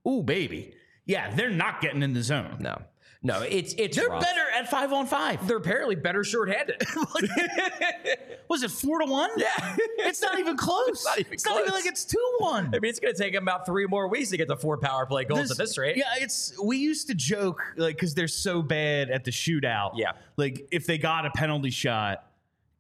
ooh, 0.08 0.22
baby. 0.22 0.74
Yeah, 1.10 1.34
they're 1.34 1.50
not 1.50 1.82
getting 1.82 2.04
in 2.04 2.14
the 2.14 2.22
zone. 2.22 2.58
No. 2.60 2.82
No, 3.22 3.42
it's 3.42 3.74
it's 3.78 3.98
They're 3.98 4.08
rough. 4.08 4.22
better 4.24 4.46
at 4.58 4.70
five 4.70 4.94
on 4.94 5.06
five. 5.06 5.46
They're 5.46 5.58
apparently 5.58 5.96
better 5.96 6.24
shorthanded. 6.24 6.82
Was 8.50 8.64
it 8.64 8.72
four 8.72 9.00
to 9.00 9.06
one? 9.06 9.30
yeah. 9.38 9.76
It's 10.00 10.22
not 10.22 10.40
even 10.40 10.56
close. 10.68 11.04
not 11.06 11.20
even 11.20 11.34
it's 11.34 11.46
not 11.46 11.60
even 11.60 11.74
like 11.74 11.86
it's 11.86 12.06
two 12.06 12.36
one. 12.38 12.68
I 12.74 12.80
mean, 12.80 12.90
it's 12.90 13.00
going 13.00 13.14
to 13.14 13.20
take 13.22 13.34
them 13.34 13.44
about 13.44 13.66
three 13.66 13.86
more 13.88 14.08
weeks 14.08 14.30
to 14.30 14.38
get 14.38 14.48
the 14.48 14.56
four 14.56 14.78
power 14.78 15.06
play 15.06 15.26
goals 15.26 15.52
at 15.52 15.58
this 15.58 15.78
rate. 15.78 15.98
Yeah, 15.98 16.06
it's 16.18 16.54
we 16.64 16.78
used 16.78 17.08
to 17.08 17.14
joke 17.16 17.62
like 17.76 17.96
because 17.96 18.14
they're 18.16 18.28
so 18.30 18.62
bad 18.62 19.10
at 19.10 19.24
the 19.26 19.32
shootout. 19.32 19.92
Yeah. 19.96 20.14
like 20.38 20.68
if 20.72 20.86
they 20.86 20.98
got 20.98 21.26
a 21.26 21.32
penalty 21.32 21.72
shot, 21.72 22.24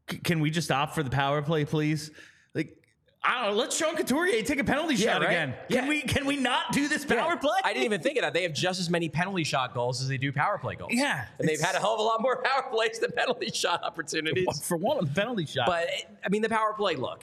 c- 0.09 0.19
can 0.19 0.39
we 0.39 0.49
just 0.51 0.71
opt 0.71 0.95
for 0.95 1.03
the 1.03 1.09
power 1.11 1.41
play, 1.41 1.65
please? 1.65 2.11
I 3.21 3.41
don't 3.45 3.51
know. 3.53 3.59
Let's 3.59 3.75
Sean 3.77 3.97
Couturier 3.97 4.41
take 4.43 4.59
a 4.59 4.63
penalty 4.63 4.95
Yeah, 4.95 5.13
shot 5.13 5.21
right? 5.21 5.27
again. 5.29 5.53
Can 5.69 5.83
Yeah. 5.83 5.89
we? 5.89 6.01
Can 6.01 6.25
we 6.25 6.37
not 6.37 6.71
do 6.71 6.87
this 6.87 7.05
Yeah. 7.07 7.21
power 7.21 7.35
play? 7.35 7.57
I 7.65 7.73
didn't 7.73 7.83
even 7.85 8.01
think 8.01 8.17
of 8.17 8.21
that. 8.21 8.33
They 8.33 8.43
have 8.43 8.53
just 8.53 8.79
as 8.79 8.89
many 8.89 9.09
penalty 9.09 9.43
shot 9.43 9.73
goals 9.73 10.01
as 10.01 10.07
they 10.07 10.17
do 10.17 10.31
power 10.31 10.57
play 10.57 10.75
goals. 10.75 10.91
Yeah, 10.93 11.25
And 11.37 11.47
they've 11.47 11.59
had 11.59 11.75
a 11.75 11.79
hell 11.79 11.95
of 11.95 11.99
a 11.99 12.03
lot 12.03 12.21
more 12.21 12.41
power 12.43 12.63
plays 12.71 12.97
than 12.99 13.11
penalty 13.11 13.51
shot 13.53 13.83
opportunities. 13.83 14.65
for 14.65 14.77
one 14.77 14.97
of 14.97 15.13
the 15.13 15.19
penalty 15.19 15.45
shot. 15.45 15.65
But 15.67 15.89
I 16.25 16.29
mean, 16.29 16.41
the 16.41 16.49
power 16.49 16.73
play. 16.77 16.95
Look, 16.95 17.21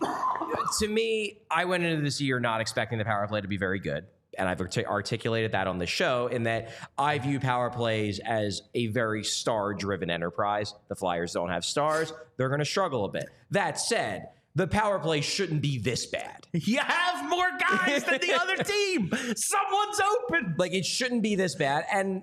to 0.80 0.88
me, 0.88 1.38
I 1.50 1.64
went 1.64 1.82
into 1.84 2.02
this 2.02 2.20
year 2.20 2.40
not 2.40 2.60
expecting 2.60 2.98
the 2.98 3.04
power 3.06 3.26
play 3.26 3.40
to 3.40 3.48
be 3.48 3.56
very 3.56 3.78
good, 3.78 4.04
and 4.38 4.46
I've 4.50 4.60
artic- 4.60 4.86
articulated 4.86 5.52
that 5.52 5.66
on 5.66 5.78
the 5.78 5.86
show. 5.86 6.26
In 6.26 6.42
that, 6.42 6.72
I 6.98 7.18
view 7.18 7.40
power 7.40 7.70
plays 7.70 8.18
as 8.18 8.60
a 8.74 8.88
very 8.88 9.24
star-driven 9.24 10.10
enterprise. 10.10 10.74
The 10.88 10.94
Flyers 10.94 11.32
don't 11.32 11.48
have 11.48 11.64
stars; 11.64 12.12
they're 12.36 12.48
going 12.50 12.58
to 12.60 12.66
struggle 12.66 13.06
a 13.06 13.08
bit. 13.08 13.30
That 13.50 13.78
said, 13.80 14.28
the 14.56 14.66
power 14.66 14.98
play 14.98 15.20
shouldn't 15.20 15.60
be 15.60 15.78
this 15.78 16.06
bad. 16.06 16.46
you 16.52 16.78
have 16.78 17.28
more 17.28 17.50
guys 17.58 18.02
than 18.04 18.18
the 18.20 18.32
other 18.32 18.56
team. 18.64 19.10
Someone's 19.36 20.00
open. 20.00 20.54
Like 20.58 20.72
it 20.72 20.86
shouldn't 20.86 21.22
be 21.22 21.36
this 21.36 21.54
bad. 21.54 21.84
And 21.92 22.22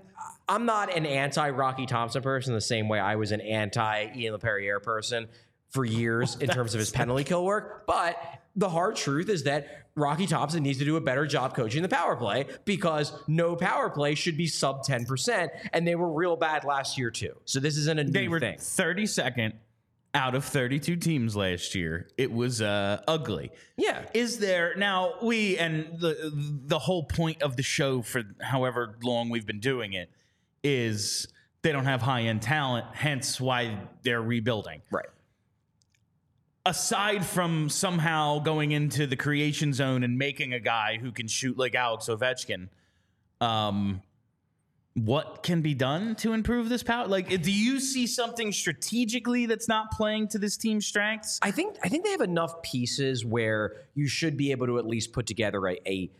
I'm 0.49 0.65
not 0.65 0.93
an 0.97 1.05
anti 1.05 1.49
Rocky 1.51 1.85
Thompson 1.85 2.23
person 2.23 2.53
the 2.55 2.59
same 2.61 2.89
way 2.89 2.99
I 2.99 3.15
was 3.15 3.31
an 3.31 3.39
anti 3.39 4.11
Ian 4.15 4.37
Laperriere 4.37 4.81
person 4.81 5.27
for 5.69 5.85
years 5.85 6.35
in 6.35 6.49
terms 6.49 6.73
of 6.73 6.79
his 6.79 6.89
penalty 6.89 7.23
kill 7.23 7.45
work. 7.45 7.85
But 7.85 8.17
the 8.55 8.69
hard 8.69 8.95
truth 8.95 9.29
is 9.29 9.43
that 9.43 9.85
Rocky 9.95 10.25
Thompson 10.25 10.63
needs 10.63 10.79
to 10.79 10.85
do 10.85 10.97
a 10.97 11.01
better 11.01 11.27
job 11.27 11.55
coaching 11.55 11.83
the 11.83 11.89
power 11.89 12.15
play 12.15 12.47
because 12.65 13.13
no 13.27 13.55
power 13.55 13.91
play 13.91 14.15
should 14.15 14.37
be 14.37 14.47
sub 14.47 14.83
10%. 14.83 15.49
And 15.71 15.87
they 15.87 15.93
were 15.93 16.11
real 16.11 16.35
bad 16.35 16.63
last 16.63 16.97
year 16.97 17.11
too. 17.11 17.33
So 17.45 17.59
this 17.59 17.77
isn't 17.77 17.99
a 17.99 18.03
new 18.03 18.11
They 18.11 18.27
were 18.27 18.39
thing. 18.39 18.57
32nd 18.57 19.53
out 20.13 20.35
of 20.35 20.45
32 20.45 20.95
teams 20.97 21.35
last 21.35 21.73
year. 21.75 22.07
It 22.17 22.31
was 22.31 22.61
uh, 22.61 23.01
ugly. 23.07 23.51
Yeah. 23.77 24.05
Is 24.13 24.37
there 24.39 24.75
now 24.75 25.13
we 25.21 25.57
and 25.57 25.99
the 25.99 26.31
the 26.33 26.79
whole 26.79 27.03
point 27.03 27.41
of 27.41 27.55
the 27.55 27.63
show 27.63 28.01
for 28.01 28.23
however 28.41 28.97
long 29.03 29.29
we've 29.29 29.45
been 29.45 29.59
doing 29.59 29.93
it 29.93 30.09
is 30.63 31.27
they 31.63 31.71
don't 31.71 31.85
have 31.85 32.01
high 32.01 32.23
end 32.23 32.41
talent, 32.41 32.85
hence 32.93 33.41
why 33.41 33.79
they're 34.03 34.21
rebuilding. 34.21 34.81
Right. 34.91 35.05
Aside 36.65 37.25
from 37.25 37.69
somehow 37.69 38.39
going 38.39 38.71
into 38.71 39.05
the 39.07 39.17
creation 39.17 39.73
zone 39.73 40.03
and 40.03 40.17
making 40.17 40.53
a 40.53 40.59
guy 40.59 40.97
who 41.01 41.11
can 41.11 41.27
shoot 41.27 41.57
like 41.57 41.75
Alex 41.75 42.05
Ovechkin, 42.05 42.69
um, 43.41 44.01
what 44.95 45.41
can 45.41 45.61
be 45.61 45.73
done 45.73 46.15
to 46.15 46.33
improve 46.33 46.69
this 46.69 46.83
power? 46.83 47.07
Like, 47.07 47.41
do 47.41 47.51
you 47.51 47.79
see 47.79 48.05
something 48.05 48.51
strategically 48.51 49.47
that's 49.47 49.67
not 49.67 49.91
playing 49.91 50.27
to 50.29 50.37
this 50.37 50.55
team's 50.55 50.85
strengths? 50.85 51.39
I 51.41 51.51
think 51.51 51.77
I 51.83 51.89
think 51.89 52.05
they 52.05 52.11
have 52.11 52.21
enough 52.21 52.61
pieces 52.61 53.25
where 53.25 53.73
you 53.95 54.07
should 54.07 54.37
be 54.37 54.51
able 54.51 54.67
to 54.67 54.77
at 54.77 54.85
least 54.85 55.11
put 55.11 55.25
together 55.25 55.67
a, 55.67 55.79
a 55.87 56.11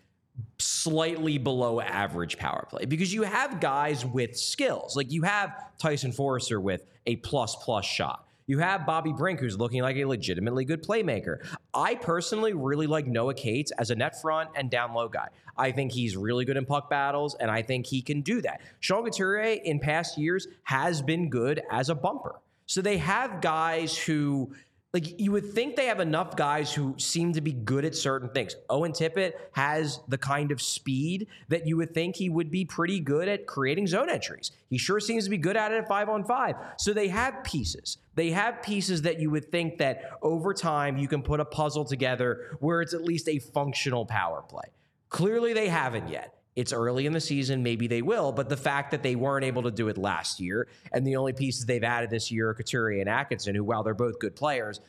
slightly 0.57 1.37
below 1.37 1.79
average 1.79 2.37
power 2.37 2.65
play 2.69 2.85
because 2.85 3.13
you 3.13 3.23
have 3.23 3.59
guys 3.59 4.03
with 4.05 4.37
skills. 4.37 4.95
Like 4.95 5.11
you 5.11 5.21
have 5.21 5.77
Tyson 5.77 6.11
Foerster 6.11 6.59
with 6.59 6.85
a 7.05 7.17
plus 7.17 7.55
plus 7.57 7.85
shot. 7.85 8.22
You 8.45 8.59
have 8.59 8.85
Bobby 8.85 9.13
Brink, 9.13 9.39
who's 9.39 9.57
looking 9.57 9.81
like 9.81 9.95
a 9.95 10.05
legitimately 10.05 10.65
good 10.65 10.83
playmaker. 10.83 11.45
I 11.73 11.95
personally 11.95 12.53
really 12.53 12.87
like 12.87 13.07
Noah 13.07 13.33
Cates 13.33 13.71
as 13.77 13.89
a 13.89 13.95
net 13.95 14.21
front 14.21 14.49
and 14.55 14.69
down 14.69 14.93
low 14.93 15.07
guy. 15.07 15.29
I 15.57 15.71
think 15.71 15.91
he's 15.91 16.17
really 16.17 16.43
good 16.43 16.57
in 16.57 16.65
puck 16.65 16.89
battles, 16.89 17.35
and 17.35 17.49
I 17.49 17.61
think 17.61 17.85
he 17.85 18.01
can 18.01 18.21
do 18.21 18.41
that. 18.41 18.61
Sean 18.79 19.05
Couturier 19.05 19.61
in 19.63 19.79
past 19.79 20.17
years 20.17 20.47
has 20.63 21.01
been 21.01 21.29
good 21.29 21.61
as 21.71 21.89
a 21.89 21.95
bumper. 21.95 22.41
So 22.65 22.81
they 22.81 22.97
have 22.97 23.41
guys 23.41 23.97
who 23.97 24.53
like 24.93 25.19
you 25.19 25.31
would 25.31 25.51
think 25.53 25.75
they 25.75 25.87
have 25.87 25.99
enough 25.99 26.35
guys 26.35 26.71
who 26.71 26.93
seem 26.99 27.33
to 27.33 27.41
be 27.41 27.51
good 27.51 27.83
at 27.83 27.95
certain 27.95 28.29
things. 28.29 28.55
Owen 28.69 28.91
Tippett 28.91 29.33
has 29.53 29.99
the 30.07 30.19
kind 30.19 30.51
of 30.51 30.61
speed 30.61 31.27
that 31.49 31.65
you 31.65 31.77
would 31.77 31.95
think 31.95 32.15
he 32.15 32.29
would 32.29 32.51
be 32.51 32.63
pretty 32.63 32.99
good 32.99 33.27
at 33.27 33.47
creating 33.47 33.87
zone 33.87 34.07
entries. 34.07 34.51
He 34.69 34.77
sure 34.77 34.99
seems 34.99 35.23
to 35.23 35.31
be 35.31 35.39
good 35.39 35.57
at 35.57 35.71
it 35.71 35.79
at 35.79 35.87
five 35.87 36.09
on 36.09 36.23
five. 36.23 36.55
So 36.77 36.93
they 36.93 37.07
have 37.07 37.43
pieces. 37.43 37.97
They 38.13 38.29
have 38.31 38.61
pieces 38.61 39.01
that 39.01 39.19
you 39.19 39.31
would 39.31 39.51
think 39.51 39.79
that 39.79 40.11
over 40.21 40.53
time 40.53 40.99
you 40.99 41.07
can 41.07 41.23
put 41.23 41.39
a 41.39 41.45
puzzle 41.45 41.85
together 41.85 42.55
where 42.59 42.81
it's 42.81 42.93
at 42.93 43.03
least 43.03 43.27
a 43.27 43.39
functional 43.39 44.05
power 44.05 44.43
play. 44.43 44.65
Clearly 45.09 45.53
they 45.53 45.69
haven't 45.69 46.07
yet. 46.07 46.35
It's 46.55 46.71
early 46.73 47.05
in 47.05 47.13
the 47.13 47.21
season, 47.21 47.63
maybe 47.63 47.87
they 47.87 48.01
will, 48.01 48.31
but 48.31 48.47
the 48.49 48.57
fact 48.57 48.91
that 48.91 49.01
they 49.01 49.15
weren't 49.15 49.43
able 49.45 49.63
to 49.63 49.71
do 49.71 49.87
it 49.87 49.97
last 49.97 50.39
year, 50.39 50.67
and 50.91 51.05
the 51.05 51.15
only 51.15 51.33
pieces 51.33 51.65
they've 51.65 51.83
added 51.83 52.09
this 52.11 52.31
year 52.31 52.49
are 52.49 52.53
Couturier 52.53 52.99
and 53.01 53.09
Atkinson, 53.09 53.55
who, 53.55 53.63
while 53.63 53.81
they're 53.83 53.93
both 53.95 54.19
good 54.19 54.35
players, 54.35 54.79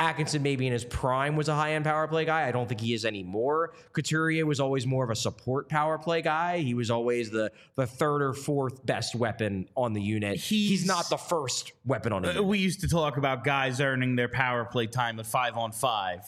Atkinson 0.00 0.44
maybe 0.44 0.64
in 0.64 0.72
his 0.72 0.84
prime 0.84 1.34
was 1.34 1.48
a 1.48 1.54
high-end 1.56 1.84
power 1.84 2.06
play 2.06 2.24
guy. 2.24 2.46
I 2.46 2.52
don't 2.52 2.68
think 2.68 2.80
he 2.80 2.94
is 2.94 3.04
anymore. 3.04 3.72
Couturier 3.92 4.46
was 4.46 4.60
always 4.60 4.86
more 4.86 5.02
of 5.02 5.10
a 5.10 5.16
support 5.16 5.68
power 5.68 5.98
play 5.98 6.22
guy. 6.22 6.58
He 6.58 6.72
was 6.72 6.88
always 6.88 7.30
the 7.30 7.50
the 7.74 7.84
third 7.84 8.22
or 8.22 8.32
fourth 8.32 8.86
best 8.86 9.16
weapon 9.16 9.68
on 9.76 9.94
the 9.94 10.00
unit. 10.00 10.36
He's, 10.36 10.68
He's- 10.70 10.86
not 10.86 11.10
the 11.10 11.16
first 11.16 11.72
weapon 11.84 12.12
on 12.12 12.22
the 12.22 12.28
unit. 12.28 12.44
we 12.44 12.58
used 12.58 12.82
to 12.82 12.88
talk 12.88 13.16
about 13.16 13.42
guys 13.42 13.80
earning 13.80 14.14
their 14.14 14.28
power 14.28 14.64
play 14.64 14.86
time 14.86 15.18
at 15.18 15.26
five 15.26 15.56
on 15.56 15.72
five 15.72 16.20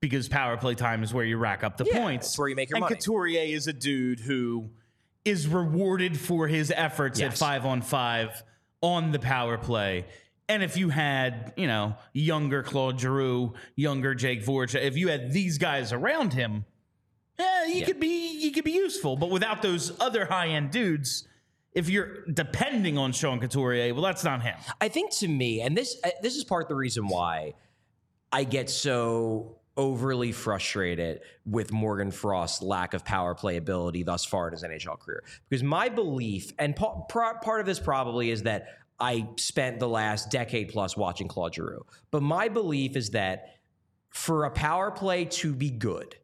because 0.00 0.28
power 0.28 0.56
play 0.56 0.74
time 0.74 1.02
is 1.02 1.12
where 1.12 1.24
you 1.24 1.36
rack 1.36 1.64
up 1.64 1.76
the 1.76 1.84
Yeah, 1.84 2.00
points. 2.02 2.28
it's 2.28 2.38
where 2.38 2.48
you 2.48 2.56
make 2.56 2.70
your 2.70 2.76
and 2.76 2.82
money. 2.82 2.94
Couturier 2.94 3.42
is 3.42 3.66
a 3.66 3.72
dude 3.72 4.20
who 4.20 4.70
is 5.24 5.46
rewarded 5.48 6.18
for 6.18 6.46
his 6.48 6.72
efforts 6.74 7.20
at 7.20 7.36
five 7.36 7.66
on 7.66 7.82
five 7.82 8.42
on 8.80 9.12
the 9.12 9.18
power 9.18 9.58
play. 9.58 10.06
And 10.48 10.62
if 10.62 10.76
you 10.78 10.88
had, 10.88 11.52
you 11.56 11.66
know, 11.66 11.96
younger 12.14 12.62
Claude 12.62 12.98
Giroux, 12.98 13.52
younger 13.76 14.14
Jake 14.14 14.44
Voracek, 14.44 14.82
if 14.82 14.96
you 14.96 15.08
had 15.08 15.32
these 15.32 15.58
guys 15.58 15.92
around 15.92 16.32
him, 16.32 16.64
yeah, 17.38 17.66
he 17.66 17.82
could 17.82 18.00
be 18.00 18.40
he 18.40 18.50
could 18.50 18.64
be 18.64 18.72
useful. 18.72 19.16
But 19.16 19.30
without 19.30 19.60
those 19.62 19.92
other 20.00 20.24
high 20.24 20.48
end 20.48 20.70
dudes, 20.70 21.28
if 21.74 21.90
you're 21.90 22.24
depending 22.32 22.96
on 22.96 23.12
Sean 23.12 23.40
Couturier, 23.40 23.92
well, 23.92 24.02
that's 24.02 24.24
not 24.24 24.42
him. 24.42 24.56
I 24.80 24.88
think 24.88 25.12
to 25.18 25.28
me, 25.28 25.60
and 25.60 25.76
this 25.76 25.96
uh, 26.02 26.10
this 26.22 26.34
is 26.36 26.44
part 26.44 26.62
of 26.64 26.68
the 26.68 26.74
reason 26.76 27.08
why 27.08 27.52
I 28.32 28.44
get 28.44 28.70
so 28.70 29.56
overly 29.78 30.32
frustrated 30.32 31.20
with 31.46 31.72
Morgan 31.72 32.10
Frost's 32.10 32.60
lack 32.60 32.92
of 32.92 33.04
power 33.04 33.34
play 33.34 33.56
ability 33.56 34.02
thus 34.02 34.24
far 34.24 34.48
in 34.48 34.52
his 34.52 34.64
NHL 34.64 34.98
career. 34.98 35.22
Because 35.48 35.62
my 35.62 35.88
belief, 35.88 36.52
and 36.58 36.76
pa- 36.76 37.02
part 37.04 37.60
of 37.60 37.66
this 37.66 37.78
probably 37.78 38.30
is 38.30 38.42
that 38.42 38.66
I 39.00 39.28
spent 39.36 39.78
the 39.78 39.88
last 39.88 40.30
decade 40.30 40.70
plus 40.70 40.96
watching 40.96 41.28
Claude 41.28 41.54
Giroux, 41.54 41.86
but 42.10 42.20
my 42.20 42.48
belief 42.48 42.96
is 42.96 43.10
that 43.10 43.54
for 44.10 44.44
a 44.44 44.50
power 44.50 44.90
play 44.90 45.24
to 45.26 45.54
be 45.54 45.70
good, 45.70 46.16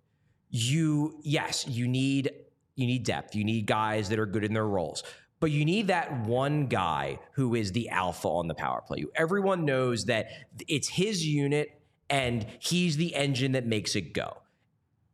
you 0.50 1.20
yes, 1.22 1.66
you 1.68 1.86
need 1.86 2.30
you 2.74 2.86
need 2.86 3.05
depth. 3.05 3.36
You 3.36 3.44
need 3.44 3.66
guys 3.66 4.09
that 4.09 4.18
are 4.18 4.26
good 4.26 4.42
in 4.44 4.52
their 4.52 4.66
roles. 4.66 5.05
But 5.38 5.50
you 5.50 5.64
need 5.64 5.88
that 5.88 6.26
one 6.26 6.66
guy 6.66 7.20
who 7.32 7.55
is 7.55 7.70
the 7.72 7.90
alpha 7.90 8.28
on 8.28 8.48
the 8.48 8.55
power 8.55 8.82
play. 8.86 9.05
Everyone 9.14 9.64
knows 9.64 10.07
that 10.07 10.28
it's 10.66 10.88
his 10.88 11.24
unit 11.24 11.80
and 12.11 12.46
he's 12.59 12.96
the 12.96 13.14
engine 13.14 13.52
that 13.52 13.66
makes 13.66 13.96
it 13.96 14.12
go. 14.12 14.38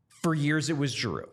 For 0.08 0.34
years 0.34 0.68
it 0.68 0.76
was 0.76 0.94
Drew. 0.94 1.28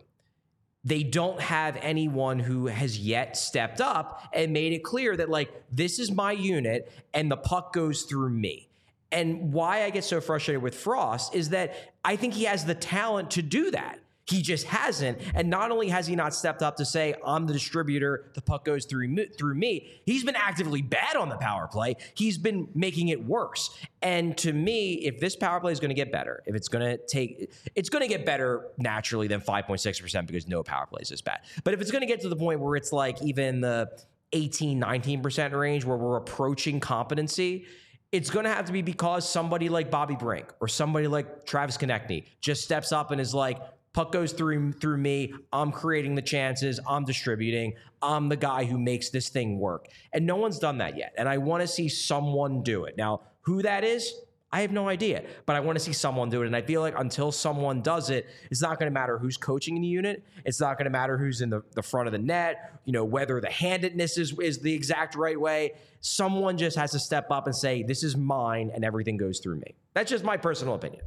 They 0.84 1.02
don't 1.02 1.40
have 1.40 1.76
anyone 1.82 2.38
who 2.38 2.66
has 2.66 2.98
yet 2.98 3.36
stepped 3.36 3.80
up 3.80 4.22
and 4.32 4.52
made 4.52 4.72
it 4.72 4.84
clear 4.84 5.16
that 5.16 5.28
like 5.28 5.50
this 5.70 5.98
is 5.98 6.10
my 6.10 6.32
unit 6.32 6.90
and 7.12 7.30
the 7.30 7.36
puck 7.36 7.72
goes 7.72 8.02
through 8.02 8.30
me. 8.30 8.68
And 9.10 9.52
why 9.52 9.84
I 9.84 9.90
get 9.90 10.04
so 10.04 10.20
frustrated 10.20 10.62
with 10.62 10.74
Frost 10.74 11.34
is 11.34 11.50
that 11.50 11.74
I 12.04 12.16
think 12.16 12.34
he 12.34 12.44
has 12.44 12.64
the 12.64 12.74
talent 12.74 13.32
to 13.32 13.42
do 13.42 13.70
that. 13.72 13.98
He 14.28 14.42
just 14.42 14.66
hasn't. 14.66 15.18
And 15.34 15.48
not 15.48 15.70
only 15.70 15.88
has 15.88 16.06
he 16.06 16.14
not 16.14 16.34
stepped 16.34 16.62
up 16.62 16.76
to 16.76 16.84
say, 16.84 17.14
I'm 17.24 17.46
the 17.46 17.54
distributor, 17.54 18.30
the 18.34 18.42
puck 18.42 18.64
goes 18.64 18.84
through 18.84 19.08
me, 19.08 19.26
through 19.26 19.54
me, 19.54 19.88
he's 20.04 20.22
been 20.22 20.36
actively 20.36 20.82
bad 20.82 21.16
on 21.16 21.30
the 21.30 21.36
power 21.36 21.66
play. 21.66 21.96
He's 22.14 22.36
been 22.36 22.68
making 22.74 23.08
it 23.08 23.24
worse. 23.24 23.70
And 24.02 24.36
to 24.38 24.52
me, 24.52 24.94
if 24.94 25.18
this 25.18 25.34
power 25.34 25.60
play 25.60 25.72
is 25.72 25.80
going 25.80 25.88
to 25.88 25.94
get 25.94 26.12
better, 26.12 26.42
if 26.44 26.54
it's 26.54 26.68
going 26.68 26.84
to 26.84 26.98
take, 27.06 27.50
it's 27.74 27.88
going 27.88 28.02
to 28.02 28.08
get 28.08 28.26
better 28.26 28.66
naturally 28.76 29.28
than 29.28 29.40
5.6% 29.40 30.26
because 30.26 30.46
no 30.46 30.62
power 30.62 30.86
play 30.86 31.00
is 31.00 31.08
this 31.08 31.22
bad. 31.22 31.40
But 31.64 31.72
if 31.72 31.80
it's 31.80 31.90
going 31.90 32.02
to 32.02 32.06
get 32.06 32.20
to 32.20 32.28
the 32.28 32.36
point 32.36 32.60
where 32.60 32.76
it's 32.76 32.92
like 32.92 33.22
even 33.22 33.62
the 33.62 33.88
18, 34.34 34.78
19% 34.78 35.52
range 35.52 35.86
where 35.86 35.96
we're 35.96 36.18
approaching 36.18 36.80
competency, 36.80 37.64
it's 38.12 38.28
going 38.28 38.44
to 38.44 38.50
have 38.50 38.66
to 38.66 38.72
be 38.72 38.82
because 38.82 39.26
somebody 39.28 39.70
like 39.70 39.90
Bobby 39.90 40.16
Brink 40.16 40.52
or 40.60 40.68
somebody 40.68 41.06
like 41.06 41.46
Travis 41.46 41.78
Konecny 41.78 42.24
just 42.42 42.62
steps 42.62 42.92
up 42.92 43.10
and 43.10 43.20
is 43.20 43.34
like, 43.34 43.58
puck 43.98 44.12
goes 44.12 44.32
through 44.32 44.70
through 44.70 44.96
me. 44.96 45.34
I'm 45.52 45.72
creating 45.72 46.14
the 46.14 46.22
chances. 46.22 46.78
I'm 46.88 47.04
distributing. 47.04 47.74
I'm 48.00 48.28
the 48.28 48.36
guy 48.36 48.62
who 48.62 48.78
makes 48.78 49.10
this 49.10 49.28
thing 49.28 49.58
work. 49.58 49.88
And 50.12 50.24
no 50.24 50.36
one's 50.36 50.60
done 50.60 50.78
that 50.78 50.96
yet. 50.96 51.14
And 51.18 51.28
I 51.28 51.38
want 51.38 51.62
to 51.62 51.66
see 51.66 51.88
someone 51.88 52.62
do 52.62 52.84
it. 52.84 52.96
Now, 52.96 53.22
who 53.40 53.60
that 53.62 53.82
is, 53.82 54.14
I 54.52 54.60
have 54.60 54.70
no 54.70 54.88
idea, 54.88 55.24
but 55.46 55.56
I 55.56 55.60
want 55.60 55.76
to 55.78 55.84
see 55.84 55.92
someone 55.92 56.30
do 56.30 56.42
it. 56.42 56.46
And 56.46 56.54
I 56.54 56.62
feel 56.62 56.80
like 56.80 56.94
until 56.96 57.32
someone 57.32 57.82
does 57.82 58.08
it, 58.08 58.28
it's 58.52 58.62
not 58.62 58.78
going 58.78 58.88
to 58.88 58.94
matter 58.94 59.18
who's 59.18 59.36
coaching 59.36 59.74
in 59.74 59.82
the 59.82 59.88
unit. 59.88 60.22
It's 60.44 60.60
not 60.60 60.78
going 60.78 60.84
to 60.84 60.90
matter 60.90 61.18
who's 61.18 61.40
in 61.40 61.50
the, 61.50 61.64
the 61.74 61.82
front 61.82 62.06
of 62.06 62.12
the 62.12 62.20
net, 62.20 62.80
you 62.84 62.92
know, 62.92 63.04
whether 63.04 63.40
the 63.40 63.50
handedness 63.50 64.16
is, 64.16 64.32
is 64.38 64.60
the 64.60 64.72
exact 64.72 65.16
right 65.16 65.38
way. 65.38 65.72
Someone 66.02 66.56
just 66.56 66.76
has 66.76 66.92
to 66.92 67.00
step 67.00 67.32
up 67.32 67.46
and 67.46 67.56
say, 67.56 67.82
this 67.82 68.04
is 68.04 68.16
mine, 68.16 68.70
and 68.72 68.84
everything 68.84 69.16
goes 69.16 69.40
through 69.40 69.56
me. 69.56 69.74
That's 69.92 70.08
just 70.08 70.22
my 70.22 70.36
personal 70.36 70.74
opinion. 70.74 71.02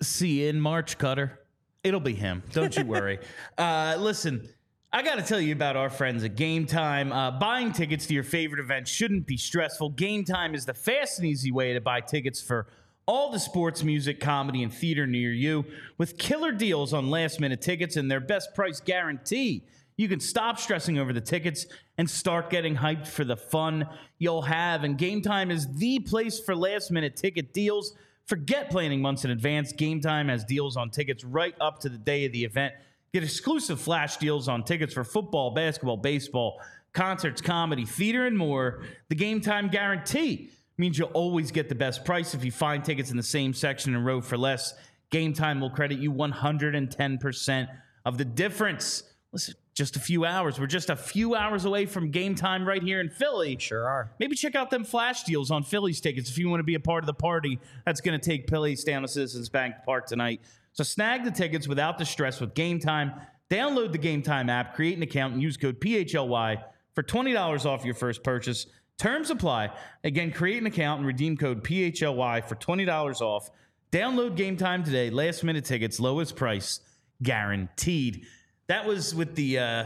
See 0.00 0.42
you 0.42 0.50
in 0.50 0.60
March, 0.60 0.98
Cutter. 0.98 1.40
It'll 1.86 2.00
be 2.00 2.14
him. 2.14 2.42
Don't 2.50 2.76
you 2.76 2.84
worry. 2.84 3.20
uh, 3.58 3.96
listen, 3.98 4.48
I 4.92 5.02
got 5.02 5.16
to 5.16 5.22
tell 5.22 5.40
you 5.40 5.52
about 5.52 5.76
our 5.76 5.88
friends 5.88 6.24
at 6.24 6.34
Game 6.34 6.66
Time. 6.66 7.12
Uh, 7.12 7.30
buying 7.30 7.72
tickets 7.72 8.06
to 8.06 8.14
your 8.14 8.24
favorite 8.24 8.60
event 8.60 8.88
shouldn't 8.88 9.24
be 9.24 9.36
stressful. 9.36 9.90
Game 9.90 10.24
Time 10.24 10.56
is 10.56 10.66
the 10.66 10.74
fast 10.74 11.20
and 11.20 11.28
easy 11.28 11.52
way 11.52 11.74
to 11.74 11.80
buy 11.80 12.00
tickets 12.00 12.42
for 12.42 12.66
all 13.06 13.30
the 13.30 13.38
sports, 13.38 13.84
music, 13.84 14.18
comedy, 14.18 14.64
and 14.64 14.74
theater 14.74 15.06
near 15.06 15.32
you 15.32 15.64
with 15.96 16.18
killer 16.18 16.50
deals 16.50 16.92
on 16.92 17.08
last 17.08 17.38
minute 17.38 17.60
tickets 17.60 17.94
and 17.96 18.10
their 18.10 18.18
best 18.18 18.52
price 18.52 18.80
guarantee. 18.80 19.62
You 19.96 20.08
can 20.08 20.18
stop 20.18 20.58
stressing 20.58 20.98
over 20.98 21.12
the 21.12 21.20
tickets 21.20 21.66
and 21.98 22.10
start 22.10 22.50
getting 22.50 22.74
hyped 22.74 23.06
for 23.06 23.24
the 23.24 23.36
fun 23.36 23.88
you'll 24.18 24.42
have. 24.42 24.82
And 24.82 24.98
Game 24.98 25.22
Time 25.22 25.52
is 25.52 25.72
the 25.76 26.00
place 26.00 26.40
for 26.40 26.56
last 26.56 26.90
minute 26.90 27.16
ticket 27.16 27.54
deals. 27.54 27.94
Forget 28.26 28.70
planning 28.70 29.00
months 29.00 29.24
in 29.24 29.30
advance. 29.30 29.72
Game 29.72 30.00
Time 30.00 30.28
has 30.28 30.44
deals 30.44 30.76
on 30.76 30.90
tickets 30.90 31.24
right 31.24 31.54
up 31.60 31.78
to 31.80 31.88
the 31.88 31.98
day 31.98 32.24
of 32.24 32.32
the 32.32 32.44
event. 32.44 32.74
Get 33.14 33.22
exclusive 33.22 33.80
flash 33.80 34.16
deals 34.16 34.48
on 34.48 34.64
tickets 34.64 34.92
for 34.92 35.04
football, 35.04 35.52
basketball, 35.52 35.96
baseball, 35.96 36.60
concerts, 36.92 37.40
comedy, 37.40 37.84
theater, 37.84 38.26
and 38.26 38.36
more. 38.36 38.82
The 39.08 39.14
Game 39.14 39.40
Time 39.40 39.68
guarantee 39.68 40.50
means 40.76 40.98
you'll 40.98 41.08
always 41.10 41.52
get 41.52 41.68
the 41.68 41.74
best 41.74 42.04
price 42.04 42.34
if 42.34 42.44
you 42.44 42.50
find 42.50 42.84
tickets 42.84 43.10
in 43.10 43.16
the 43.16 43.22
same 43.22 43.54
section 43.54 43.94
and 43.94 44.04
row 44.04 44.20
for 44.20 44.36
less. 44.36 44.74
Game 45.10 45.32
Time 45.32 45.60
will 45.60 45.70
credit 45.70 45.98
you 46.00 46.12
110% 46.12 47.68
of 48.04 48.18
the 48.18 48.24
difference. 48.24 49.04
Listen, 49.32 49.54
just 49.76 49.94
a 49.94 50.00
few 50.00 50.24
hours. 50.24 50.58
We're 50.58 50.66
just 50.66 50.88
a 50.88 50.96
few 50.96 51.34
hours 51.34 51.66
away 51.66 51.84
from 51.84 52.10
game 52.10 52.34
time 52.34 52.66
right 52.66 52.82
here 52.82 52.98
in 52.98 53.10
Philly. 53.10 53.58
Sure 53.60 53.86
are. 53.86 54.10
Maybe 54.18 54.34
check 54.34 54.54
out 54.54 54.70
them 54.70 54.84
flash 54.84 55.24
deals 55.24 55.50
on 55.50 55.62
Phillies 55.62 56.00
tickets 56.00 56.30
if 56.30 56.38
you 56.38 56.48
want 56.48 56.60
to 56.60 56.64
be 56.64 56.74
a 56.74 56.80
part 56.80 57.04
of 57.04 57.06
the 57.06 57.14
party 57.14 57.60
that's 57.84 58.00
going 58.00 58.18
to 58.18 58.24
take 58.30 58.46
place 58.46 58.82
down 58.84 59.02
to 59.02 59.08
Citizens 59.08 59.50
Bank 59.50 59.74
Park 59.84 60.06
tonight. 60.06 60.40
So 60.72 60.82
snag 60.82 61.24
the 61.24 61.30
tickets 61.30 61.68
without 61.68 61.98
the 61.98 62.06
stress 62.06 62.40
with 62.40 62.54
Game 62.54 62.80
Time. 62.80 63.12
Download 63.50 63.92
the 63.92 63.98
Game 63.98 64.22
Time 64.22 64.48
app, 64.48 64.74
create 64.74 64.96
an 64.96 65.02
account, 65.02 65.34
and 65.34 65.42
use 65.42 65.58
code 65.58 65.78
PHLY 65.78 66.64
for 66.94 67.02
$20 67.02 67.66
off 67.66 67.84
your 67.84 67.94
first 67.94 68.24
purchase. 68.24 68.66
Terms 68.98 69.28
apply. 69.28 69.70
Again, 70.04 70.32
create 70.32 70.58
an 70.58 70.66
account 70.66 71.00
and 71.00 71.06
redeem 71.06 71.36
code 71.36 71.62
PHLY 71.62 72.48
for 72.48 72.54
$20 72.54 73.20
off. 73.20 73.50
Download 73.92 74.34
Game 74.34 74.56
Time 74.56 74.82
today. 74.82 75.10
Last 75.10 75.44
minute 75.44 75.66
tickets, 75.66 76.00
lowest 76.00 76.34
price 76.34 76.80
guaranteed. 77.22 78.26
That 78.68 78.84
was 78.86 79.14
with 79.14 79.34
the 79.36 79.58
uh, 79.58 79.84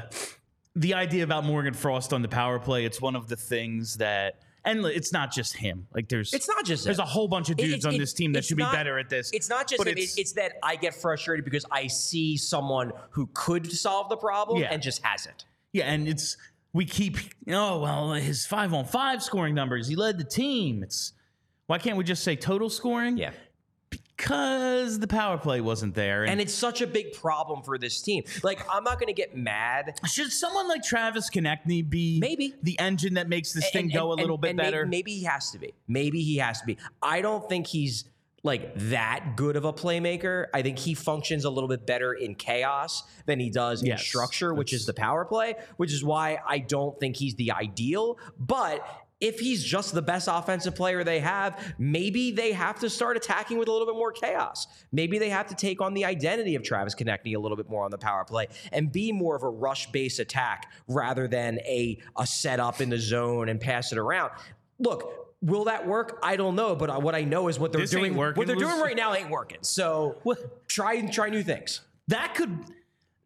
the 0.76 0.94
idea 0.94 1.24
about 1.24 1.44
Morgan 1.44 1.74
Frost 1.74 2.12
on 2.12 2.22
the 2.22 2.28
power 2.28 2.58
play. 2.58 2.84
It's 2.84 3.00
one 3.00 3.14
of 3.16 3.28
the 3.28 3.36
things 3.36 3.96
that, 3.98 4.36
and 4.64 4.84
it's 4.86 5.12
not 5.12 5.32
just 5.32 5.54
him. 5.56 5.86
Like 5.94 6.08
there's, 6.08 6.32
It's 6.32 6.48
not 6.48 6.64
just 6.64 6.84
there's 6.84 6.98
him. 6.98 7.02
a 7.02 7.06
whole 7.06 7.28
bunch 7.28 7.50
of 7.50 7.56
dudes 7.56 7.72
it's- 7.74 7.84
on 7.84 7.94
it's- 7.94 8.08
this 8.10 8.14
team 8.14 8.32
that 8.32 8.44
should 8.44 8.56
be 8.56 8.62
better 8.62 8.98
at 8.98 9.08
this. 9.10 9.30
It's 9.32 9.48
not 9.50 9.68
just 9.68 9.78
But 9.78 9.88
him. 9.88 9.98
It's, 9.98 10.16
it's 10.16 10.32
that 10.32 10.52
I 10.62 10.76
get 10.76 10.94
frustrated 10.94 11.44
because 11.44 11.66
I 11.70 11.88
see 11.88 12.36
someone 12.36 12.92
who 13.10 13.28
could 13.34 13.70
solve 13.70 14.08
the 14.08 14.16
problem 14.16 14.60
Yeah. 14.60 14.72
and 14.72 14.80
just 14.82 15.02
hasn't. 15.04 15.44
Yeah, 15.72 15.84
and 15.92 16.08
it's 16.08 16.36
we 16.72 16.84
keep 16.86 17.18
oh 17.48 17.80
well 17.80 18.12
his 18.14 18.46
five 18.46 18.72
on 18.72 18.84
five 18.86 19.22
scoring 19.22 19.54
numbers. 19.54 19.88
He 19.88 19.96
led 19.96 20.16
the 20.18 20.24
team. 20.24 20.82
It's 20.82 21.12
why 21.66 21.78
can't 21.78 21.96
we 21.98 22.04
just 22.04 22.24
say 22.24 22.34
total 22.34 22.70
scoring? 22.70 23.18
Yeah. 23.18 23.32
Because 24.30 24.98
the 24.98 25.06
power 25.06 25.38
play 25.38 25.60
wasn't 25.60 25.94
there. 25.94 26.22
And, 26.22 26.32
And 26.32 26.40
it's 26.40 26.52
such 26.52 26.82
a 26.82 26.86
big 26.86 27.12
problem 27.14 27.62
for 27.62 27.78
this 27.78 28.00
team. 28.02 28.22
Like, 28.42 28.60
I'm 28.70 28.84
not 28.84 29.00
going 29.00 29.06
to 29.08 29.12
get 29.14 29.34
mad. 29.36 29.98
should 30.06 30.30
someone 30.30 30.68
like 30.68 30.82
Travis 30.82 31.30
Konecny 31.30 31.88
be 31.88 32.18
Maybe. 32.20 32.54
the 32.62 32.78
engine 32.78 33.14
that 33.14 33.28
makes 33.28 33.52
this 33.52 33.70
thing 33.70 33.84
And- 33.84 33.92
go 33.94 34.12
a 34.12 34.14
little 34.14 34.34
and- 34.36 34.40
bit 34.42 34.48
and 34.50 34.58
better? 34.58 34.86
Maybe, 34.86 35.14
he 35.14 35.24
has 35.24 35.50
to 35.52 35.58
be. 35.58 35.72
Maybe 35.88 36.20
he 36.22 36.36
has 36.36 36.60
to 36.60 36.66
be. 36.66 36.76
I 37.02 37.22
don't 37.22 37.48
think 37.48 37.66
he's 37.66 38.04
like 38.42 38.72
that 38.76 39.36
good 39.36 39.56
of 39.56 39.64
a 39.64 39.72
playmaker. 39.72 40.46
I 40.54 40.62
think 40.62 40.78
he 40.78 40.94
functions 40.94 41.44
a 41.44 41.50
little 41.50 41.68
bit 41.68 41.86
better 41.86 42.12
in 42.12 42.34
chaos 42.34 43.02
than 43.26 43.38
he 43.40 43.50
does 43.50 43.82
in 43.82 43.96
structure, 43.98 44.54
which 44.54 44.72
is 44.72 44.86
the 44.86 44.94
power 44.94 45.24
play, 45.24 45.54
which 45.76 45.92
is 45.92 46.02
why 46.04 46.38
I 46.46 46.58
don't 46.58 46.98
think 47.00 47.16
he's 47.16 47.34
the 47.34 47.52
ideal. 47.52 48.18
But 48.38 48.86
if 49.20 49.38
he's 49.38 49.62
just 49.62 49.92
the 49.92 50.00
best 50.02 50.28
offensive 50.30 50.74
player 50.74 51.04
they 51.04 51.20
have, 51.20 51.74
maybe 51.78 52.30
they 52.30 52.52
have 52.52 52.80
to 52.80 52.88
start 52.88 53.16
attacking 53.16 53.58
with 53.58 53.68
a 53.68 53.72
little 53.72 53.86
bit 53.86 53.94
more 53.96 54.12
chaos. 54.12 54.66
Maybe 54.92 55.18
they 55.18 55.28
have 55.28 55.46
to 55.48 55.54
take 55.54 55.80
on 55.82 55.92
the 55.94 56.04
identity 56.06 56.54
of 56.54 56.62
Travis 56.62 56.94
Konecny 56.94 57.36
a 57.36 57.38
little 57.38 57.56
bit 57.56 57.68
more 57.68 57.84
on 57.84 57.90
the 57.90 57.98
power 57.98 58.24
play 58.24 58.48
and 58.72 58.90
be 58.90 59.12
more 59.12 59.36
of 59.36 59.42
a 59.42 59.48
rush-based 59.48 60.20
attack 60.20 60.72
rather 60.88 61.28
than 61.28 61.58
a 61.60 61.98
a 62.16 62.26
setup 62.26 62.80
in 62.80 62.88
the 62.90 62.98
zone 62.98 63.48
and 63.50 63.60
pass 63.60 63.92
it 63.92 63.98
around. 63.98 64.30
Look, 64.78 65.36
will 65.42 65.64
that 65.64 65.86
work? 65.86 66.18
I 66.22 66.36
don't 66.36 66.56
know, 66.56 66.74
but 66.74 67.02
what 67.02 67.14
I 67.14 67.22
know 67.22 67.48
is 67.48 67.58
what 67.58 67.72
they're 67.72 67.82
This 67.82 67.90
doing. 67.90 68.14
working. 68.16 68.38
What 68.38 68.46
they're 68.46 68.56
doing 68.56 68.80
right 68.80 68.96
now 68.96 69.14
ain't 69.14 69.30
working. 69.30 69.58
So 69.62 70.16
try 70.66 71.00
try 71.08 71.28
new 71.28 71.42
things. 71.42 71.82
that 72.08 72.34
could 72.34 72.58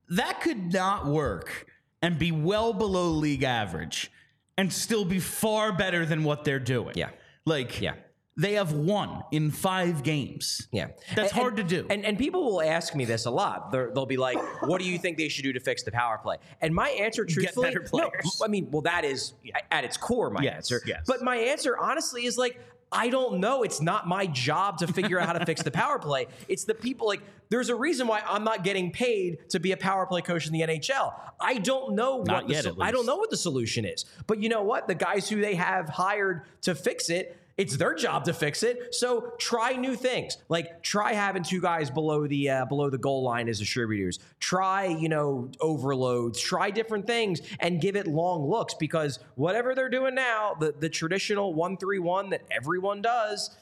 that 0.08 0.40
could 0.40 0.72
not 0.72 1.06
work 1.06 1.66
and 2.02 2.18
be 2.18 2.30
well 2.32 2.72
below 2.72 3.10
league 3.10 3.42
average 3.44 4.10
and 4.56 4.72
still 4.72 5.04
be 5.04 5.18
far 5.20 5.72
better 5.72 6.06
than 6.06 6.24
what 6.24 6.44
they're 6.44 6.58
doing. 6.60 6.92
Yeah. 6.96 7.10
Like 7.44 7.80
Yeah. 7.80 7.94
They 8.36 8.54
have 8.54 8.72
won 8.72 9.22
in 9.30 9.52
five 9.52 10.02
games. 10.02 10.66
Yeah, 10.72 10.88
That's 11.14 11.30
And- 11.30 11.40
hard 11.40 11.56
to 11.58 11.62
do. 11.62 11.86
And 11.88 12.04
and 12.04 12.18
people 12.18 12.42
will 12.44 12.60
ask 12.62 12.92
me 12.96 13.04
this 13.04 13.26
a 13.26 13.30
lot. 13.30 13.70
They're, 13.70 13.92
they'll 13.94 14.06
be 14.06 14.16
like, 14.16 14.38
"What 14.64 14.80
do 14.80 14.84
you 14.90 14.98
think 14.98 15.18
they 15.18 15.28
should 15.28 15.44
do 15.44 15.52
to 15.52 15.60
fix 15.60 15.84
the 15.84 15.92
power 15.92 16.18
play?" 16.18 16.38
And 16.60 16.74
my 16.74 16.88
answer, 16.90 17.24
truthfully, 17.24 17.68
better 17.68 17.86
no. 17.94 18.10
I 18.44 18.48
mean, 18.48 18.72
well, 18.72 18.82
that 18.82 19.04
is 19.04 19.34
at 19.70 19.84
its 19.84 19.96
core 19.96 20.30
my 20.30 20.42
Yes, 20.42 20.54
answer. 20.56 20.80
yes. 20.84 21.04
But 21.06 21.22
my 21.22 21.36
answer, 21.36 21.78
honestly, 21.78 22.24
is 22.26 22.36
like. 22.36 22.58
I 22.94 23.08
don't 23.08 23.40
know. 23.40 23.62
It's 23.62 23.80
not 23.80 24.06
my 24.06 24.26
job 24.26 24.78
to 24.78 24.86
figure 24.86 25.18
out 25.18 25.26
how 25.26 25.32
to 25.34 25.44
fix 25.44 25.62
the 25.62 25.70
power 25.70 25.98
play. 25.98 26.28
It's 26.48 26.64
the 26.64 26.74
people 26.74 27.06
like 27.08 27.20
there's 27.48 27.68
a 27.68 27.74
reason 27.74 28.06
why 28.06 28.22
I'm 28.26 28.44
not 28.44 28.64
getting 28.64 28.90
paid 28.90 29.50
to 29.50 29.60
be 29.60 29.72
a 29.72 29.76
power 29.76 30.06
play 30.06 30.22
coach 30.22 30.46
in 30.46 30.52
the 30.52 30.60
NHL. 30.60 31.12
I 31.40 31.58
don't 31.58 31.94
know 31.94 32.22
Not 32.22 32.44
what 32.44 32.52
yet, 32.52 32.66
at 32.66 32.74
I 32.80 32.90
don't 32.90 33.06
know 33.06 33.16
what 33.16 33.30
the 33.30 33.36
solution 33.36 33.84
is. 33.84 34.04
But 34.26 34.42
you 34.42 34.48
know 34.48 34.62
what? 34.62 34.88
The 34.88 34.94
guys 34.94 35.28
who 35.28 35.40
they 35.40 35.54
have 35.56 35.88
hired 35.88 36.42
to 36.62 36.74
fix 36.74 37.10
it, 37.10 37.36
it's 37.56 37.76
their 37.76 37.94
job 37.94 38.24
to 38.24 38.32
fix 38.32 38.62
it. 38.62 38.94
So 38.94 39.32
try 39.38 39.72
new 39.72 39.94
things. 39.94 40.38
Like 40.48 40.82
try 40.82 41.12
having 41.12 41.42
two 41.42 41.60
guys 41.60 41.90
below 41.90 42.26
the 42.26 42.50
uh, 42.50 42.64
below 42.66 42.90
the 42.90 42.98
goal 42.98 43.22
line 43.22 43.48
as 43.48 43.58
distributors. 43.58 44.18
Try 44.40 44.86
you 44.86 45.08
know 45.08 45.50
overloads. 45.60 46.40
Try 46.40 46.70
different 46.70 47.06
things 47.06 47.40
and 47.60 47.80
give 47.80 47.96
it 47.96 48.06
long 48.06 48.48
looks 48.48 48.74
because 48.74 49.18
whatever 49.36 49.74
they're 49.74 49.88
doing 49.88 50.14
now, 50.14 50.54
the 50.58 50.74
the 50.78 50.88
traditional 50.88 51.54
one 51.54 51.76
three 51.76 51.98
one 51.98 52.30
that 52.30 52.42
everyone 52.50 53.02
does. 53.02 53.56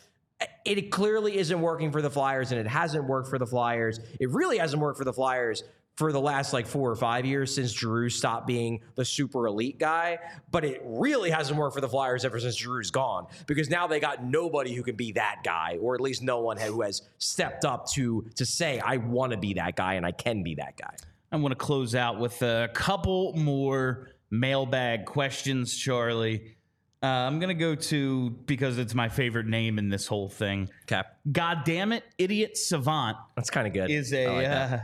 It 0.64 0.90
clearly 0.90 1.38
isn't 1.38 1.60
working 1.60 1.92
for 1.92 2.02
the 2.02 2.10
Flyers, 2.10 2.50
and 2.50 2.60
it 2.60 2.66
hasn't 2.66 3.04
worked 3.04 3.28
for 3.28 3.38
the 3.38 3.46
Flyers. 3.46 4.00
It 4.18 4.28
really 4.30 4.58
hasn't 4.58 4.82
worked 4.82 4.98
for 4.98 5.04
the 5.04 5.12
Flyers 5.12 5.62
for 5.96 6.10
the 6.10 6.20
last 6.20 6.52
like 6.52 6.66
four 6.66 6.90
or 6.90 6.96
five 6.96 7.26
years 7.26 7.54
since 7.54 7.72
Drew 7.72 8.08
stopped 8.08 8.46
being 8.46 8.80
the 8.94 9.04
super 9.04 9.46
elite 9.46 9.78
guy. 9.78 10.18
But 10.50 10.64
it 10.64 10.80
really 10.84 11.30
hasn't 11.30 11.58
worked 11.58 11.74
for 11.74 11.80
the 11.80 11.88
Flyers 11.88 12.24
ever 12.24 12.40
since 12.40 12.56
Drew's 12.56 12.90
gone 12.90 13.26
because 13.46 13.68
now 13.68 13.86
they 13.86 14.00
got 14.00 14.24
nobody 14.24 14.74
who 14.74 14.82
can 14.82 14.96
be 14.96 15.12
that 15.12 15.42
guy, 15.44 15.78
or 15.80 15.94
at 15.94 16.00
least 16.00 16.22
no 16.22 16.40
one 16.40 16.56
who 16.56 16.82
has 16.82 17.02
stepped 17.18 17.64
up 17.64 17.86
to 17.90 18.26
to 18.36 18.46
say 18.46 18.80
I 18.80 18.96
want 18.96 19.32
to 19.32 19.38
be 19.38 19.54
that 19.54 19.76
guy 19.76 19.94
and 19.94 20.06
I 20.06 20.12
can 20.12 20.42
be 20.42 20.54
that 20.56 20.76
guy. 20.76 20.94
I 21.30 21.36
want 21.36 21.52
to 21.52 21.56
close 21.56 21.94
out 21.94 22.18
with 22.18 22.42
a 22.42 22.68
couple 22.74 23.32
more 23.34 24.10
mailbag 24.30 25.06
questions, 25.06 25.76
Charlie. 25.76 26.56
Uh, 27.02 27.06
I'm 27.06 27.40
going 27.40 27.48
to 27.48 27.54
go 27.54 27.74
to, 27.74 28.30
because 28.30 28.78
it's 28.78 28.94
my 28.94 29.08
favorite 29.08 29.46
name 29.46 29.78
in 29.78 29.88
this 29.88 30.06
whole 30.06 30.28
thing. 30.28 30.70
Okay, 30.84 31.02
God 31.32 31.62
damn 31.64 31.90
it, 31.90 32.04
Idiot 32.16 32.56
Savant 32.56 33.16
that's 33.34 33.50
kind 33.50 33.66
of 33.66 33.72
good. 33.72 33.90
is 33.90 34.12
a. 34.12 34.28
Like 34.28 34.46
uh, 34.46 34.78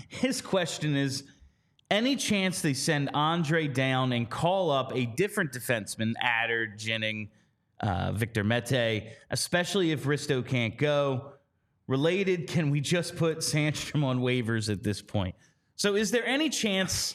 his 0.08 0.40
question 0.40 0.96
is 0.96 1.24
any 1.90 2.16
chance 2.16 2.62
they 2.62 2.74
send 2.74 3.12
Andrae 3.12 3.72
down 3.72 4.12
and 4.12 4.28
call 4.28 4.70
up 4.70 4.94
a 4.94 5.06
different 5.06 5.52
defenseman, 5.52 6.14
Adder, 6.20 6.66
Jennings, 6.66 7.28
uh, 7.80 8.12
Victor 8.12 8.44
Mete, 8.44 9.12
especially 9.30 9.92
if 9.92 10.04
Risto 10.04 10.46
can't 10.46 10.78
go? 10.78 11.32
Related, 11.88 12.46
can 12.46 12.70
we 12.70 12.80
just 12.80 13.16
put 13.16 13.38
Sandstrom 13.38 14.04
on 14.04 14.20
waivers 14.20 14.70
at 14.72 14.82
this 14.82 15.02
point? 15.02 15.34
So, 15.76 15.96
is 15.96 16.10
there 16.12 16.24
any 16.24 16.48
chance, 16.48 17.14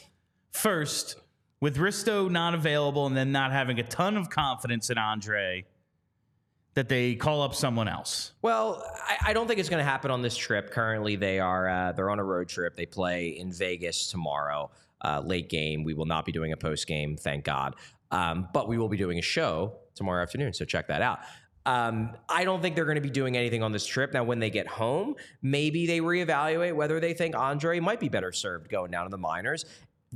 first, 0.52 1.16
with 1.60 1.76
Risto 1.78 2.30
not 2.30 2.54
available 2.54 3.06
and 3.06 3.16
then 3.16 3.32
not 3.32 3.50
having 3.50 3.80
a 3.80 3.82
ton 3.82 4.16
of 4.16 4.30
confidence 4.30 4.90
in 4.90 4.96
Andrae, 4.96 5.64
that 6.78 6.88
they 6.88 7.16
call 7.16 7.42
up 7.42 7.56
someone 7.56 7.88
else? 7.88 8.32
Well, 8.40 8.84
I, 8.96 9.30
I 9.30 9.32
don't 9.32 9.48
think 9.48 9.58
it's 9.58 9.68
going 9.68 9.84
to 9.84 9.90
happen 9.90 10.12
on 10.12 10.22
this 10.22 10.36
trip. 10.36 10.70
Currently, 10.70 11.16
they 11.16 11.40
are 11.40 11.68
uh, 11.68 11.92
they're 11.92 12.08
on 12.08 12.20
a 12.20 12.24
road 12.24 12.48
trip. 12.48 12.76
They 12.76 12.86
play 12.86 13.30
in 13.30 13.52
Vegas 13.52 14.08
tomorrow, 14.12 14.70
uh, 15.04 15.20
late 15.24 15.48
game. 15.48 15.82
We 15.82 15.94
will 15.94 16.06
not 16.06 16.24
be 16.24 16.30
doing 16.30 16.52
a 16.52 16.56
post 16.56 16.86
game, 16.86 17.16
thank 17.16 17.44
God. 17.44 17.74
Um, 18.12 18.48
but 18.52 18.68
we 18.68 18.78
will 18.78 18.88
be 18.88 18.96
doing 18.96 19.18
a 19.18 19.22
show 19.22 19.74
tomorrow 19.96 20.22
afternoon, 20.22 20.52
so 20.52 20.64
check 20.64 20.86
that 20.86 21.02
out. 21.02 21.18
Um, 21.66 22.16
I 22.28 22.44
don't 22.44 22.62
think 22.62 22.76
they're 22.76 22.84
going 22.84 22.94
to 22.94 23.02
be 23.02 23.10
doing 23.10 23.36
anything 23.36 23.64
on 23.64 23.72
this 23.72 23.84
trip. 23.84 24.14
Now, 24.14 24.22
when 24.22 24.38
they 24.38 24.48
get 24.48 24.68
home, 24.68 25.16
maybe 25.42 25.84
they 25.86 25.98
reevaluate 25.98 26.74
whether 26.74 27.00
they 27.00 27.12
think 27.12 27.34
Andrae 27.34 27.82
might 27.82 27.98
be 27.98 28.08
better 28.08 28.30
served 28.30 28.70
going 28.70 28.92
down 28.92 29.04
to 29.04 29.10
the 29.10 29.18
minors, 29.18 29.66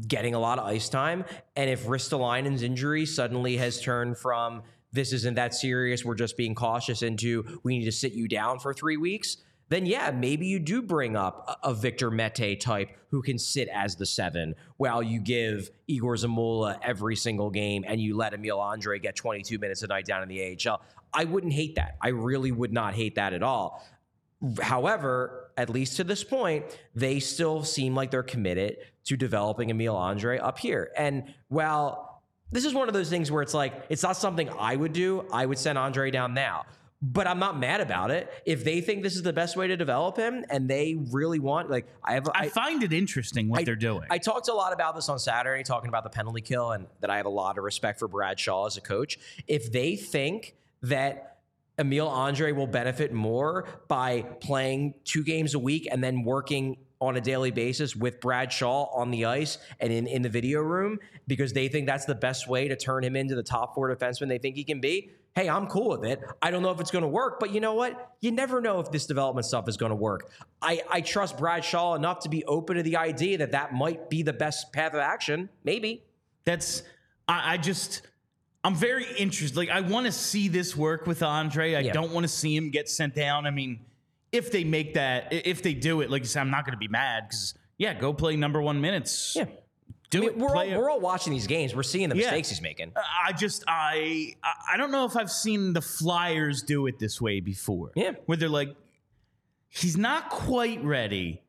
getting 0.07 0.35
a 0.35 0.39
lot 0.39 0.61
of 0.61 0.65
ice 0.65 0.89
time. 0.89 1.25
And 1.57 1.69
if 1.69 1.87
Ristolainen's 1.87 2.63
injury 2.63 3.05
suddenly 3.05 3.57
has 3.57 3.81
turned 3.81 4.17
from 4.17 4.63
this 4.93 5.13
isn't 5.13 5.35
that 5.35 5.55
serious, 5.55 6.05
we're 6.05 6.15
just 6.15 6.37
being 6.37 6.55
cautious, 6.55 7.03
into 7.03 7.61
we 7.63 7.79
need 7.79 7.85
to 7.87 7.93
sit 7.93 8.13
you 8.13 8.29
down 8.29 8.59
for 8.59 8.75
three 8.75 8.97
weeks, 8.97 9.39
then 9.73 9.87
yeah, 9.87 10.11
maybe 10.11 10.47
you 10.47 10.59
do 10.59 10.83
bring 10.83 11.17
up 11.17 11.59
a, 11.63 11.73
Victor 11.73 12.11
Mete 12.11 12.61
type 12.61 12.91
who 13.09 13.23
can 13.23 13.39
sit 13.39 13.69
as 13.73 13.97
the 13.97 14.05
seven 14.05 14.55
while 14.77 15.03
you 15.03 15.19
give 15.19 15.71
Egor 15.87 16.17
Zamula 16.17 16.79
every 16.83 17.17
single 17.17 17.49
game 17.49 17.83
and 17.87 17.99
you 17.99 18.15
let 18.15 18.35
Emil 18.35 18.59
Andrae 18.59 19.01
get 19.01 19.17
22 19.17 19.59
minutes 19.59 19.83
a 19.83 19.87
night 19.87 20.05
down 20.05 20.23
in 20.23 20.29
the 20.29 20.59
AHL. 20.69 20.83
I 21.15 21.25
wouldn't 21.25 21.55
hate 21.55 21.77
that. 21.77 21.97
I 22.03 22.09
really 22.09 22.53
would 22.53 22.71
not 22.71 22.93
hate 22.93 23.15
that 23.15 23.33
at 23.33 23.43
all. 23.43 23.83
However, 24.61 25.51
at 25.57 25.71
least 25.71 25.97
to 25.97 26.05
this 26.05 26.23
point, 26.23 26.67
they 26.95 27.19
still 27.19 27.65
seem 27.65 27.95
like 27.95 28.11
they're 28.11 28.23
committed 28.23 28.77
to 29.05 29.17
developing 29.17 29.71
Emil 29.71 29.95
Andrae 29.95 30.39
up 30.39 30.59
here. 30.59 30.91
And 30.99 31.33
while 31.49 32.12
this 32.53 32.65
is 32.65 32.75
one 32.75 32.89
of 32.89 32.95
those 32.95 33.09
things 33.09 33.31
where 33.31 33.43
it's 33.43 33.55
like, 33.55 33.87
it's 33.89 34.03
not 34.03 34.17
something 34.17 34.49
I 34.59 34.77
would 34.77 34.93
do, 34.93 35.27
I 35.33 35.47
would 35.47 35.59
send 35.59 35.79
Andrae 35.79 36.13
down 36.13 36.35
now. 36.35 36.67
But 37.05 37.27
I'm 37.27 37.41
not 37.41 37.59
mad 37.59 37.81
about 37.81 38.13
it. 38.13 38.33
If 38.47 38.63
they 38.63 38.81
think 38.81 39.03
this 39.03 39.17
is 39.17 39.23
the 39.23 39.33
best 39.33 39.57
way 39.57 39.67
to 39.67 39.77
develop 39.77 40.17
him 40.17 40.45
and 40.51 40.71
they 40.71 40.97
really 41.11 41.41
want, 41.41 41.69
like, 41.69 41.89
I 42.05 42.13
have, 42.15 42.29
I, 42.29 42.45
I, 42.45 42.49
find 42.49 42.81
it 42.85 42.93
interesting 42.93 43.49
what 43.49 43.65
they're 43.65 43.75
doing. 43.75 44.07
I 44.09 44.19
talked 44.19 44.47
a 44.47 44.55
lot 44.55 44.73
about 44.73 44.95
this 44.95 45.09
on 45.09 45.19
Saturday, 45.19 45.65
talking 45.65 45.89
about 45.89 46.05
the 46.05 46.11
penalty 46.11 46.43
kill, 46.43 46.71
and 46.71 46.87
that 47.01 47.11
I 47.11 47.17
have 47.17 47.27
a 47.27 47.31
lot 47.31 47.59
of 47.59 47.65
respect 47.65 47.99
for 47.99 48.07
Brad 48.07 48.39
Shaw 48.39 48.67
as 48.67 48.77
a 48.77 48.81
coach. 48.81 49.19
If 49.49 49.73
they 49.73 49.97
think 49.97 50.55
that 50.83 51.33
Emil 51.79 52.09
Andrae 52.09 52.55
will 52.55 52.67
benefit 52.69 53.13
more 53.13 53.67
by 53.89 54.23
playing 54.41 54.95
two 55.05 55.25
games 55.25 55.55
a 55.55 55.59
week 55.59 55.89
and 55.91 56.05
then 56.05 56.23
working 56.23 56.77
on 57.03 57.17
a 57.17 57.21
daily 57.21 57.51
basis 57.51 57.97
with 57.97 58.21
Brad 58.21 58.53
Shaw 58.53 58.85
on 58.95 59.11
the 59.11 59.25
ice 59.25 59.59
and 59.81 59.93
in, 59.93 60.07
in 60.07 60.23
the 60.23 60.29
video 60.29 60.61
room 60.61 60.99
because 61.27 61.53
they 61.53 61.67
think 61.67 61.87
that's 61.87 62.05
the 62.05 62.15
best 62.15 62.49
way 62.49 62.69
to 62.69 62.77
turn 62.77 63.03
him 63.03 63.17
into 63.17 63.35
the 63.35 63.43
top 63.43 63.75
four 63.75 63.95
defenseman 63.95 64.29
they 64.29 64.39
think 64.39 64.55
he 64.55 64.63
can 64.63 64.81
be. 64.81 65.11
Hey, 65.35 65.49
I'm 65.49 65.67
cool 65.67 65.89
with 65.99 66.05
it. 66.05 66.21
I 66.41 66.51
don't 66.53 66.63
know 66.63 66.71
if 66.71 66.79
it's 66.81 66.91
going 66.93 67.03
to 67.03 67.09
work, 67.09 67.41
but 67.41 67.53
you 67.53 67.61
know 67.61 67.75
what? 67.75 68.13
You 68.21 68.31
never 68.31 68.61
know 68.61 68.79
if 68.79 68.93
this 68.93 69.07
development 69.07 69.47
stuff 69.47 69.69
is 69.69 69.77
going 69.77 69.91
to 69.91 69.97
work. 69.97 70.31
I, 70.61 70.83
I 70.91 71.01
trust 71.01 71.39
Brad 71.39 71.65
Shaw 71.65 71.95
enough 71.95 72.21
to 72.21 72.29
be 72.29 72.45
open 72.45 72.77
to 72.77 72.83
the 72.85 72.97
idea 72.99 73.39
that 73.39 73.51
that 73.51 73.73
might 73.75 74.09
be 74.09 74.23
the 74.23 74.33
best 74.35 74.73
path 74.73 74.93
of 74.95 75.01
action. 75.01 75.49
Maybe. 75.65 76.05
That's 76.45 76.83
I, 77.27 77.55
I 77.55 77.57
just 77.57 78.03
I'm 78.63 78.77
very 78.77 79.07
interested. 79.19 79.57
Like 79.57 79.71
I 79.71 79.81
want 79.81 80.07
to 80.07 80.13
see 80.13 80.47
this 80.49 80.77
work 80.77 81.07
with 81.09 81.21
Andrae. 81.21 81.77
I 81.77 81.81
Yeah. 81.81 81.93
don't 81.93 82.13
want 82.13 82.23
to 82.25 82.29
see 82.33 82.55
him 82.55 82.71
get 82.71 82.89
sent 82.89 83.15
down. 83.15 83.47
I 83.47 83.51
mean, 83.51 83.81
if 84.33 84.51
they 84.51 84.65
make 84.65 84.95
that, 84.95 85.29
if 85.33 85.63
they 85.63 85.75
do 85.75 86.01
it, 86.01 86.11
like 86.11 86.23
you 86.23 86.29
said, 86.29 86.41
I'm 86.41 86.51
not 86.51 86.65
going 86.65 86.73
to 86.73 86.79
be 86.79 86.89
mad 86.89 87.25
because 87.29 87.55
yeah, 87.79 87.95
go 87.95 88.13
play 88.13 88.37
number 88.37 88.61
one 88.63 88.81
minutes. 88.81 89.35
Yeah. 89.37 89.45
do 90.11 90.19
I 90.19 90.21
mean, 90.23 90.31
it. 90.31 90.39
we're, 90.39 90.57
all, 90.57 90.61
it. 90.63 90.77
we're 90.77 90.91
all 90.91 91.01
watching 91.01 91.33
these 91.33 91.47
games. 91.47 91.75
We're 91.75 91.83
seeing 91.83 92.09
the 92.09 92.17
Yeah. 92.17 92.23
mistakes 92.27 92.49
he's 92.51 92.63
making. 92.63 92.93
Uh, 92.97 93.01
I 93.27 93.33
just 93.33 93.63
I 93.69 94.35
I- 94.43 94.75
I 94.75 94.77
don't 94.77 94.91
know 94.91 95.05
if 95.05 95.17
I've 95.17 95.31
seen 95.31 95.73
the 95.75 95.83
Flyers 95.83 96.63
do 96.63 96.87
it 96.87 96.99
this 96.99 97.21
way 97.21 97.41
before. 97.41 97.93
Yeah. 97.95 98.13
where 98.27 98.37
they're 98.39 98.49
like, 98.49 98.75
he's 99.69 99.97
not 99.97 100.31
quite 100.31 100.83
ready, 100.85 101.43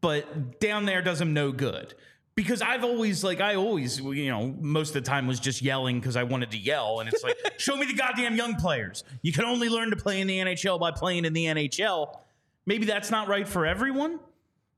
but 0.00 0.60
down 0.60 0.84
there 0.86 1.02
does 1.02 1.20
him 1.20 1.32
no 1.34 1.52
good. 1.52 1.94
Because 2.34 2.62
I've 2.62 2.82
always 2.82 3.22
like 3.22 3.40
I 3.40 3.56
always 3.56 4.00
you 4.00 4.30
know 4.30 4.54
most 4.60 4.96
of 4.96 5.04
the 5.04 5.08
time 5.08 5.26
was 5.26 5.38
just 5.38 5.60
yelling 5.60 6.00
because 6.00 6.16
I 6.16 6.22
wanted 6.22 6.50
to 6.52 6.58
yell 6.58 7.00
and 7.00 7.08
it's 7.08 7.22
like 7.22 7.36
show 7.58 7.76
me 7.76 7.86
the 7.86 7.94
goddamn 7.94 8.36
young 8.36 8.54
players. 8.56 9.04
You 9.20 9.32
can 9.32 9.44
only 9.44 9.68
learn 9.68 9.90
to 9.90 9.96
play 9.96 10.20
in 10.20 10.26
the 10.26 10.38
NHL 10.38 10.80
by 10.80 10.92
playing 10.92 11.24
in 11.24 11.34
the 11.34 11.44
NHL. 11.44 12.18
Maybe 12.64 12.86
that's 12.86 13.10
not 13.10 13.28
right 13.28 13.46
for 13.46 13.66
everyone, 13.66 14.18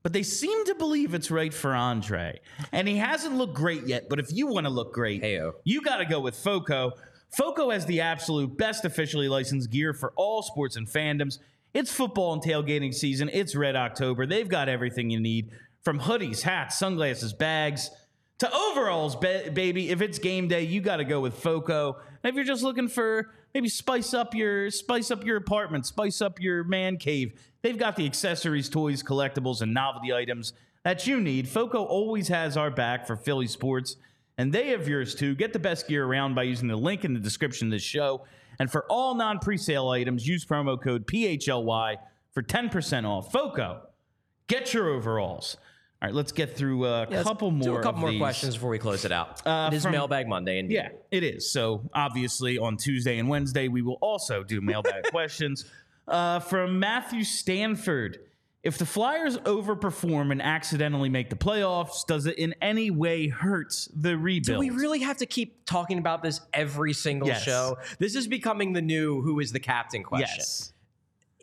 but 0.03 0.11
they 0.11 0.23
seem 0.23 0.65
to 0.65 0.75
believe 0.75 1.13
it's 1.13 1.31
right 1.31 1.53
for 1.53 1.71
Andrae. 1.71 2.39
And 2.71 2.87
he 2.87 2.97
hasn't 2.97 3.35
looked 3.35 3.53
great 3.53 3.87
yet, 3.87 4.09
but 4.09 4.19
if 4.19 4.33
you 4.33 4.47
want 4.47 4.65
to 4.65 4.71
look 4.71 4.93
great, 4.93 5.23
Heyo. 5.23 5.53
you 5.63 5.81
got 5.81 5.97
to 5.97 6.05
go 6.05 6.19
with 6.19 6.35
FOCO. 6.35 6.91
FOCO 7.31 7.69
has 7.69 7.85
the 7.85 8.01
absolute 8.01 8.57
best 8.57 8.85
officially 8.85 9.29
licensed 9.29 9.69
gear 9.69 9.93
for 9.93 10.13
all 10.15 10.41
sports 10.41 10.75
and 10.75 10.87
fandoms. 10.87 11.39
It's 11.73 11.91
football 11.91 12.33
and 12.33 12.41
tailgating 12.41 12.93
season. 12.93 13.29
It's 13.33 13.55
Red 13.55 13.75
October. 13.75 14.25
They've 14.25 14.47
got 14.47 14.69
everything 14.69 15.09
you 15.09 15.19
need 15.19 15.49
from 15.85 15.99
hoodies, 15.99 16.41
hats, 16.41 16.77
sunglasses, 16.79 17.31
bags 17.31 17.91
to 18.39 18.53
overalls, 18.53 19.15
ba- 19.15 19.51
baby. 19.53 19.91
If 19.91 20.01
it's 20.01 20.19
game 20.19 20.47
day, 20.47 20.63
you 20.63 20.81
got 20.81 20.97
to 20.97 21.05
go 21.05 21.21
with 21.21 21.35
FOCO. 21.35 21.95
And 22.23 22.29
if 22.29 22.35
you're 22.35 22.43
just 22.43 22.63
looking 22.63 22.87
for 22.89 23.31
maybe 23.53 23.69
spice 23.69 24.13
up 24.13 24.33
your 24.33 24.69
spice 24.71 25.11
up 25.11 25.23
your 25.23 25.37
apartment, 25.37 25.85
spice 25.85 26.21
up 26.21 26.41
your 26.41 26.63
man 26.63 26.97
cave, 26.97 27.39
they've 27.61 27.77
got 27.77 27.95
the 27.95 28.05
accessories, 28.05 28.67
toys, 28.67 29.03
collectibles, 29.03 29.61
and 29.61 29.73
novelty 29.73 30.11
items 30.11 30.53
that 30.83 31.07
you 31.07 31.21
need. 31.21 31.47
FOCO 31.47 31.83
always 31.83 32.27
has 32.27 32.57
our 32.57 32.71
back 32.71 33.07
for 33.07 33.15
Philly 33.15 33.47
sports, 33.47 33.95
and 34.37 34.51
they 34.51 34.69
have 34.69 34.87
yours 34.87 35.15
too. 35.15 35.35
Get 35.35 35.53
the 35.53 35.59
best 35.59 35.87
gear 35.87 36.03
around 36.05 36.33
by 36.33 36.43
using 36.43 36.67
the 36.67 36.75
link 36.75 37.05
in 37.05 37.13
the 37.13 37.19
description 37.19 37.67
of 37.67 37.71
this 37.71 37.83
show. 37.83 38.25
And 38.59 38.71
for 38.71 38.85
all 38.89 39.15
non 39.15 39.37
presale 39.39 39.93
items, 39.95 40.27
use 40.27 40.45
promo 40.45 40.81
code 40.81 41.05
PHLY 41.05 41.97
for 42.31 42.41
10% 42.41 43.05
off. 43.05 43.31
FOCO, 43.31 43.81
get 44.47 44.73
your 44.73 44.89
overalls. 44.89 45.57
All 46.05 46.09
right, 46.09 46.15
let's 46.15 46.31
get 46.33 46.55
through 46.55 46.85
a 46.85 47.07
Yeah, 47.09 47.23
couple 47.23 47.49
do 47.49 47.67
more. 47.67 47.79
a 47.79 47.83
couple 47.83 48.01
more 48.01 48.11
these. 48.11 48.19
questions 48.19 48.53
before 48.53 48.69
we 48.69 48.77
close 48.77 49.05
it 49.05 49.11
out. 49.11 49.41
Uh, 49.43 49.69
it 49.71 49.75
is 49.75 49.81
from- 49.81 49.93
mailbag 49.93 50.27
Monday, 50.27 50.59
and 50.59 50.69
Yeah, 50.69 50.89
it 51.09 51.23
is. 51.23 51.49
So 51.51 51.89
obviously 51.95 52.59
on 52.59 52.77
Tuesday 52.77 53.17
and 53.17 53.27
Wednesday 53.27 53.69
we 53.69 53.81
will 53.81 53.97
also 54.01 54.43
do 54.43 54.61
mailbag 54.61 55.03
questions. 55.09 55.65
Uh, 56.07 56.37
from 56.41 56.77
Matthew 56.77 57.23
Stanford. 57.23 58.19
If 58.61 58.77
the 58.79 58.85
Flyers 58.85 59.37
overperform 59.39 60.31
and 60.31 60.41
accidentally 60.43 61.09
make 61.09 61.29
the 61.31 61.35
playoffs, 61.35 62.05
does 62.05 62.25
it 62.27 62.37
in 62.37 62.53
any 62.61 62.89
way 62.91 63.27
hurt 63.27 63.73
the 63.95 64.15
rebuild? 64.17 64.57
Do 64.57 64.59
we 64.59 64.69
really 64.71 64.99
have 64.99 65.17
to 65.17 65.25
keep 65.25 65.65
talking 65.65 65.97
about 65.99 66.21
this 66.23 66.41
every 66.53 66.93
single 66.93 67.27
Yes. 67.27 67.43
show? 67.43 67.77
This 67.99 68.15
is 68.15 68.27
becoming 68.27 68.73
the 68.73 68.81
new 68.81 69.21
"Who 69.23 69.39
is 69.39 69.51
the 69.51 69.59
captain?" 69.59 70.03
question. 70.03 70.35
Yes. 70.37 70.73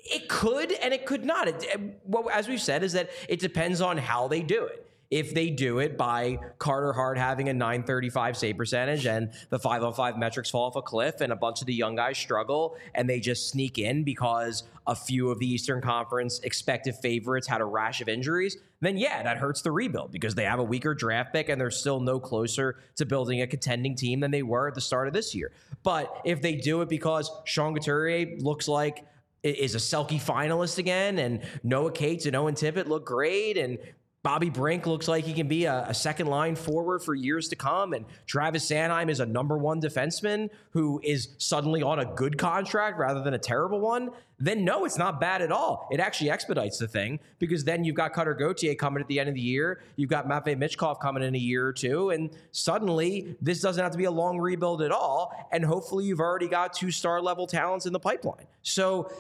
It 0.05 0.29
could 0.29 0.73
and 0.73 0.93
it 0.93 1.07
could 1.07 1.25
not. 1.25 1.49
It, 1.49 2.01
as 2.33 2.49
we've 2.49 2.61
said, 2.61 2.83
is 2.83 2.93
that 2.93 3.11
it 3.29 3.41
depends 3.41 3.81
on 3.81 3.99
how 3.99 4.29
they 4.29 4.41
do 4.41 4.67
it. 4.67 4.87
If 5.13 5.35
they 5.35 5.51
do 5.51 5.79
it 5.79 5.99
by 5.99 6.39
Carter 6.59 6.95
Hart 6.95 7.19
having 7.19 7.51
a 7.51 7.53
935 7.53 8.35
save 8.35 8.57
percentage 8.57 9.05
and 9.05 9.31
the 9.51 9.59
5 9.59 9.83
on 9.83 9.93
5 9.93 10.17
metrics 10.17 10.49
fall 10.49 10.65
off 10.65 10.77
a 10.77 10.81
cliff 10.81 11.21
and 11.21 11.31
a 11.31 11.37
bunch 11.37 11.61
of 11.61 11.67
the 11.67 11.75
young 11.75 11.97
guys 11.97 12.17
struggle 12.17 12.79
and 12.95 13.11
they 13.11 13.21
just 13.21 13.51
sneak 13.51 13.79
in 13.79 14.05
because 14.05 14.63
a 14.87 14.97
few 14.97 15.31
of 15.31 15.39
the 15.39 15.47
Eastern 15.47 15.83
Conference 15.83 16.41
expected 16.41 16.95
favorites 16.95 17.47
had 17.47 17.61
a 17.61 17.65
rash 17.65 18.01
of 18.01 18.09
injuries, 18.09 18.57
then 18.81 18.97
yeah, 18.97 19.23
that 19.23 19.37
hurts 19.37 19.61
the 19.61 19.71
rebuild 19.71 20.13
because 20.13 20.35
they 20.35 20.45
have 20.45 20.59
a 20.59 20.65
weaker 20.65 20.95
draft 20.95 21.35
pick 21.35 21.51
and 21.51 21.61
they're 21.61 21.71
still 21.71 22.01
no 22.01 22.19
closer 22.19 22.79
to 22.97 23.05
building 23.05 23.43
a 23.43 23.47
contending 23.47 23.95
team 23.95 24.21
than 24.21 24.31
they 24.31 24.43
were 24.43 24.69
at 24.69 24.75
the 24.75 24.81
start 24.81 25.09
of 25.09 25.13
this 25.13 25.35
year. 25.35 25.53
But 25.83 26.23
if 26.25 26.41
they 26.41 26.55
do 26.55 26.81
it 26.81 26.89
because 26.89 27.31
Sean 27.45 27.75
Couturier 27.75 28.39
looks 28.39 28.67
like 28.67 29.05
is 29.43 29.75
a 29.75 29.79
Selke 29.79 30.21
finalist 30.21 30.79
again, 30.79 31.19
and 31.19 31.43
Noah 31.63 31.93
Cates 31.93 32.27
and 32.27 32.37
Owen 32.37 32.55
Tippett 32.55 32.87
look 32.87 33.05
great, 33.05 33.59
and 33.59 33.79
Bobby 34.23 34.51
Brink 34.51 34.87
looks 34.87 35.09
like 35.09 35.25
he 35.25 35.33
can 35.33 35.49
be 35.49 35.65
a, 35.65 35.85
a 35.89 35.95
second 35.95 36.29
line 36.29 36.55
forward 36.55 37.03
for 37.03 37.13
years 37.13 37.49
to 37.49 37.57
come, 37.57 37.93
and 37.93 38.05
Travis 38.27 38.69
Sanheim 38.71 39.11
is 39.11 39.19
a 39.19 39.27
number 39.27 39.59
one 39.59 39.81
defenseman 39.81 40.49
who 40.71 41.01
is 41.03 41.31
suddenly 41.39 41.83
on 41.83 41.99
a 41.99 42.05
good 42.05 42.39
contract 42.39 42.99
rather 42.99 43.21
than 43.21 43.35
a 43.35 43.39
terrible 43.39 43.81
one. 43.81 44.11
Then 44.39 44.65
no, 44.65 44.85
it's 44.85 44.97
not 44.97 45.21
bad 45.21 45.43
at 45.43 45.51
all. 45.51 45.89
It 45.91 45.99
actually 45.99 46.31
expedites 46.31 46.79
the 46.79 46.87
thing 46.87 47.19
because 47.41 47.65
then 47.65 47.85
you've 47.85 47.97
got 47.97 48.13
Cutter 48.13 48.35
Gauthier 48.35 48.77
coming 48.77 49.01
at 49.01 49.09
the 49.09 49.19
end 49.19 49.29
of 49.29 49.35
the 49.35 49.41
year, 49.41 49.83
you've 49.97 50.11
got 50.11 50.29
Matvei 50.29 50.57
Michkov 50.57 51.01
coming 51.01 51.25
in 51.25 51.35
a 51.35 51.39
year 51.39 51.67
or 51.67 51.73
two, 51.73 52.11
and 52.11 52.31
suddenly 52.53 53.37
this 53.43 53.61
doesn't 53.61 53.83
have 53.83 53.93
to 53.93 53.99
be 53.99 54.05
a 54.05 54.11
long 54.11 54.39
rebuild 54.39 54.83
at 54.83 54.93
all, 54.93 55.49
and 55.51 55.65
hopefully 55.65 56.05
you've 56.05 56.21
already 56.21 56.49
got 56.49 56.73
two 56.73 56.93
star 56.93 57.21
level 57.21 57.49
talents 57.49 57.87
in 57.87 57.93
the 57.93 58.01
pipeline. 58.01 58.47
So 58.63 59.11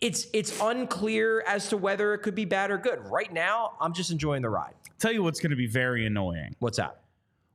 it's 0.00 0.26
it's 0.32 0.58
unclear 0.60 1.42
as 1.46 1.68
to 1.68 1.76
whether 1.76 2.14
it 2.14 2.18
could 2.18 2.34
be 2.34 2.44
bad 2.44 2.70
or 2.70 2.78
good. 2.78 3.00
Right 3.08 3.32
now, 3.32 3.72
I'm 3.80 3.92
just 3.92 4.10
enjoying 4.10 4.42
the 4.42 4.50
ride. 4.50 4.74
Tell 4.98 5.12
you 5.12 5.22
what's 5.22 5.40
going 5.40 5.50
to 5.50 5.56
be 5.56 5.66
very 5.66 6.06
annoying. 6.06 6.54
What's 6.60 6.76
that? 6.78 7.00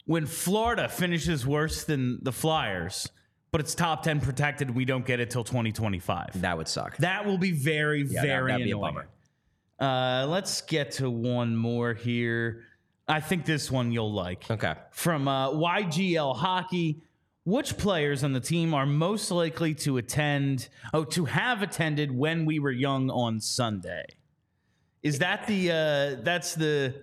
When 0.05 0.25
Florida 0.25 0.87
finishes 0.89 1.45
worse 1.45 1.83
than 1.83 2.19
the 2.23 2.31
Flyers, 2.31 3.09
but 3.51 3.61
it's 3.61 3.75
top 3.75 4.03
10 4.03 4.21
protected, 4.21 4.73
we 4.73 4.85
don't 4.85 5.05
get 5.05 5.19
it 5.19 5.29
till 5.29 5.43
2025. 5.43 6.41
That 6.41 6.57
would 6.57 6.67
suck. 6.67 6.97
That 6.97 7.25
will 7.25 7.37
be 7.37 7.51
very, 7.51 8.03
that- 8.03 8.21
very 8.21 8.51
that'd 8.51 8.65
be 8.65 8.71
a 8.71 8.77
annoying. 8.77 8.93
bummer. 9.79 10.23
Uh, 10.23 10.25
let's 10.27 10.61
get 10.61 10.91
to 10.93 11.09
one 11.09 11.55
more 11.55 11.93
here. 11.93 12.63
I 13.07 13.19
think 13.19 13.45
this 13.45 13.69
one 13.71 13.91
you'll 13.91 14.11
like. 14.13 14.49
Okay. 14.49 14.73
From 14.91 15.27
uh, 15.27 15.51
YGL 15.51 16.35
Hockey, 16.35 17.01
which 17.47 17.77
players 17.77 18.25
on 18.25 18.33
the 18.33 18.41
team 18.41 18.73
are 18.73 18.85
most 18.85 19.31
likely 19.31 19.73
to 19.73 19.95
attend, 19.95 20.67
oh, 20.93 21.05
to 21.05 21.23
have 21.23 21.61
attended 21.61 22.11
when 22.11 22.45
we 22.45 22.59
were 22.59 22.71
young 22.73 23.09
on 23.09 23.39
Sunday? 23.39 24.05
Is 25.01 25.19
that 25.19 25.47
the, 25.47 25.71
uh, 25.71 26.21
that's 26.23 26.55
the 26.55 26.93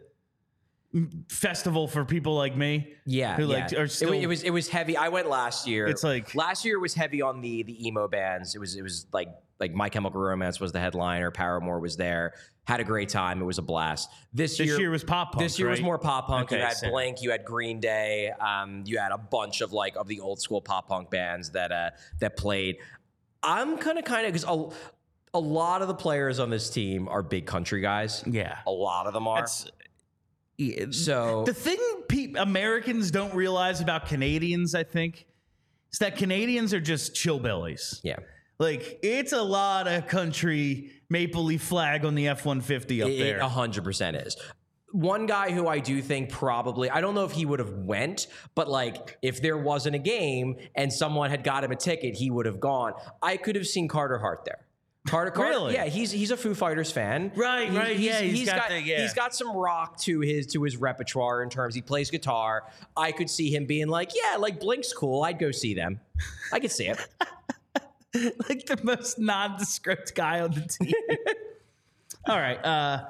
festival 1.30 1.88
for 1.88 2.04
people 2.04 2.34
like 2.36 2.54
me? 2.58 2.92
Yeah, 3.06 3.36
Who, 3.36 3.48
yeah. 3.48 3.64
like, 3.64 3.72
are 3.72 3.88
still- 3.88 4.10
wa- 4.10 4.16
it, 4.16 4.26
was 4.26 4.42
it 4.42 4.50
was 4.50 4.68
heavy. 4.68 4.98
I 4.98 5.08
went 5.08 5.30
last 5.30 5.66
year. 5.66 5.86
It's 5.86 6.04
like- 6.04 6.34
last 6.34 6.62
year 6.66 6.78
was 6.78 6.92
heavy 6.92 7.22
on 7.22 7.40
the 7.40 7.62
the 7.62 7.86
emo 7.86 8.06
bands. 8.06 8.54
It 8.54 8.58
was 8.58 8.76
it 8.76 8.82
was 8.82 9.06
like 9.14 9.28
like 9.60 9.72
My 9.72 9.88
Chemical 9.88 10.20
Romance 10.20 10.60
was 10.60 10.72
the 10.72 10.80
headliner. 10.80 11.30
Paramore 11.30 11.80
was 11.80 11.96
there. 11.96 12.34
Had 12.66 12.80
a 12.80 12.84
great 12.84 13.08
time. 13.10 13.40
It 13.40 13.44
was 13.44 13.58
a 13.58 13.62
blast. 13.62 14.10
This, 14.32 14.56
This 14.56 14.66
year, 14.68 14.80
year 14.80 14.90
was 14.90 15.04
pop 15.04 15.32
punk. 15.32 15.44
This 15.44 15.58
year 15.58 15.68
was 15.68 15.80
more 15.82 15.98
pop 15.98 16.28
punk. 16.28 16.50
you 16.50 16.58
had 16.58 16.72
same. 16.72 16.90
Blink, 16.90 17.22
you 17.22 17.30
had 17.30 17.44
Green 17.44 17.78
Day, 17.78 18.30
um, 18.40 18.82
you 18.86 18.98
had 18.98 19.12
a 19.12 19.18
bunch 19.18 19.60
of 19.60 19.72
like 19.72 19.96
of 19.96 20.08
the 20.08 20.20
old 20.20 20.40
school 20.40 20.60
pop 20.62 20.88
punk 20.88 21.10
bands 21.10 21.50
that 21.50 21.70
uh, 21.72 21.90
that 22.20 22.36
played. 22.36 22.76
I'm 23.42 23.76
kind 23.76 23.98
of 23.98 24.04
kind 24.04 24.26
of 24.26 24.32
because 24.32 24.48
a, 24.48 24.68
a 25.36 25.38
lot 25.38 25.82
of 25.82 25.88
the 25.88 25.94
players 25.94 26.38
on 26.38 26.48
this 26.48 26.70
team 26.70 27.06
are 27.08 27.22
big 27.22 27.44
country 27.46 27.80
guys. 27.82 28.24
Yeah. 28.26 28.56
A 28.66 28.70
lot 28.70 29.06
of 29.06 29.12
them 29.12 29.28
are. 29.28 29.40
That's, 29.40 29.66
so 30.92 31.44
The 31.44 31.54
thing 31.54 31.78
pe- 32.08 32.32
Americans 32.34 33.10
don't 33.10 33.34
realize 33.34 33.80
about 33.80 34.06
Canadians, 34.06 34.74
I 34.74 34.84
think, 34.84 35.26
is 35.92 35.98
that 35.98 36.16
Canadians 36.16 36.72
are 36.72 36.80
just 36.80 37.14
chillbillies. 37.14 38.00
yeah, 38.04 38.16
Like 38.58 38.98
it's 39.02 39.32
a 39.32 39.42
lot 39.42 39.88
of 39.88 40.06
country 40.06 40.90
maple 41.10 41.44
leaf 41.44 41.62
flag 41.62 42.04
on 42.04 42.14
the 42.14 42.28
F 42.28 42.44
one 42.46 42.60
fifty 42.60 43.02
up 43.02 43.08
there. 43.08 43.38
A 43.38 43.48
hundred 43.48 43.84
percent 43.84 44.16
is. 44.16 44.36
One 44.92 45.26
guy 45.26 45.50
who 45.50 45.66
I 45.66 45.80
do 45.80 46.00
think 46.00 46.30
probably 46.30 46.88
I 46.88 47.00
don't 47.00 47.16
know 47.16 47.24
if 47.24 47.32
he 47.32 47.44
would 47.46 47.58
have 47.58 47.72
went, 47.72 48.28
but 48.54 48.68
like 48.68 49.18
if 49.22 49.42
there 49.42 49.58
wasn't 49.58 49.96
a 49.96 49.98
game 49.98 50.56
and 50.76 50.92
someone 50.92 51.30
had 51.30 51.42
got 51.42 51.64
him 51.64 51.72
a 51.72 51.76
ticket, 51.76 52.14
he 52.14 52.30
would 52.30 52.46
have 52.46 52.60
gone. 52.60 52.92
I 53.20 53.36
could 53.36 53.56
have 53.56 53.66
seen 53.66 53.88
Carter 53.88 54.18
Hart 54.18 54.44
there. 54.44 54.60
Carter, 55.06 55.32
Carter 55.32 55.50
Really? 55.50 55.74
yeah, 55.74 55.84
he's 55.86 56.10
he's 56.12 56.30
a 56.30 56.36
Foo 56.36 56.54
Fighters 56.54 56.90
fan, 56.90 57.30
Right, 57.36 57.70
right, 57.72 57.98
yeah, 57.98 58.20
he's 58.20 58.46
got 58.48 58.56
got 58.56 58.68
the- 58.70 58.80
yeah. 58.80 59.02
he's 59.02 59.12
got 59.12 59.34
some 59.34 59.54
rock 59.54 59.98
to 60.02 60.20
his 60.20 60.46
to 60.54 60.62
his 60.62 60.78
repertoire 60.78 61.42
in 61.42 61.50
terms 61.50 61.74
he 61.74 61.82
plays 61.82 62.08
guitar. 62.10 62.62
I 62.96 63.12
could 63.12 63.28
see 63.28 63.54
him 63.54 63.66
being 63.66 63.88
like, 63.88 64.12
yeah, 64.14 64.36
like 64.38 64.60
Blink's 64.60 64.94
cool. 64.94 65.22
I'd 65.22 65.38
go 65.38 65.50
see 65.50 65.74
them. 65.74 66.00
I 66.52 66.58
could 66.60 66.70
see 66.72 66.86
it. 66.86 66.98
like 68.48 68.66
the 68.66 68.78
most 68.82 69.18
nondescript 69.18 70.14
guy 70.14 70.40
on 70.40 70.52
the 70.52 70.60
team. 70.84 70.94
All 72.28 72.38
right. 72.38 72.64
Uh, 72.64 73.04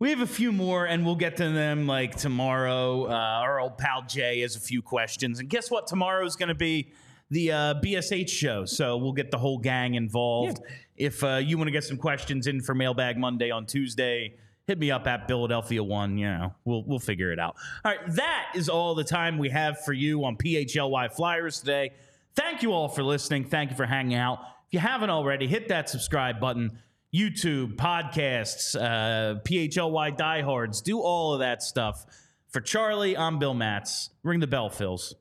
we 0.00 0.10
have 0.10 0.20
a 0.20 0.26
few 0.26 0.52
more, 0.52 0.84
and 0.84 1.04
we'll 1.04 1.16
get 1.16 1.36
to 1.38 1.50
them 1.50 1.86
like 1.86 2.16
tomorrow. 2.16 3.06
Uh, 3.06 3.12
our 3.12 3.60
old 3.60 3.78
pal 3.78 4.02
Jay 4.06 4.40
has 4.40 4.54
a 4.56 4.60
few 4.60 4.80
questions, 4.80 5.40
and 5.40 5.48
guess 5.48 5.70
what? 5.70 5.86
Tomorrow's 5.86 6.36
going 6.36 6.50
to 6.50 6.54
be 6.54 6.92
the 7.30 7.52
uh, 7.52 7.74
BSH 7.74 8.28
show, 8.28 8.64
so 8.64 8.96
we'll 8.96 9.12
get 9.12 9.30
the 9.30 9.38
whole 9.38 9.58
gang 9.58 9.94
involved. 9.94 10.60
If 10.96 11.22
uh, 11.24 11.36
you 11.36 11.58
want 11.58 11.68
to 11.68 11.72
get 11.72 11.84
some 11.84 11.96
questions 11.96 12.46
in 12.46 12.60
for 12.60 12.74
Mailbag 12.74 13.18
Monday 13.18 13.50
on 13.50 13.66
Tuesday, 13.66 14.36
hit 14.66 14.78
me 14.78 14.90
up 14.90 15.06
at 15.06 15.26
Philadelphia 15.26 15.82
One. 15.82 16.16
You 16.16 16.28
know, 16.28 16.54
we'll 16.64 16.84
we'll 16.84 16.98
figure 17.00 17.32
it 17.32 17.40
out. 17.40 17.56
All 17.84 17.92
right, 17.92 18.14
that 18.14 18.52
is 18.54 18.68
all 18.68 18.94
the 18.94 19.04
time 19.04 19.36
we 19.36 19.48
have 19.50 19.84
for 19.84 19.92
you 19.92 20.24
on 20.24 20.36
PHLY 20.36 21.12
Flyers 21.12 21.58
today. 21.58 21.92
Thank 22.38 22.62
you 22.62 22.72
all 22.72 22.88
for 22.88 23.02
listening. 23.02 23.46
Thank 23.46 23.70
you 23.72 23.76
for 23.76 23.84
hanging 23.84 24.16
out. 24.16 24.38
If 24.68 24.74
you 24.74 24.78
haven't 24.78 25.10
already, 25.10 25.48
hit 25.48 25.66
that 25.70 25.90
subscribe 25.90 26.38
button. 26.38 26.78
YouTube, 27.12 27.74
podcasts, 27.74 28.76
uh, 28.76 29.40
PHLY 29.40 30.16
diehards, 30.16 30.80
do 30.80 31.00
all 31.00 31.34
of 31.34 31.40
that 31.40 31.64
stuff. 31.64 32.06
For 32.48 32.60
Charlie, 32.60 33.16
I'm 33.16 33.40
Bill 33.40 33.54
Matz. 33.54 34.10
Ring 34.22 34.38
the 34.38 34.46
bell, 34.46 34.70
Phils. 34.70 35.14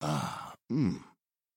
Ah, 0.00 0.54
Mmm. 0.70 1.05